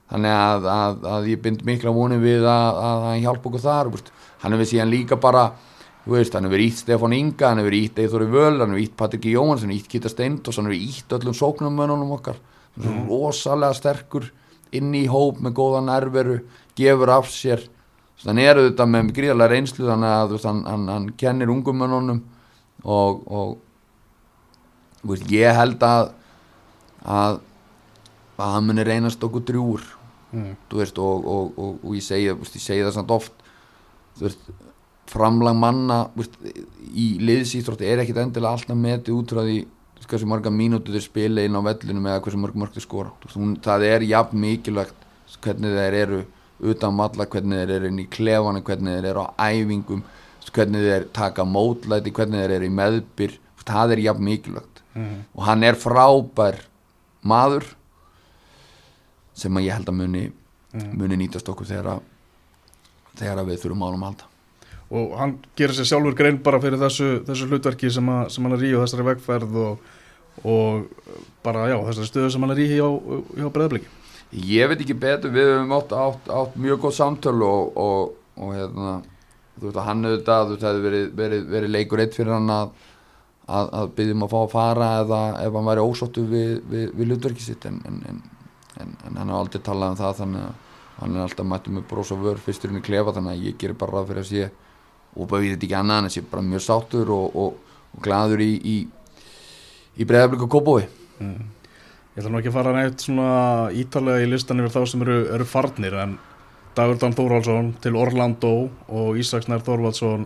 þannig 0.08 0.34
að, 0.34 0.68
að, 0.72 1.02
að 1.12 1.28
ég 1.28 1.42
bind 1.44 1.64
mikla 1.68 1.92
vonið 1.92 2.22
við 2.24 2.46
að, 2.48 2.80
að 2.88 3.02
hann 3.08 3.24
hjálpa 3.24 3.50
okkur 3.50 3.64
þar 3.64 3.90
veist. 3.92 4.12
hann 4.42 4.56
hefur 4.56 4.70
síðan 4.70 4.92
líka 4.92 5.16
bara 5.20 5.50
veist, 6.08 6.34
hann 6.34 6.48
hefur 6.48 6.62
ítt 6.64 6.82
Stefán 6.82 7.14
Inga, 7.16 7.50
hann 7.50 7.62
hefur 7.62 7.76
ítt 7.76 7.98
Eithori 8.00 8.28
Völ, 8.30 8.60
hann 8.60 8.72
hefur 8.72 8.84
ítt 8.84 8.96
Patrik 8.96 9.26
Jóhans 9.28 9.64
hann 9.64 9.72
hefur 9.72 9.84
ítt 9.84 9.90
Kitta 9.92 10.12
Steindos, 10.12 10.56
hann 10.56 10.70
hefur 10.70 10.86
ítt 10.88 11.16
öllum 11.18 11.36
sóknarmönunum 11.36 12.14
okkar. 12.18 12.38
Mm. 12.78 13.08
rosalega 13.10 13.74
sterkur 13.74 14.28
inn 14.70 14.92
í 14.94 15.08
hóp 15.10 15.40
með 15.42 15.56
góða 15.58 15.80
nærveru, 15.82 16.36
gefur 16.78 17.10
af 17.10 17.26
sér. 17.32 17.64
Þannig 18.22 18.50
er 18.50 18.60
auðvitað 18.60 18.90
með 18.92 19.10
gríðarlega 19.16 19.52
reynslu 19.54 19.86
þannig 19.88 20.14
að 20.14 20.34
veist, 20.34 20.46
hann, 20.46 20.62
hann, 20.66 20.86
hann 20.92 21.08
kennir 21.18 21.50
ungumönunum 21.54 22.22
og, 22.84 23.20
og 23.26 25.10
veist, 25.10 25.26
ég 25.32 25.58
held 25.58 25.82
að 25.86 26.14
að 27.08 27.40
að 28.38 28.54
hann 28.54 28.66
muni 28.68 28.84
reynast 28.86 29.22
okkur 29.24 29.42
drjúr 29.46 29.84
mm. 30.30 30.50
og, 30.70 30.98
og, 31.02 31.58
og, 31.58 31.78
og 31.82 31.94
ég 31.96 32.04
segi, 32.04 32.28
ég 32.30 32.50
segi 32.52 32.84
það 32.84 32.94
samt 32.94 33.14
oft. 33.14 33.46
Veist, 34.20 34.44
framlag 35.08 35.56
manna 35.56 35.98
í 36.92 37.08
liðsýþrótti 37.22 37.88
er 37.88 38.02
ekkit 38.02 38.22
endilega 38.22 38.54
alltaf 38.56 38.78
metið 38.78 39.16
út 39.16 39.34
frá 39.34 39.42
því 39.42 39.58
hversu 40.08 40.28
marga 40.28 40.52
mínútu 40.52 40.94
þeir 40.94 41.04
spila 41.04 41.44
inn 41.44 41.58
á 41.58 41.62
vellinu 41.64 42.00
með 42.04 42.22
hversu 42.24 42.40
marga 42.40 42.62
mörg 42.62 42.76
þeir 42.76 42.86
skora. 42.86 43.10
Hún, 43.34 43.56
það 43.64 43.84
er 43.88 44.06
jafn 44.08 44.40
mikilvægt 44.40 45.06
hvernig 45.44 45.76
þeir 45.76 45.96
eru 45.98 46.22
utan 46.72 46.96
valla 46.96 47.26
hvernig 47.28 47.60
þeir 47.60 47.74
eru 47.76 47.90
inn 47.90 48.00
í 48.00 48.08
klefana 48.08 48.62
hvernig 48.64 48.96
þeir 48.96 49.10
eru 49.12 49.26
á 49.26 49.28
æfingum 49.50 50.06
hvernig 50.48 50.86
þeir 50.86 51.04
taka 51.12 51.44
mótlæti 51.44 52.14
hvernig 52.16 52.40
þeir 52.40 52.56
eru 52.56 52.68
í 52.70 52.76
meðbyr. 52.78 53.38
Það 53.68 53.92
er 53.92 54.04
jafn 54.06 54.24
mikilvægt. 54.24 54.78
Mm. 54.98 55.24
og 55.36 55.42
hann 55.46 55.62
er 55.62 55.76
frábær 55.78 56.62
maður 57.22 57.66
sem 59.36 59.54
að 59.58 59.68
ég 59.68 59.76
held 59.76 59.90
að 59.92 59.98
muni 60.00 60.22
muni 60.96 61.18
nýtast 61.20 61.48
okkur 61.52 61.68
þegar 61.68 61.90
að 61.92 62.00
þegar 63.20 63.42
að 63.42 63.50
við 63.52 63.60
þurfum 63.62 63.84
ánum 63.84 64.02
að 64.02 64.08
halda 64.08 64.30
og 64.88 65.14
hann 65.20 65.36
gerir 65.58 65.76
sér 65.76 65.88
sjálfur 65.90 66.16
grein 66.16 66.40
bara 66.44 66.60
fyrir 66.62 66.80
þessu, 66.80 67.18
þessu 67.26 67.48
hlutverki 67.50 67.90
sem, 67.92 68.08
að, 68.08 68.30
sem 68.32 68.46
hann 68.46 68.56
er 68.56 68.64
í 68.64 68.72
og 68.74 68.84
þessari 68.86 69.08
vegferð 69.10 69.58
og, 69.60 69.94
og 70.48 71.14
bara 71.44 71.68
já, 71.68 71.76
þessari 71.90 72.08
stöðu 72.08 72.32
sem 72.32 72.46
hann 72.46 72.54
er 72.54 72.62
í 72.64 72.68
hjá, 72.72 72.86
hjá 73.36 73.50
breðabliki 73.52 73.96
ég 74.32 74.68
veit 74.68 74.80
ekki 74.80 74.96
betur, 74.96 75.32
við 75.32 75.52
höfum 75.54 75.74
átt, 75.78 75.92
átt, 75.96 76.28
átt 76.32 76.56
mjög 76.60 76.82
góð 76.84 76.94
samtöl 76.98 77.38
og, 77.44 77.76
og, 77.80 78.14
og 78.36 78.54
hérna, 78.56 78.98
þú 79.58 79.68
veist 79.68 79.80
að 79.80 79.88
hann 79.88 80.04
auðvitað, 80.04 80.44
þú 80.44 80.54
veist, 80.54 80.62
það 80.62 80.72
hefði 80.72 80.86
verið, 80.86 81.10
verið, 81.20 81.46
verið 81.54 81.74
leikur 81.76 82.02
eitt 82.04 82.16
fyrir 82.16 82.34
hann 82.36 82.52
að, 82.52 82.72
að, 83.46 83.72
að 83.80 83.92
byggjum 84.00 84.24
að 84.26 84.32
fá 84.34 84.38
að 84.40 84.54
fara 84.54 84.90
eða 85.02 85.20
ef 85.44 85.58
hann 85.58 85.68
væri 85.70 85.84
ósóttu 85.84 86.24
við, 86.28 86.54
við, 86.68 86.86
við 86.94 87.12
hlutverki 87.12 87.44
sitt 87.44 87.68
en, 87.68 87.80
en, 87.88 88.00
en, 88.12 88.22
en, 88.80 88.96
hann 89.08 89.32
har 89.32 89.36
aldrei 89.38 89.64
talað 89.64 89.94
um 89.94 90.00
það 90.02 90.22
þannig 90.22 90.48
að 90.48 90.64
hann 90.98 91.14
er 91.14 91.24
alltaf 91.24 91.46
mættu 91.46 91.72
með 91.72 91.84
brós 91.88 92.10
og 92.10 92.24
vör 92.24 92.40
fyrsturinn 92.42 92.80
í 92.80 92.84
klefa 92.84 93.14
þannig 93.14 93.36
að 93.36 93.44
ég 93.46 93.60
gerir 93.60 93.78
bara 93.78 94.00
ráð 94.00 94.10
fyrir 94.10 94.24
að 94.24 94.30
sé 94.32 94.48
og 95.18 95.28
bara 95.28 95.42
við 95.42 95.56
þetta 95.56 95.68
ekki 95.68 95.78
annað 95.82 96.04
en 96.04 96.14
sé 96.14 96.24
bara 96.30 96.46
mjög 96.46 96.64
sáttur 96.64 97.12
og, 97.12 97.36
og, 97.36 97.78
og 97.92 98.02
gladur 98.04 98.42
í, 98.44 98.52
í, 98.62 98.76
í 99.98 100.08
breðablík 100.08 100.46
og 100.46 100.52
kópói 100.56 100.82
Ég 102.18 102.24
ætla 102.24 102.32
nú 102.34 102.38
ekki 102.40 102.50
að 102.50 102.56
fara 102.56 102.70
neitt 102.74 103.02
svona 103.04 103.32
ítalega 103.78 104.24
í 104.24 104.30
listan 104.32 104.58
yfir 104.58 104.72
þá 104.74 104.90
sem 104.90 105.02
eru, 105.04 105.18
eru 105.36 105.44
farnir 105.46 105.94
en 106.02 106.16
Dagur 106.74 106.98
Dan 106.98 107.14
Þórhalsson 107.14 107.68
til 107.82 107.94
Orlando 107.94 108.50
og 108.90 109.18
Ísaks 109.22 109.46
Nær 109.46 109.62
Þorvaldsson 109.62 110.24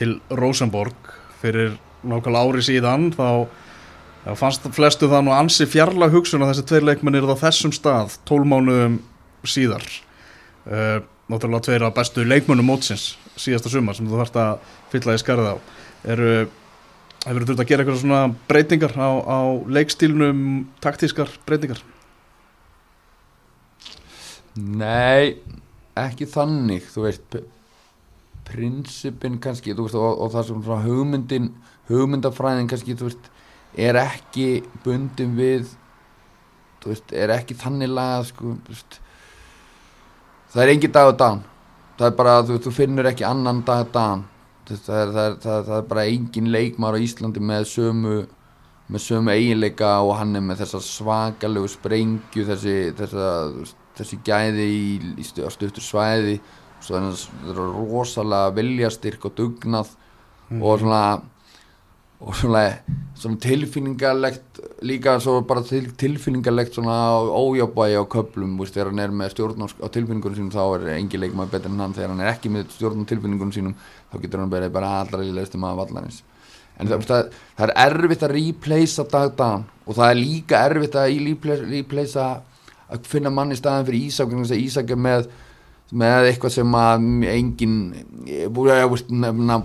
til 0.00 0.14
Rosenborg. 0.40 1.10
Fyrir 1.42 1.74
nákvæmlega 2.08 2.40
ári 2.40 2.64
síðan 2.64 3.10
þá, 3.12 3.44
þá 4.24 4.32
fannst 4.40 4.70
flestu 4.76 5.10
það 5.12 5.26
nú 5.26 5.34
ansi 5.36 5.68
fjarlag 5.68 6.16
hugsun 6.16 6.44
að 6.44 6.54
þessi 6.54 6.66
tveir 6.70 6.88
leikmennir 6.88 7.28
á 7.28 7.36
þessum 7.44 7.76
stað 7.76 8.16
tólmánuðum 8.28 8.96
síðar. 9.44 9.84
Uh, 10.64 11.00
náttúrulega 11.30 11.66
tveir 11.68 11.86
af 11.86 11.94
bestu 11.96 12.24
leikmönnum 12.26 12.66
mótsins 12.66 13.12
síðasta 13.40 13.72
sumar 13.72 13.96
sem 13.96 14.08
þú 14.10 14.18
þarft 14.20 14.40
að 14.42 14.72
fylla 14.92 15.16
í 15.16 15.22
skarðið 15.22 15.52
á 15.54 15.56
eru 16.10 16.32
Hefur 17.20 17.42
þú 17.44 17.50
þurft 17.50 17.60
að 17.60 17.68
gera 17.68 17.82
eitthvað 17.84 17.98
svona 18.00 18.18
breytingar 18.48 18.94
á, 18.96 19.10
á 19.28 19.40
leikstílunum, 19.68 20.44
taktískar 20.80 21.28
breytingar? 21.44 21.82
Nei, 24.56 25.36
ekki 26.00 26.24
þannig, 26.32 26.86
þú 26.88 27.04
veist, 27.04 27.36
prinsipin 28.48 29.36
kannski, 29.44 29.76
veist, 29.76 29.98
og, 30.00 30.16
og 30.16 30.32
það 30.32 30.48
sem 30.48 30.64
svona 30.64 30.86
hugmyndin, 30.86 31.50
hugmyndafræðin 31.90 32.72
kannski, 32.72 32.96
þú 32.96 33.10
veist, 33.10 33.28
er 33.76 34.00
ekki 34.00 34.48
bundin 34.86 35.36
við, 35.36 35.68
þú 36.80 36.94
veist, 36.94 37.12
er 37.12 37.34
ekki 37.36 37.58
þannig 37.60 37.92
lagað, 37.92 38.30
sko, 38.32 38.56
þú 38.64 38.78
veist, 38.78 39.00
það 40.50 40.62
er 40.64 40.72
engin 40.74 40.92
dag 40.94 41.12
og 41.12 41.16
dan, 41.20 41.40
það 41.98 42.06
er 42.08 42.18
bara, 42.18 42.34
þú 42.46 42.58
þú 42.64 42.74
finnur 42.74 43.08
ekki 43.10 43.26
annan 43.28 43.62
dag 43.66 43.86
og 43.86 43.94
dan, 43.94 44.24
það 44.70 44.76
er, 44.76 45.12
það 45.14 45.24
er, 45.24 45.34
það 45.44 45.56
er, 45.56 45.64
það 45.68 45.76
er 45.78 45.88
bara 45.90 46.06
engin 46.10 46.52
leikmar 46.54 46.98
á 46.98 47.04
Íslandi 47.06 47.42
með 47.42 47.66
sömu, 47.70 48.16
með 48.90 49.04
sömu 49.06 49.34
eiginleika 49.34 49.92
og 50.02 50.16
hann 50.18 50.34
er 50.38 50.44
með 50.46 50.64
þessa 50.64 50.82
svakalegu 50.86 51.70
sprengju, 51.70 52.46
þessi, 52.48 52.76
þessa, 52.98 53.28
þessi 53.98 54.20
gæði 54.26 54.66
í, 54.70 54.82
í 55.20 55.26
stu, 55.26 55.46
á 55.46 55.50
stuttur 55.54 55.84
svæði. 55.84 56.40
Það 56.80 57.10
eru 57.52 57.64
rosalega 57.76 58.54
viljastyrk 58.56 59.26
og 59.28 59.34
dugnað 59.36 59.90
og 60.56 60.80
svona 60.80 61.02
og 62.20 62.34
svona, 62.36 62.62
svona 63.16 63.38
tilfinningalegt 63.40 64.58
líka 64.84 65.14
svo 65.24 65.38
bara 65.48 65.62
til, 65.64 65.86
tilfinningalegt 65.96 66.76
svona 66.76 66.96
ójábægi 67.32 67.96
á 67.96 68.04
köplum 68.12 68.58
veist, 68.60 68.74
þegar 68.76 68.90
hann 68.92 69.00
er 69.06 69.14
með 69.16 69.32
stjórn 69.34 69.64
á, 69.64 69.88
tilfinningunum 69.88 70.36
sínum 70.36 70.52
þá 70.52 70.64
er 70.76 70.90
engi 70.98 71.20
leikmaður 71.20 71.54
betur 71.54 71.72
en 71.72 71.80
hann. 71.80 71.96
Þegar 71.96 72.12
hann 72.12 72.20
er 72.24 72.32
ekki 72.34 72.52
með 72.52 72.74
stjórn 72.76 73.00
á 73.00 73.08
tilfinningunum 73.08 73.54
sínum 73.56 73.74
þá 74.12 74.20
getur 74.20 74.42
hann 74.44 74.52
bara, 74.52 74.68
bara 74.72 74.92
allra 75.00 75.24
í 75.24 75.32
leistum 75.32 75.64
að 75.64 75.80
vallarins. 75.80 76.22
En 76.80 76.88
það, 76.88 77.06
það, 77.08 77.32
það 77.56 77.66
er 77.66 77.74
erfitt 77.86 78.24
að 78.24 78.34
replacea 78.36 79.08
dagdagan 79.12 79.66
og 79.86 79.96
það 79.96 80.10
er 80.10 80.20
líka 80.20 80.64
erfitt 80.68 80.96
að 81.00 81.16
replace- 81.24 81.68
replacea 81.72 82.28
að 82.90 83.08
finna 83.08 83.32
mann 83.32 83.52
í 83.52 83.58
staðin 83.58 83.88
fyrir 83.88 84.06
Ísak 84.08 84.36
Ísak 84.60 84.92
er 84.92 85.00
með 85.08 85.28
með 85.90 86.28
eitthvað 86.30 86.52
sem 86.54 86.74
að 86.78 87.06
engin 87.32 87.76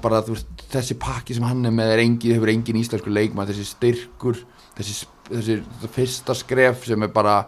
bara 0.02 0.22
veist, 0.26 0.48
þessi 0.74 0.98
pakki 1.02 1.36
sem 1.38 1.46
hann 1.46 1.66
er 1.68 1.74
með 1.76 1.92
er 1.94 2.02
engin, 2.06 2.34
hefur 2.38 2.52
engin 2.54 2.80
íslensku 2.80 3.14
leikmann 3.14 3.50
þessi 3.50 3.68
styrkur 3.70 4.40
þessi, 4.78 5.06
þessi 5.30 5.60
fyrsta 5.94 6.36
skref 6.38 6.88
sem 6.90 7.06
er 7.06 7.14
bara 7.14 7.44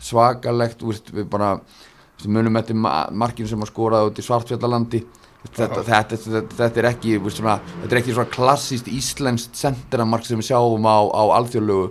svakalegt 0.00 0.84
veist, 0.84 1.08
við 1.14 1.28
bara 1.32 1.54
veist, 1.60 2.28
munum 2.28 2.60
eftir 2.60 2.76
ma- 2.76 3.08
markinu 3.12 3.48
sem 3.48 3.64
að 3.64 3.72
skora 3.72 4.04
út 4.08 4.20
í 4.20 4.24
Svartfjallalandi. 4.24 5.02
Þetta, 5.40 5.80
þetta, 5.86 6.16
þetta, 6.20 6.40
þetta 6.58 6.80
er 6.82 6.86
ekki 6.90 7.14
svona, 7.32 7.54
þetta 7.80 7.94
er 7.94 8.00
ekki 8.02 8.12
svona 8.12 8.32
klassíst 8.34 8.90
íslenskt 8.92 9.56
senderamark 9.56 10.26
sem 10.28 10.36
við 10.36 10.50
sjáum 10.50 10.84
á, 10.84 11.00
á 11.08 11.22
alþjóðlegu 11.38 11.86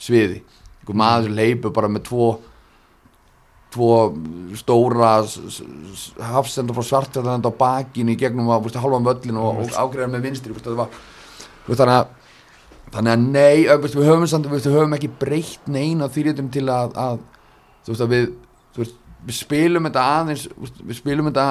sviði. 0.00 0.40
Einhver 0.80 0.96
maður 0.96 1.28
sem 1.28 1.36
leipur 1.36 1.74
bara 1.76 1.90
með 1.92 2.06
tvo 2.08 2.28
tvo 3.74 3.90
stóra 4.58 5.12
hafsenda 6.32 6.76
frá 6.76 6.86
svartfjalland 6.86 7.46
á 7.46 7.52
bakinu 7.58 8.14
í 8.14 8.18
gegnum 8.20 8.50
veist, 8.62 8.78
halvan 8.80 9.06
völlin 9.06 9.40
og, 9.40 9.64
og 9.64 9.74
ágreðar 9.74 10.12
með 10.14 10.28
vinstri 10.28 10.54
veist, 10.54 10.68
var, 10.78 10.94
veist, 11.66 11.80
þannig 11.80 11.98
að 11.98 12.12
þannig 12.94 13.12
að 13.16 13.22
nei, 13.34 13.64
veist, 13.82 13.98
við 13.98 14.10
höfum 14.12 14.26
samt, 14.30 14.48
við 14.52 14.70
höfum 14.70 14.96
ekki 14.96 15.10
breytt 15.20 15.70
neina 15.70 16.10
þýrjutum 16.14 16.50
til 16.54 16.66
að, 16.70 16.94
að 16.94 17.22
þú 17.84 17.94
veist 17.94 18.04
að 18.06 18.12
við 18.14 18.26
veist, 18.78 18.98
við 19.24 19.38
spilum 19.40 19.88
þetta 19.88 20.08
aðeins 20.18 20.48
við 20.84 20.98
spilum 21.00 21.30
þetta 21.30 21.46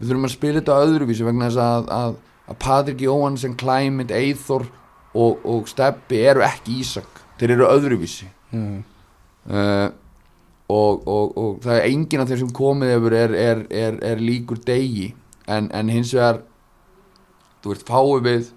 við 0.00 0.10
þurfum 0.10 0.28
að 0.28 0.34
spila 0.36 0.60
þetta 0.60 0.82
öðruvísi 0.84 1.26
vegna 1.26 1.48
þess 1.48 1.62
að, 1.64 1.88
að, 1.96 2.12
að 2.50 2.60
Patrik 2.64 3.02
Jóhansen, 3.04 3.56
Klæmynd, 3.60 4.12
Eithor 4.16 4.68
og, 5.12 5.42
og 5.44 5.66
Steppi 5.68 6.22
eru 6.30 6.44
ekki 6.46 6.78
Ísak 6.84 7.24
þeir 7.40 7.56
eru 7.58 7.72
öðruvísi 7.72 8.30
Mm. 8.50 8.80
uh, 9.46 9.92
og, 10.70 11.02
og, 11.08 11.34
og 11.40 11.58
það 11.64 11.76
er 11.76 11.88
enginn 11.88 12.22
af 12.22 12.30
þeim 12.30 12.40
sem 12.44 12.54
komið 12.56 12.94
hefur 12.94 13.16
er, 13.18 13.34
er, 13.34 13.64
er, 13.70 13.98
er 14.12 14.22
líkur 14.22 14.60
degi. 14.66 15.10
En, 15.50 15.68
en 15.74 15.90
hins 15.90 16.14
vegar 16.14 16.42
þú 17.62 17.74
veist, 17.74 17.86
fáum 17.88 18.24
við 18.24 18.50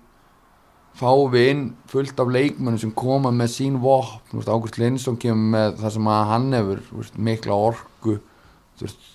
fáum 0.94 1.32
við 1.34 1.50
inn 1.50 1.64
fullt 1.90 2.20
af 2.22 2.30
leikmönnum 2.30 2.82
sem 2.82 2.94
koma 2.94 3.32
með 3.34 3.50
sín 3.56 3.80
vopn, 3.82 4.44
Ágúst 4.46 4.78
Lindsson 4.78 5.18
kemur 5.18 5.56
með 5.56 5.82
það 5.82 5.96
sem 5.96 6.10
að 6.14 6.30
hann 6.30 6.48
hefur 6.54 6.84
veist, 6.92 7.18
mikla 7.18 7.58
orku 7.72 8.18
þú 8.78 8.86
veist 8.86 9.12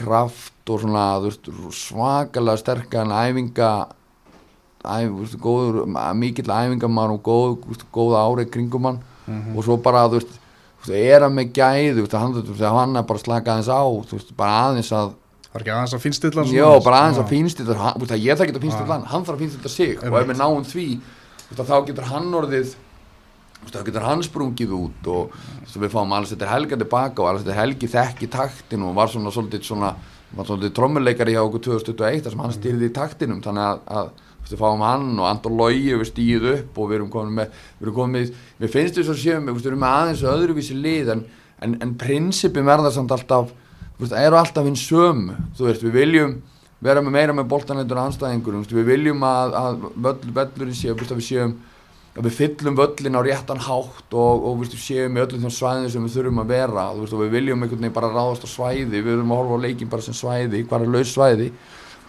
kraft 0.00 0.72
og 0.72 0.84
svona 0.84 1.06
veist, 1.20 1.50
svakalega 1.76 2.62
sterkan 2.62 3.12
æfinga 3.12 3.70
æf, 4.84 5.34
góður, 5.40 5.84
mikill 6.16 6.48
æfingamar 6.48 7.12
og 7.12 7.22
góð, 7.24 7.82
góða 7.92 8.24
árið 8.24 8.52
kringum 8.54 8.88
hann. 8.88 9.02
Og 9.54 9.64
svo 9.66 9.76
bara, 9.82 10.06
þú 10.08 10.20
veist, 10.20 10.38
veist, 10.84 10.92
er 10.96 11.26
hann 11.26 11.36
með 11.36 11.50
þú 11.96 12.04
veist, 12.04 12.18
hann, 12.18 12.96
er 12.96 13.08
bara 13.08 13.18
að 13.18 13.24
slaka 13.24 13.56
aðeins 13.56 13.72
á, 13.72 13.82
veist, 14.12 14.36
bara 14.36 14.60
aðeins 14.68 14.92
að 14.92 15.16
Það 15.50 15.56
er 15.58 15.62
ekki 15.64 15.72
aðeins 15.74 15.94
að 15.96 16.02
finnst 16.04 16.24
illa 16.28 16.42
já, 16.46 16.66
bara 16.84 16.98
aðeins 17.02 17.18
að 17.18 17.30
finnstilla 17.32 17.74
hann, 17.74 17.96
þú 17.96 18.04
veist, 18.04 18.12
að 18.14 18.22
ég 18.22 18.36
það 18.38 18.60
finnstilla 18.62 18.94
hann, 18.94 19.06
hann 19.10 19.24
þarf 19.26 19.34
að 19.34 19.40
finnstilla 19.42 19.72
sig. 19.72 19.96
Og 19.98 20.18
ef 20.20 20.28
við 20.28 20.38
náum 20.38 20.66
því, 20.68 20.84
veist, 21.48 21.56
að 21.56 21.72
þá 21.72 21.88
getur 21.88 22.06
hann 22.06 22.28
orðið 22.38 22.76
þá 23.68 23.82
getur 23.84 24.06
hann 24.06 24.22
sprungið 24.24 24.72
út 24.76 25.10
og 25.12 25.34
við 25.74 25.92
fáum 25.92 26.14
alls 26.16 26.32
þetta 26.32 26.48
helga 26.48 26.78
tilbaka 26.80 27.22
og 27.22 27.28
alls 27.28 27.44
þetta 27.44 27.58
helgi 27.58 27.90
þekki 27.92 28.30
taktin 28.32 28.86
og 28.86 28.94
var 28.96 29.10
svona 29.12 29.32
svolítið 29.34 29.66
svona, 29.66 29.90
var 30.32 30.48
svolítið 30.48 30.72
trommuleikari 30.78 31.34
hjá 31.36 31.42
okkur 31.42 31.64
2021 31.66 32.24
þar 32.24 32.34
sem 32.34 32.44
hann 32.44 32.56
styrði 32.56 32.88
í 32.88 32.94
taktinum. 32.96 33.42
Þannig 33.44 33.66
að, 33.66 33.82
að 34.00 34.29
við 34.54 34.62
fáum 34.62 34.84
hann 34.84 35.08
og 35.18 35.28
Andor 35.28 35.56
Lógi 35.56 35.94
við 35.94 36.10
stíð 36.10 36.46
upp 36.54 36.78
og 36.78 36.90
við 36.90 37.00
erum 37.00 37.10
komin 37.12 37.38
með 37.40 37.56
við 37.78 37.86
erum 37.86 37.96
komin 37.96 38.16
með, 38.16 38.34
við 38.60 38.74
finnst 38.74 39.00
þess 39.00 39.14
að 39.14 39.22
séum 39.22 39.50
við 39.50 39.70
erum 39.70 39.82
með 39.84 39.96
aðeins 40.00 40.24
öðruvísi 40.34 40.78
lið 40.78 41.12
en, 41.14 41.24
en, 41.64 41.76
en 41.84 41.96
prinsipin 42.00 42.68
verða 42.68 42.92
samt 42.94 43.14
alltaf 43.16 43.50
veist, 44.00 44.16
eru 44.16 44.40
alltaf 44.40 44.68
þú 45.56 45.68
veist, 45.68 45.84
við 45.84 45.98
viljum 46.00 46.38
vera 46.80 47.02
með 47.04 47.16
meira 47.16 47.34
með 47.36 47.50
boltanleitur 47.50 47.98
anstæðingur, 48.00 48.54
þú 48.54 48.62
veist, 48.62 48.76
við 48.78 48.86
viljum 48.88 49.26
að, 49.28 49.56
að 49.60 49.82
völl, 50.06 50.30
völlurinn 50.38 50.78
séu, 50.78 50.94
við 50.96 51.26
séum 51.26 51.58
að 52.16 52.26
við 52.26 52.36
fyllum 52.38 52.78
völlin 52.78 53.18
á 53.20 53.22
réttan 53.22 53.60
hátt 53.62 54.14
og, 54.18 54.46
og 54.48 54.62
við 54.62 54.74
séum 54.80 55.18
í 55.18 55.22
öllum 55.22 55.44
þeim 55.44 55.52
svæðin 55.54 55.92
sem 55.92 56.06
við 56.06 56.16
þurfum 56.16 56.40
að 56.42 56.54
vera 56.54 56.86
veist, 56.96 57.14
og 57.14 57.22
við 57.22 57.34
viljum 57.36 57.62
einhvern 57.62 57.84
veginn 57.84 57.96
bara 57.96 58.10
ráðast 58.10 58.46
á 58.46 58.50
svæði 58.50 58.88
við 58.96 59.06
viljum 59.12 59.34
að 59.34 59.42
horfa 59.42 59.58
á 59.60 59.64
leikin 59.66 59.92
bara 59.92 60.06
sem 60.06 60.16
svæði 60.16 60.64
hvað 60.66 60.86
er 60.86 60.94
laus 60.96 61.12
svæði. 61.14 61.50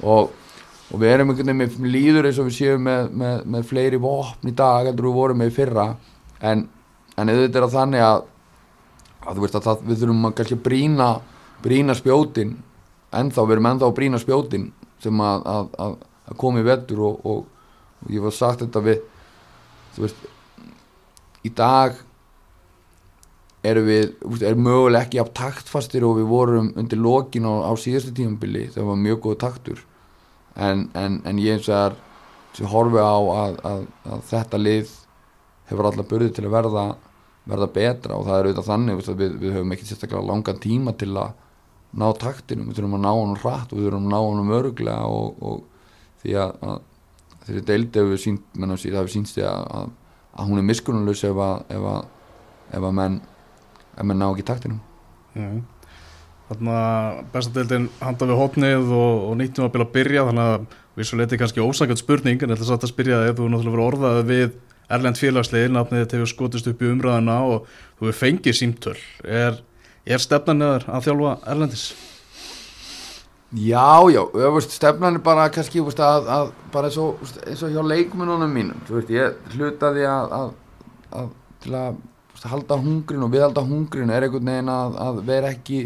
Og, 0.02 0.32
og 0.92 1.00
við 1.00 1.14
erum 1.14 1.32
einhvern 1.32 1.52
veginn 1.52 1.82
með 1.82 1.94
líður 1.96 2.28
eins 2.28 2.40
og 2.42 2.50
við 2.50 2.58
séum 2.58 2.84
með, 2.88 3.12
með, 3.22 3.46
með 3.56 3.68
fleiri 3.70 4.00
vopn 4.02 4.52
í 4.52 4.56
dag 4.56 4.90
heldur 4.90 5.08
við 5.08 5.18
vorum 5.18 5.40
með 5.42 5.52
í 5.52 5.56
fyrra. 5.56 5.88
En, 6.44 6.66
en 7.16 7.32
auðvitað 7.32 7.62
er 7.62 7.66
það 7.68 7.78
þannig 7.78 8.06
að, 8.08 8.26
að 9.22 9.38
þú 9.38 9.46
veist 9.46 9.58
að 9.60 9.68
það, 9.70 9.86
við 9.88 10.04
þurfum 10.04 10.28
að 10.28 10.36
kannski 10.40 10.60
brína 10.68 11.10
brína 11.62 11.96
spjótin. 11.96 12.54
Ennþá, 13.12 13.46
við 13.46 13.56
erum 13.58 13.72
ennþá 13.72 13.88
að 13.88 13.98
brína 13.98 14.22
spjótin 14.22 14.70
sem 15.04 15.24
að, 15.24 15.48
að, 15.52 15.74
að, 15.86 15.98
að 16.32 16.38
komi 16.42 16.64
vettur 16.66 17.02
og, 17.08 17.26
og, 17.28 17.74
og 18.02 18.14
ég 18.14 18.24
var 18.24 18.36
sagt 18.36 18.64
þetta 18.66 18.84
við 18.86 19.02
þú 19.96 20.06
veist 20.06 20.26
í 21.48 21.52
dag 21.58 21.98
erum 23.68 23.88
við, 23.90 24.14
erum 24.42 24.66
mögulega 24.66 25.06
ekki 25.06 25.22
af 25.22 25.32
taktfastir 25.38 26.06
og 26.08 26.18
við 26.20 26.30
vorum 26.30 26.72
undir 26.80 27.02
lokin 27.02 27.46
á, 27.46 27.70
á 27.70 27.72
síðastu 27.78 28.14
tímambili 28.18 28.70
það 28.74 28.90
var 28.90 29.02
mjög 29.02 29.24
góð 29.26 29.40
taktur 29.44 29.84
en, 30.56 30.90
en, 30.98 31.22
en 31.26 31.40
ég 31.40 31.64
sem 31.66 32.68
horfi 32.68 33.00
á 33.00 33.16
að, 33.16 33.62
að, 33.64 33.86
að 34.12 34.26
þetta 34.28 34.60
lið 34.60 34.98
hefur 35.70 35.88
allar 35.88 36.08
börði 36.10 36.34
til 36.36 36.46
að 36.50 36.56
verða 36.58 36.86
verða 37.50 37.70
betra. 37.74 38.18
Og 38.18 38.28
það 38.28 38.38
er 38.38 38.50
auðvitað 38.50 38.70
þannig 38.70 39.02
við, 39.08 39.34
við 39.42 39.56
höfum 39.58 39.74
ekki 39.76 39.88
sérstaklega 39.90 40.28
langan 40.28 40.62
tíma 40.62 40.94
til 40.98 41.12
að 41.16 41.34
ná 41.92 42.08
taktinum, 42.20 42.70
við 42.70 42.80
þurfum 42.80 42.96
að 43.00 43.04
ná 43.04 43.12
honum 43.12 43.42
hratt 43.42 43.74
og 43.74 43.80
við 43.80 43.90
þurfum 43.90 44.06
að 44.08 44.14
ná 44.14 44.20
honum 44.22 44.54
öruglega 44.56 45.10
og, 45.12 45.42
og 45.44 46.22
því 46.22 46.38
að, 46.40 46.54
að 46.70 46.78
þeirri 47.48 47.66
deildi 47.68 48.04
hefur 48.04 48.22
sínt, 48.22 48.46
menn 48.56 48.72
að 48.72 48.86
það 48.86 49.00
hefur 49.02 49.14
sínst 49.16 49.36
því 49.36 49.44
að, 49.50 49.92
að 50.32 50.52
hún 50.52 50.62
er 50.62 50.68
miskunnulus 50.70 51.26
ef 51.28 51.42
að 51.44 51.76
ef 51.76 51.90
að, 51.92 52.08
ef 52.72 52.88
að 52.88 52.98
menn 53.02 53.20
ef 53.92 54.08
menn 54.08 54.22
ná 54.22 54.28
ekki 54.30 54.48
taktinum. 54.48 54.80
Já. 55.36 55.50
Þannig 56.52 56.78
að 56.78 57.20
bestadeildin 57.32 57.88
handa 58.02 58.28
við 58.28 58.40
hotnið 58.42 58.90
og, 58.92 59.22
og 59.30 59.38
nýttum 59.40 59.68
að 59.68 59.72
byrja 59.72 59.88
að 59.88 59.94
byrja 59.96 60.26
þannig 60.28 60.50
að 60.52 60.66
við 60.98 61.08
svo 61.08 61.20
letið 61.22 61.40
kannski 61.40 61.64
ósangjöld 61.64 62.02
spurning 62.02 62.44
en 62.44 62.54
ætla 62.56 62.68
satt 62.68 62.84
að 62.84 62.92
spyrja 62.92 63.22
þig, 63.22 63.38
þú 63.38 63.48
náttúrulega 63.48 63.76
verið 63.78 63.88
orðað 63.88 64.22
við 64.28 64.60
Erlend 64.92 65.16
félagslið, 65.16 65.70
nafnið 65.72 66.02
þetta 66.02 66.18
hefur 66.18 66.30
skotist 66.34 66.68
upp 66.68 66.82
í 66.84 66.90
umræðina 66.92 67.38
og 67.48 67.70
þú 67.72 68.10
hefur 68.10 68.18
fengið 68.20 68.58
símtöl 68.58 68.98
er, 69.24 69.62
er 70.04 70.20
stefnan 70.20 70.66
eður 70.68 70.88
að 70.92 71.06
þjálfa 71.08 71.36
Erlendis? 71.54 71.86
Já, 73.56 74.12
já, 74.12 74.22
veist, 74.52 74.76
stefnan 74.76 75.20
er 75.20 75.24
bara 75.24 75.48
kannski 75.52 75.84
veist, 75.84 76.04
að, 76.04 76.28
að 76.36 76.52
bara 76.76 76.92
eins 76.92 77.00
og, 77.00 77.24
eins 77.48 77.64
og 77.64 77.72
hjá 77.72 77.82
leikmununum 77.88 78.52
mínum 78.52 78.84
veist, 78.92 79.16
ég 79.16 79.56
hlutaði 79.56 80.04
að, 80.08 80.36
að, 80.36 80.54
að 81.22 81.32
til 81.62 81.76
að 81.80 82.00
halda 82.52 82.78
hungrin 82.82 83.26
og 83.26 83.32
viðhalda 83.32 83.64
hungrin 83.68 84.12
er 84.12 84.26
einhvern 84.26 84.52
veginn 84.52 84.72
að 84.72 85.20
vera 85.28 85.52
ekki 85.54 85.82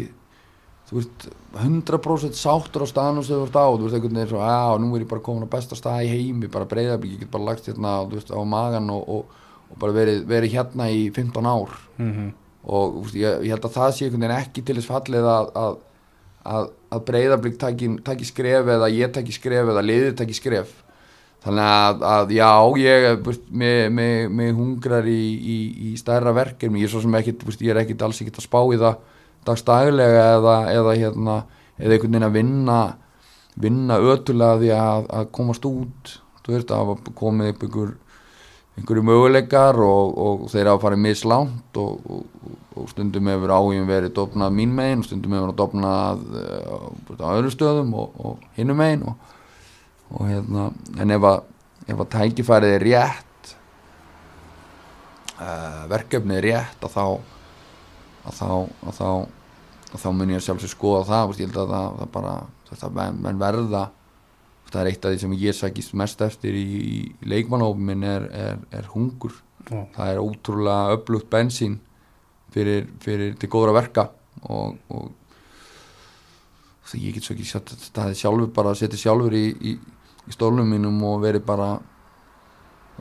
þú 0.86 1.00
veist, 1.00 1.26
100% 1.56 2.38
sáttur 2.38 2.84
á 2.84 2.88
staðan 2.88 3.24
sem 3.26 3.34
þú 3.34 3.48
ert 3.48 3.58
á, 3.58 3.66
þú 3.66 3.86
veist, 3.86 3.96
einhvern 3.96 4.20
veginn 4.20 4.30
svo, 4.30 4.42
já, 4.44 4.78
nú 4.82 4.90
er 4.94 5.02
ég 5.02 5.10
bara 5.10 5.24
komin 5.26 5.48
á 5.50 5.54
besta 5.56 5.78
stað 5.78 6.06
í 6.06 6.12
heimi, 6.12 6.50
bara 6.52 6.68
breyðabík, 6.70 7.16
ég 7.16 7.24
get 7.24 7.32
bara 7.32 7.48
lagt 7.48 7.66
hérna, 7.66 7.96
þú 8.06 8.20
veist, 8.20 8.30
á 8.30 8.40
magan 8.46 8.92
og, 8.94 9.02
og, 9.16 9.50
og 9.66 9.80
bara 9.82 9.96
verið, 9.96 10.22
verið 10.30 10.54
hérna 10.54 10.88
í 10.94 11.08
15 11.10 11.50
ár. 11.50 11.74
Mm 11.98 12.12
-hmm. 12.12 12.30
og 12.66 12.94
þú 12.94 13.02
veist, 13.02 13.16
ég, 13.16 13.42
ég 13.42 13.50
held 13.54 13.64
að 13.66 13.76
það 13.78 13.90
sé 13.92 14.04
einhvern 14.04 14.22
veginn 14.22 14.38
ekki 14.38 14.62
til 14.62 14.76
þess 14.76 14.92
fallið 14.92 15.26
að, 15.34 15.50
að, 15.64 15.76
að, 16.44 16.70
að 16.90 17.04
breyðabík 17.10 17.58
taki 18.04 18.24
skref 18.24 18.66
eða 18.66 18.88
ég 18.90 19.12
taki 19.12 19.32
skref 19.32 19.66
eða 19.68 19.82
liðið 19.82 20.14
taki 20.16 20.34
skref. 20.34 20.70
Þannig 21.42 21.62
að, 21.62 22.02
að 22.02 22.30
já, 22.30 22.52
ég, 22.78 23.18
þú 23.18 23.26
veist, 23.26 23.50
mig, 23.50 24.54
hungrar 24.54 25.06
í, 25.06 25.34
í, 25.34 25.58
í 25.90 25.96
stærra 25.96 26.32
verkefni, 26.32 26.78
ég 26.78 26.86
er 26.86 26.90
svo 26.90 27.00
sem 27.00 27.14
ekkit, 27.14 27.42
þú 27.42 27.46
veist, 27.46 27.62
ég 27.62 27.70
er 27.70 27.82
ekkit 27.82 28.02
alls 28.02 28.20
ekkit 28.20 28.38
að 28.38 28.46
spá 28.46 28.60
í 28.74 28.78
það 28.78 28.96
dagstaglega 29.46 30.28
eða, 30.36 30.56
eða 30.74 30.94
hérna 31.00 31.36
eða 31.76 31.96
einhvern 31.96 32.12
veginn 32.12 32.28
að 32.28 32.38
vinna 32.38 32.80
vinna 33.60 33.98
ötulega 34.00 34.60
því 34.60 34.72
að, 34.76 35.06
að 35.18 35.30
komast 35.36 35.68
út. 35.68 36.16
Þú 36.44 36.54
veist 36.54 36.72
að 36.74 36.92
komið 37.18 37.52
upp 37.52 37.64
einhver, 37.66 37.92
einhverju 38.76 39.04
möguleikar 39.08 39.80
og, 39.82 40.18
og 40.26 40.44
þeir 40.52 40.70
hafa 40.70 40.84
farið 40.84 41.02
mislánt 41.06 41.80
og, 41.80 42.10
og, 42.12 42.50
og 42.76 42.90
stundum 42.92 43.30
hefur 43.32 43.54
áhugin 43.56 43.88
verið 43.88 44.14
dopnað 44.18 44.54
mín 44.58 44.74
megin 44.76 45.02
og 45.02 45.08
stundum 45.08 45.36
hefur 45.38 45.56
dopnað 45.58 46.26
uh, 46.36 47.24
á 47.24 47.28
öðru 47.32 47.52
stöðum 47.54 47.94
og 47.96 48.44
hinnum 48.58 48.78
megin 48.78 49.06
og 49.08 50.20
hérna 50.28 50.68
en 51.00 51.16
ef 51.16 51.24
að, 51.32 51.40
ef 51.88 52.02
að 52.04 52.12
tækifærið 52.12 52.76
er 52.76 52.86
rétt 52.86 53.54
uh, 55.40 55.82
verkefnið 55.90 56.38
er 56.38 56.48
rétt 56.52 56.86
að 56.86 56.94
þá 56.94 57.06
að 58.26 58.36
þá, 58.36 58.50
að 58.86 59.00
þá, 59.00 59.08
að 59.96 60.02
þá 60.04 60.08
mun 60.14 60.34
ég 60.36 60.44
sjálfsög 60.44 60.72
skoða 60.72 61.06
það 61.08 61.30
veist, 61.30 61.40
ég 61.40 61.48
held 61.50 61.62
að 61.64 61.72
það, 61.74 61.94
það 62.00 62.10
bara 62.16 62.34
þetta 62.70 62.92
menn, 63.00 63.22
menn 63.24 63.40
verða 63.40 63.86
það 64.70 64.80
er 64.82 64.90
eitt 64.90 65.04
af 65.06 65.12
því 65.14 65.20
sem 65.22 65.34
ég 65.40 65.56
sækist 65.56 65.96
mest 65.98 66.22
eftir 66.26 66.56
í, 66.58 66.64
í 66.66 67.28
leikmannhófum 67.30 67.90
minn 67.90 68.06
er, 68.06 68.28
er, 68.34 68.62
er 68.74 68.88
hungur. 68.92 69.34
Ó. 69.66 69.82
það 69.96 70.12
er 70.12 70.22
ótrúlega 70.22 70.94
upplugt 70.94 71.26
bensín 71.30 71.80
fyrir, 72.54 72.86
fyrir 73.02 73.34
til 73.40 73.50
góðra 73.50 73.74
verka. 73.80 74.08
Og, 74.46 74.76
og 74.92 75.10
það 76.86 77.02
ég 77.02 77.16
get 77.16 77.26
svo 77.26 77.34
ekki 77.34 77.48
satt 77.48 77.74
staðið 77.88 78.20
sjálfur 78.20 78.54
bara 78.54 78.72
að 78.72 78.82
setja 78.82 79.00
sjálfur 79.06 79.34
í, 79.34 79.46
í, 79.50 79.76
í 80.26 80.34
stólnum 80.34 80.68
mínum 80.70 80.98
og 81.08 81.22
verið 81.24 81.46
bara 81.46 81.74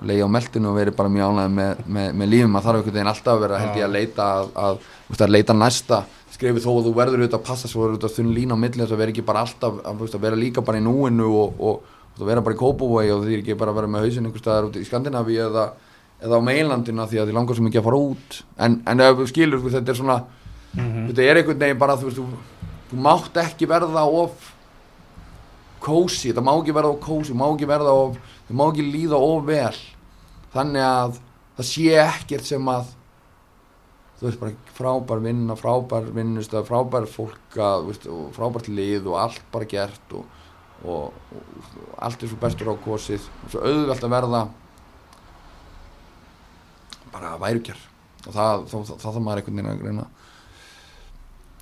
leiði 0.06 0.26
á 0.28 0.30
meldinu 0.30 0.72
og 0.72 0.80
verið 0.80 0.98
bara 0.98 1.12
mjög 1.12 1.34
ánægð 1.34 1.54
með, 1.56 1.84
með, 1.98 2.08
með 2.20 2.32
lífum 2.34 2.58
að 2.58 2.66
þarf 2.66 2.80
einhvern 2.80 2.96
veginn 2.98 3.12
alltaf 3.12 3.34
að 3.36 3.44
vera 3.46 3.60
held 3.62 3.78
ég 3.80 3.86
að 3.86 3.94
leita 3.96 4.26
að, 4.26 4.50
að, 4.64 4.80
að, 5.14 5.22
að 5.22 5.32
leita 5.32 5.56
næsta 5.56 6.00
skrifið 6.36 6.66
þó 6.66 6.72
að 6.74 6.88
þú 6.88 6.94
verður 7.00 7.22
auðvitað 7.24 7.40
að 7.40 7.48
passa 7.48 7.72
svo 7.72 7.86
auðvitað 7.86 8.16
þunn 8.18 8.32
lína 8.36 8.56
á 8.56 8.62
milli 8.62 8.82
þess 8.84 8.96
að 8.96 9.02
vera 9.02 9.14
ekki 9.14 9.26
bara 9.26 9.44
alltaf 9.46 9.82
að, 9.82 10.00
veist, 10.02 10.16
að 10.18 10.26
vera 10.26 10.40
líka 10.40 10.64
bara 10.66 10.80
í 10.82 10.84
núinu 10.86 11.28
og, 11.32 11.60
og, 11.60 11.92
og 12.16 12.24
vera 12.28 12.44
bara 12.46 12.58
í 12.58 12.60
Kópavói 12.60 13.06
og 13.16 13.26
því 13.26 13.40
ekki 13.40 13.58
bara 13.60 13.74
að 13.74 13.80
vera 13.80 13.92
með 13.92 14.08
hausin 14.08 14.28
einhver 14.28 14.44
staðar 14.44 14.70
út 14.70 14.80
í 14.80 14.88
Skandinavíu 14.88 15.46
eða, 15.48 15.68
eða 16.24 16.40
á 16.40 16.48
meilandina 16.48 17.08
því 17.08 17.22
að 17.22 17.30
því 17.30 17.38
langar 17.38 17.60
sem 17.60 17.70
ekki 17.70 17.82
að 17.82 17.88
fara 17.88 18.02
út. 18.10 18.42
En, 18.68 18.80
en 18.92 19.06
ef 19.06 19.22
þú 19.22 19.30
skilur 19.32 19.64
þú, 19.64 19.72
þetta 19.78 19.94
er 19.94 20.00
svona 20.02 20.18
þetta 20.76 21.24
er 21.24 21.40
einhvern 21.40 21.62
veginn 21.64 21.82
bara 21.82 21.96
þú, 22.00 22.10
veist, 22.10 22.20
þú, 22.20 22.68
þú 22.92 23.02
mátt 23.06 23.40
ekki 23.46 23.70
verða 23.72 24.04
of 24.24 24.52
kósi, 25.86 26.32
þetta 26.32 26.44
má 26.44 26.54
ekki 26.58 26.76
verða 26.76 26.92
of 26.96 27.02
kósi 27.04 27.36
má 27.38 27.46
ekki 27.48 27.70
verða 27.70 27.94
of, 27.94 28.20
það 28.48 28.60
má 28.60 28.66
ekki 28.68 28.88
líða 28.90 29.22
of 29.22 29.48
vel. 29.48 29.80
Þannig 30.56 30.88
að 30.88 31.20
það 31.56 31.70
sé 31.70 31.98
ekkert 32.04 32.48
sem 32.48 32.72
að 32.72 32.94
þú 34.20 34.28
veist 34.28 34.42
bara 34.42 34.74
frábær 34.78 35.24
vinna 35.24 35.56
frábær 35.60 36.10
vinnustöð, 36.16 36.68
frábær 36.70 37.08
fólk 37.12 37.58
að, 37.60 37.88
veist, 37.90 38.10
og 38.12 38.30
frábært 38.36 38.70
lið 38.72 39.10
og 39.12 39.20
allt 39.20 39.48
bara 39.54 39.70
gert 39.70 40.16
og, 40.16 40.26
og, 40.84 41.16
og, 41.36 41.64
og 41.84 41.96
allt 42.08 42.24
er 42.24 42.32
svo 42.32 42.40
bestur 42.42 42.72
á 42.72 42.76
kosið. 42.86 43.28
Og 43.46 43.54
svo 43.54 43.64
auðvelt 43.66 44.08
að 44.08 44.16
verða 44.16 44.44
bara 47.16 47.38
værukjar 47.40 47.80
og 48.26 48.34
það 48.34 48.68
þá 48.72 48.94
þarf 49.04 49.20
maður 49.22 49.42
einhvern 49.42 49.60
veginn 49.60 49.74
að 49.74 49.82
greina. 49.84 50.08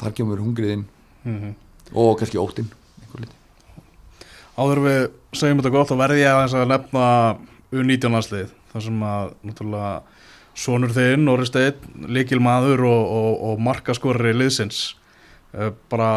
Þar 0.04 0.18
kemur 0.18 0.42
hungrið 0.42 0.78
inn. 0.78 0.86
Mm 1.24 1.40
-hmm. 1.40 1.54
og 1.96 2.18
kannski 2.20 2.38
óttinn 2.38 2.68
einhver 3.00 3.22
liti 3.22 3.38
Áður 4.58 4.80
við 4.84 5.04
segjum 5.34 5.62
þetta 5.62 5.70
gott 5.72 5.90
þá 5.90 5.96
verði 5.98 6.20
ég 6.20 6.56
að 6.56 6.68
nefna 6.68 7.06
U19 7.72 8.12
landslið 8.12 8.50
þar 8.74 8.84
sem 8.84 9.04
að 9.08 9.32
náttúrulega 9.42 10.02
sonur 10.58 10.94
þinn, 10.94 11.26
Norri 11.28 11.48
Steinn, 11.50 12.08
líkil 12.14 12.42
maður 12.44 12.86
og, 12.90 13.14
og, 13.20 13.32
og 13.50 13.64
markaskorri 13.64 14.34
liðsins. 14.36 14.94
Eh, 15.54 15.70
bara 15.90 16.10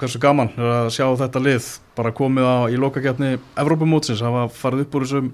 hversu 0.00 0.20
gaman 0.20 0.52
er 0.56 0.70
að 0.86 0.94
sjá 0.96 1.04
þetta 1.20 1.42
lið 1.44 1.66
bara 1.98 2.14
komið 2.16 2.46
á 2.48 2.58
í 2.72 2.78
lokakefni 2.80 3.34
Evrópumótsins, 3.60 4.22
hafa 4.24 4.46
farið 4.56 4.86
upp 4.86 4.96
úr 4.96 5.04
þessum, 5.04 5.28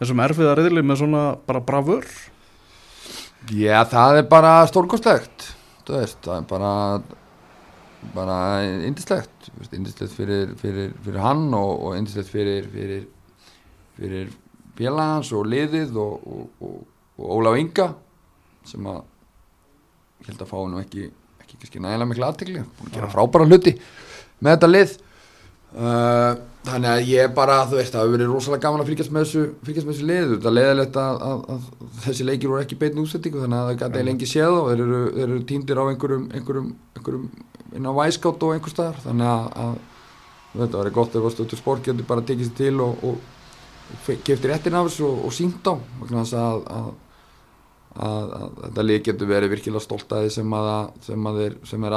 þessum 0.00 0.22
erfiða 0.24 0.54
reyðli 0.56 0.84
með 0.84 1.02
svona 1.02 1.26
bara 1.48 1.60
bravur? 1.64 2.08
Já, 3.52 3.84
það 3.84 4.22
er 4.22 4.28
bara 4.32 4.54
veist, 4.66 6.18
það 6.24 6.40
er 6.40 6.46
bara 6.50 6.72
bara 8.14 8.38
indislegt 8.86 9.48
indislegt 9.74 10.14
fyrir, 10.14 10.52
fyrir, 10.60 10.92
fyrir 11.04 11.22
hann 11.22 11.48
og, 11.54 11.72
og 11.86 11.96
indislegt 11.98 12.30
fyrir 12.30 12.66
fyrir, 12.70 13.06
fyrir 13.98 14.32
félagans 14.76 15.32
og 15.34 15.48
liðið 15.50 15.96
og, 16.00 16.26
og, 16.26 16.50
og, 16.60 16.84
og 17.16 17.30
Ólaf 17.36 17.60
Inga 17.60 17.90
sem 18.66 18.90
að 18.90 19.02
ég 20.20 20.30
held 20.30 20.42
að 20.42 20.50
fá 20.50 20.58
nú 20.70 20.82
ekki 20.82 21.08
ekki 21.46 21.58
kannski 21.60 21.82
nægilega 21.82 22.10
mikla 22.10 22.30
aðtegli 22.32 22.62
búin 22.76 22.90
að 22.90 22.98
gera 22.98 23.10
frábæra 23.12 23.48
hluti 23.48 23.76
með 24.40 24.56
þetta 24.56 24.70
lið. 24.70 24.94
Uh, 25.76 26.38
þannig 26.64 26.88
að 26.88 27.08
ég 27.10 27.32
bara 27.36 27.56
þú 27.68 27.76
veist, 27.76 27.92
það 27.92 28.04
hefur 28.04 28.14
verið 28.14 28.30
rosalega 28.32 28.64
gaman 28.64 28.82
að 28.82 28.90
fylgjast 28.90 29.12
með 29.12 29.24
þessu, 29.26 29.42
fylgjast 29.66 29.86
með 29.86 29.94
þessu 29.94 30.08
lið. 30.10 30.30
Þetta 30.32 30.50
er 30.50 30.56
leiðilegt 30.56 30.98
að, 31.02 31.18
að, 31.26 31.42
að 31.52 32.00
þessi 32.06 32.26
leikir 32.26 32.52
voru 32.52 32.64
ekki 32.64 32.78
beitn 32.80 33.02
útsettingu 33.02 33.42
þannig 33.42 33.58
að 33.58 33.66
það 33.66 33.74
gæti 33.74 33.86
eiginlega 33.86 34.08
lengi 34.08 34.30
séð 34.30 34.56
og 34.56 34.70
þeir 34.70 34.82
eru, 34.86 35.02
eru 35.24 35.38
týndir 35.50 35.80
á 35.80 35.84
einhverjum, 35.84 36.26
einhverjum, 36.38 36.70
einhverjum 36.96 37.26
inn 37.76 37.90
á 37.90 37.92
væskátt 38.00 38.46
og 38.46 38.54
einhver 38.56 38.72
staðar. 38.72 39.00
Þannig 39.04 39.32
að, 39.32 39.48
að 39.66 40.62
þetta 40.62 40.80
var 40.80 40.92
gott 41.00 41.18
ef 41.18 41.28
að 41.28 41.34
stötu 41.36 41.60
sport 41.60 41.84
getur 41.86 42.08
bara 42.08 42.24
tekið 42.26 42.50
sér 42.50 42.60
til 42.62 42.84
og, 42.86 43.04
og, 43.10 43.18
og 43.92 44.22
kefti 44.26 44.52
réttin 44.52 44.78
af 44.78 44.88
þessu 44.88 45.10
og, 45.10 45.24
og 45.28 45.36
sínt 45.36 45.68
á 45.68 45.74
þess 46.08 46.38
að, 46.40 46.64
að, 48.02 48.34
þetta 48.62 48.84
lið 48.84 49.00
getur 49.08 49.30
verið 49.30 49.54
virkilega 49.54 49.84
stolt 49.84 50.12
að 50.12 50.26
því 50.26 50.34
sem 50.36 50.58
að 50.58 50.68
sem 51.06 51.30
að 51.30 51.40
þeir, 51.42 51.56
sem 51.70 51.86
er 51.88 51.96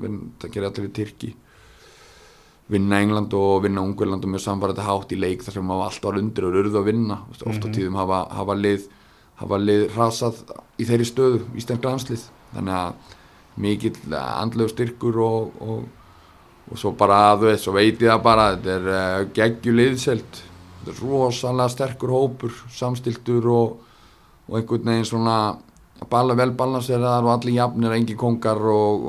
vin, 0.00 0.18
það 0.40 0.52
gerir 0.54 0.68
allir 0.70 0.88
í 0.88 0.94
Tyrki. 0.98 1.34
Vinna 2.70 3.00
England 3.02 3.34
og 3.34 3.64
vinna 3.64 3.82
Ungverland 3.82 4.24
og 4.24 4.30
mjög 4.30 4.44
samfarið 4.44 4.84
hátt 4.86 5.12
í 5.12 5.18
leik 5.18 5.42
þar 5.42 5.56
sem 5.56 5.70
hafa 5.74 5.86
allt 5.88 6.04
var 6.06 6.18
undir 6.20 6.46
og 6.46 6.58
urðu 6.60 6.78
að 6.78 6.90
vinna. 6.92 7.16
Oft 7.34 7.66
á 7.66 7.68
tíðum 7.68 7.98
hafa, 7.98 8.20
hafa 8.30 8.54
lið 8.54 8.86
hafa 9.40 9.58
lið 9.58 9.86
rasað 9.96 10.42
í 10.78 10.86
þeirri 10.86 11.08
stöðu 11.08 11.40
íslensk 11.58 11.86
landslið. 11.88 12.26
Þannig 12.54 12.76
að 12.76 13.16
mikill 13.60 14.14
andlegu 14.14 14.72
styrkur 14.72 15.18
og, 15.24 15.60
og, 15.64 15.84
og 16.70 16.80
svo 16.80 16.92
bara 16.98 17.34
þú 17.38 17.50
veist, 17.50 17.66
svo 17.66 17.74
veit 17.76 18.00
ég 18.00 18.08
það 18.12 18.24
bara 18.24 18.48
þetta 18.54 18.76
er 18.76 18.88
uh, 18.90 19.28
geggju 19.36 19.74
liðselt 19.76 20.42
þetta 20.80 20.94
er 20.94 21.00
rosalega 21.04 21.74
sterkur 21.74 22.14
hópur 22.14 22.54
samstiltur 22.74 23.48
og, 23.52 23.78
og 24.50 24.58
einhvern 24.58 24.90
veginn 24.90 25.06
svona 25.08 25.36
balla 26.10 26.34
vel 26.34 26.52
balanseraðar 26.58 27.26
og 27.26 27.34
allir 27.36 27.58
jafnir 27.58 27.94
engi 27.94 28.16
kongar 28.18 28.58
og, 28.58 29.06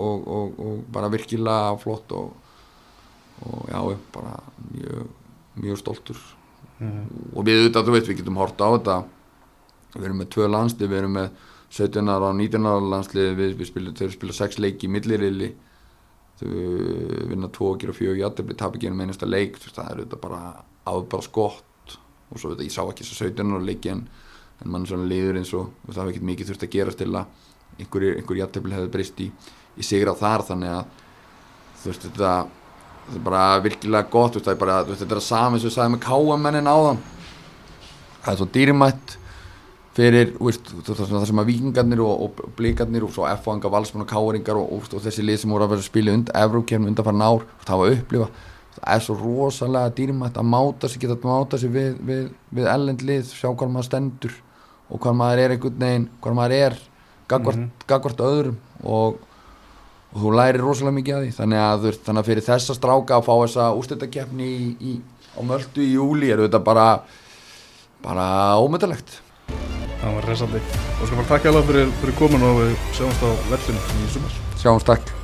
og 0.62 0.84
bara 0.92 1.10
virkilega 1.12 1.76
flott 1.82 2.12
og 2.14 2.38
já, 3.72 3.80
bara 4.14 4.36
mjög, 4.72 5.08
mjög 5.56 5.80
stoltur. 5.82 6.20
Og 6.82 7.46
við 7.46 7.62
auðvitað, 7.62 7.88
þú 7.88 7.96
veist, 7.96 8.10
við 8.10 8.20
getum 8.22 8.38
horta 8.42 8.68
á 8.70 8.74
þetta. 8.76 8.98
Við 9.96 10.06
erum 10.08 10.22
með 10.22 10.30
tvö 10.36 10.48
landslið, 10.50 10.92
við 10.92 11.00
erum 11.00 11.18
með 11.18 11.32
17 11.72 12.12
ára 12.12 12.30
og 12.30 12.38
19 12.38 12.68
ára 12.68 12.88
landslið 12.94 13.36
við, 13.40 13.54
við 13.60 13.70
spilum, 13.70 13.96
þeir 13.96 14.14
spila 14.14 14.36
6 14.36 14.60
leiki 14.60 14.88
í 14.88 14.92
millirili 14.92 15.52
þau 16.42 16.50
vinna 17.32 17.50
2 17.54 17.70
og 17.70 17.78
gera 17.80 17.96
4 17.96 18.18
jættefli, 18.20 18.58
tap 18.60 18.76
ekki 18.76 18.90
einum 18.90 19.04
einasta 19.06 19.30
leik 19.30 19.60
það 19.62 19.86
er 19.86 20.02
auðvitað 20.02 20.24
bara 20.26 20.42
áðbara 20.90 21.28
skott 21.28 21.96
og 22.32 22.42
svo 22.42 22.52
veit 22.52 22.66
ég, 22.66 22.72
ég 22.72 22.76
sá 22.76 22.82
ekki 22.84 23.06
þess 23.06 23.24
að 23.24 23.32
17 23.32 23.56
ára 23.56 23.68
leiki 23.70 23.94
en, 23.94 24.04
en 24.62 24.72
mann 24.72 24.88
svona 24.88 25.08
liður 25.10 25.40
eins 25.42 25.54
og 25.58 25.72
það 25.88 26.02
hefði 26.02 26.14
ekkert 26.14 26.28
mikið 26.30 26.50
þurft 26.52 26.66
að 26.66 26.74
gerast 26.76 27.02
til 27.02 27.12
að 27.12 27.80
einhver, 27.80 28.08
einhver 28.18 28.42
jættefli 28.42 28.76
hefði 28.78 28.92
breyst 28.94 29.24
í, 29.24 29.30
í 29.78 29.86
sigra 29.86 30.14
þar. 30.18 30.46
Þannig 30.50 30.76
að 30.76 30.84
þú 31.82 31.90
veist 31.92 32.06
þetta 32.10 32.34
þetta 33.02 33.18
er 33.18 33.26
bara 33.26 33.46
virkilega 33.64 34.12
gott 34.12 34.38
veist, 34.38 34.52
bara, 34.60 34.82
veist, 34.86 35.02
þetta 35.02 35.18
er 35.18 35.22
að 35.24 35.26
saman 35.26 35.62
sem 35.62 35.70
við 35.70 35.76
sagðum 35.78 35.98
með 35.98 36.06
káamennin 36.06 36.70
áðan. 36.70 37.02
Það 38.22 38.32
er 38.34 38.40
svo 38.40 38.48
dýrimætt 38.58 39.18
fyrir 39.98 40.36
veist, 40.38 40.70
það 40.88 41.26
sem 41.28 41.42
að 41.42 41.50
vikingarnir 41.50 42.04
og, 42.06 42.28
og 42.28 42.54
blíkarnir 42.60 43.08
og 43.08 43.12
svo 43.16 43.26
F-vanga, 43.34 43.72
valsmenn 43.74 44.06
og 44.06 44.12
káeringar 44.12 44.62
og, 44.62 44.70
og, 44.78 44.88
og 44.94 45.04
þessi 45.04 45.26
lið 45.26 45.42
sem 45.42 45.52
voru 45.52 45.66
að 45.66 45.74
vera 45.74 45.84
að 45.84 45.90
spila 45.90 46.16
und 46.16 46.32
Evrókjörn 46.44 46.88
undan 46.88 47.08
farin 47.08 47.26
ár, 47.26 47.44
það 47.66 47.82
var 47.82 47.98
upplifa 47.98 48.30
það 48.78 48.94
er 48.94 49.04
svo 49.04 49.18
rosalega 49.20 49.92
dýrimætt 49.98 50.40
að 50.40 50.48
máta 50.48 50.90
sig, 50.90 51.02
geta 51.04 51.18
að 51.18 51.28
máta 51.28 51.60
sig 51.60 51.74
við, 51.74 51.98
við, 52.08 52.24
við 52.56 52.70
ellend 52.72 53.04
lið, 53.04 53.34
sjá 53.36 53.50
hvað 53.50 53.74
maður 53.74 53.90
stendur 53.90 54.38
og 54.92 55.02
hvað 55.02 55.20
maður 55.24 55.44
er 55.44 55.56
einhvern 55.56 55.84
veginn 55.86 56.08
hvað 56.22 56.38
maður 56.38 56.58
er 56.58 56.80
gagvart, 57.32 57.58
mm 57.58 57.64
-hmm. 57.64 57.86
gagvart 57.88 58.24
öðrum 58.28 58.58
og 58.84 59.20
og 60.12 60.22
þú 60.22 60.32
lærir 60.36 60.62
rosalega 60.62 60.98
mikið 60.98 61.16
að 61.16 61.24
því. 61.24 61.32
Þannig 61.38 61.64
að, 61.64 61.82
veist, 61.86 62.04
þannig 62.06 62.24
að 62.24 62.30
fyrir 62.30 62.48
þessa 62.48 62.76
stráka 62.76 63.18
að 63.18 63.28
fá 63.28 63.34
þessa 63.46 63.68
ústættakefni 63.80 64.50
á 65.32 65.42
möldu 65.48 65.86
í 65.86 65.94
júli 65.96 66.32
er 66.32 66.44
þetta 66.46 66.60
bara 66.60 66.88
bara 68.02 68.58
ómyndalegt 68.60 69.22
Það 70.02 70.16
var 70.18 70.26
resandi. 70.26 70.62
Og 70.98 71.06
sko 71.06 71.16
bara 71.20 71.30
takk 71.30 71.46
alveg 71.52 71.70
fyrir, 71.70 71.96
fyrir 72.02 72.18
komin 72.18 72.50
og 72.50 72.62
við 72.64 72.76
sjáumst 72.98 73.22
á 73.22 73.30
vellinu 73.54 73.88
í 74.02 74.14
sumar. 74.18 74.38
Sjáumst 74.58 74.90
takk 74.90 75.21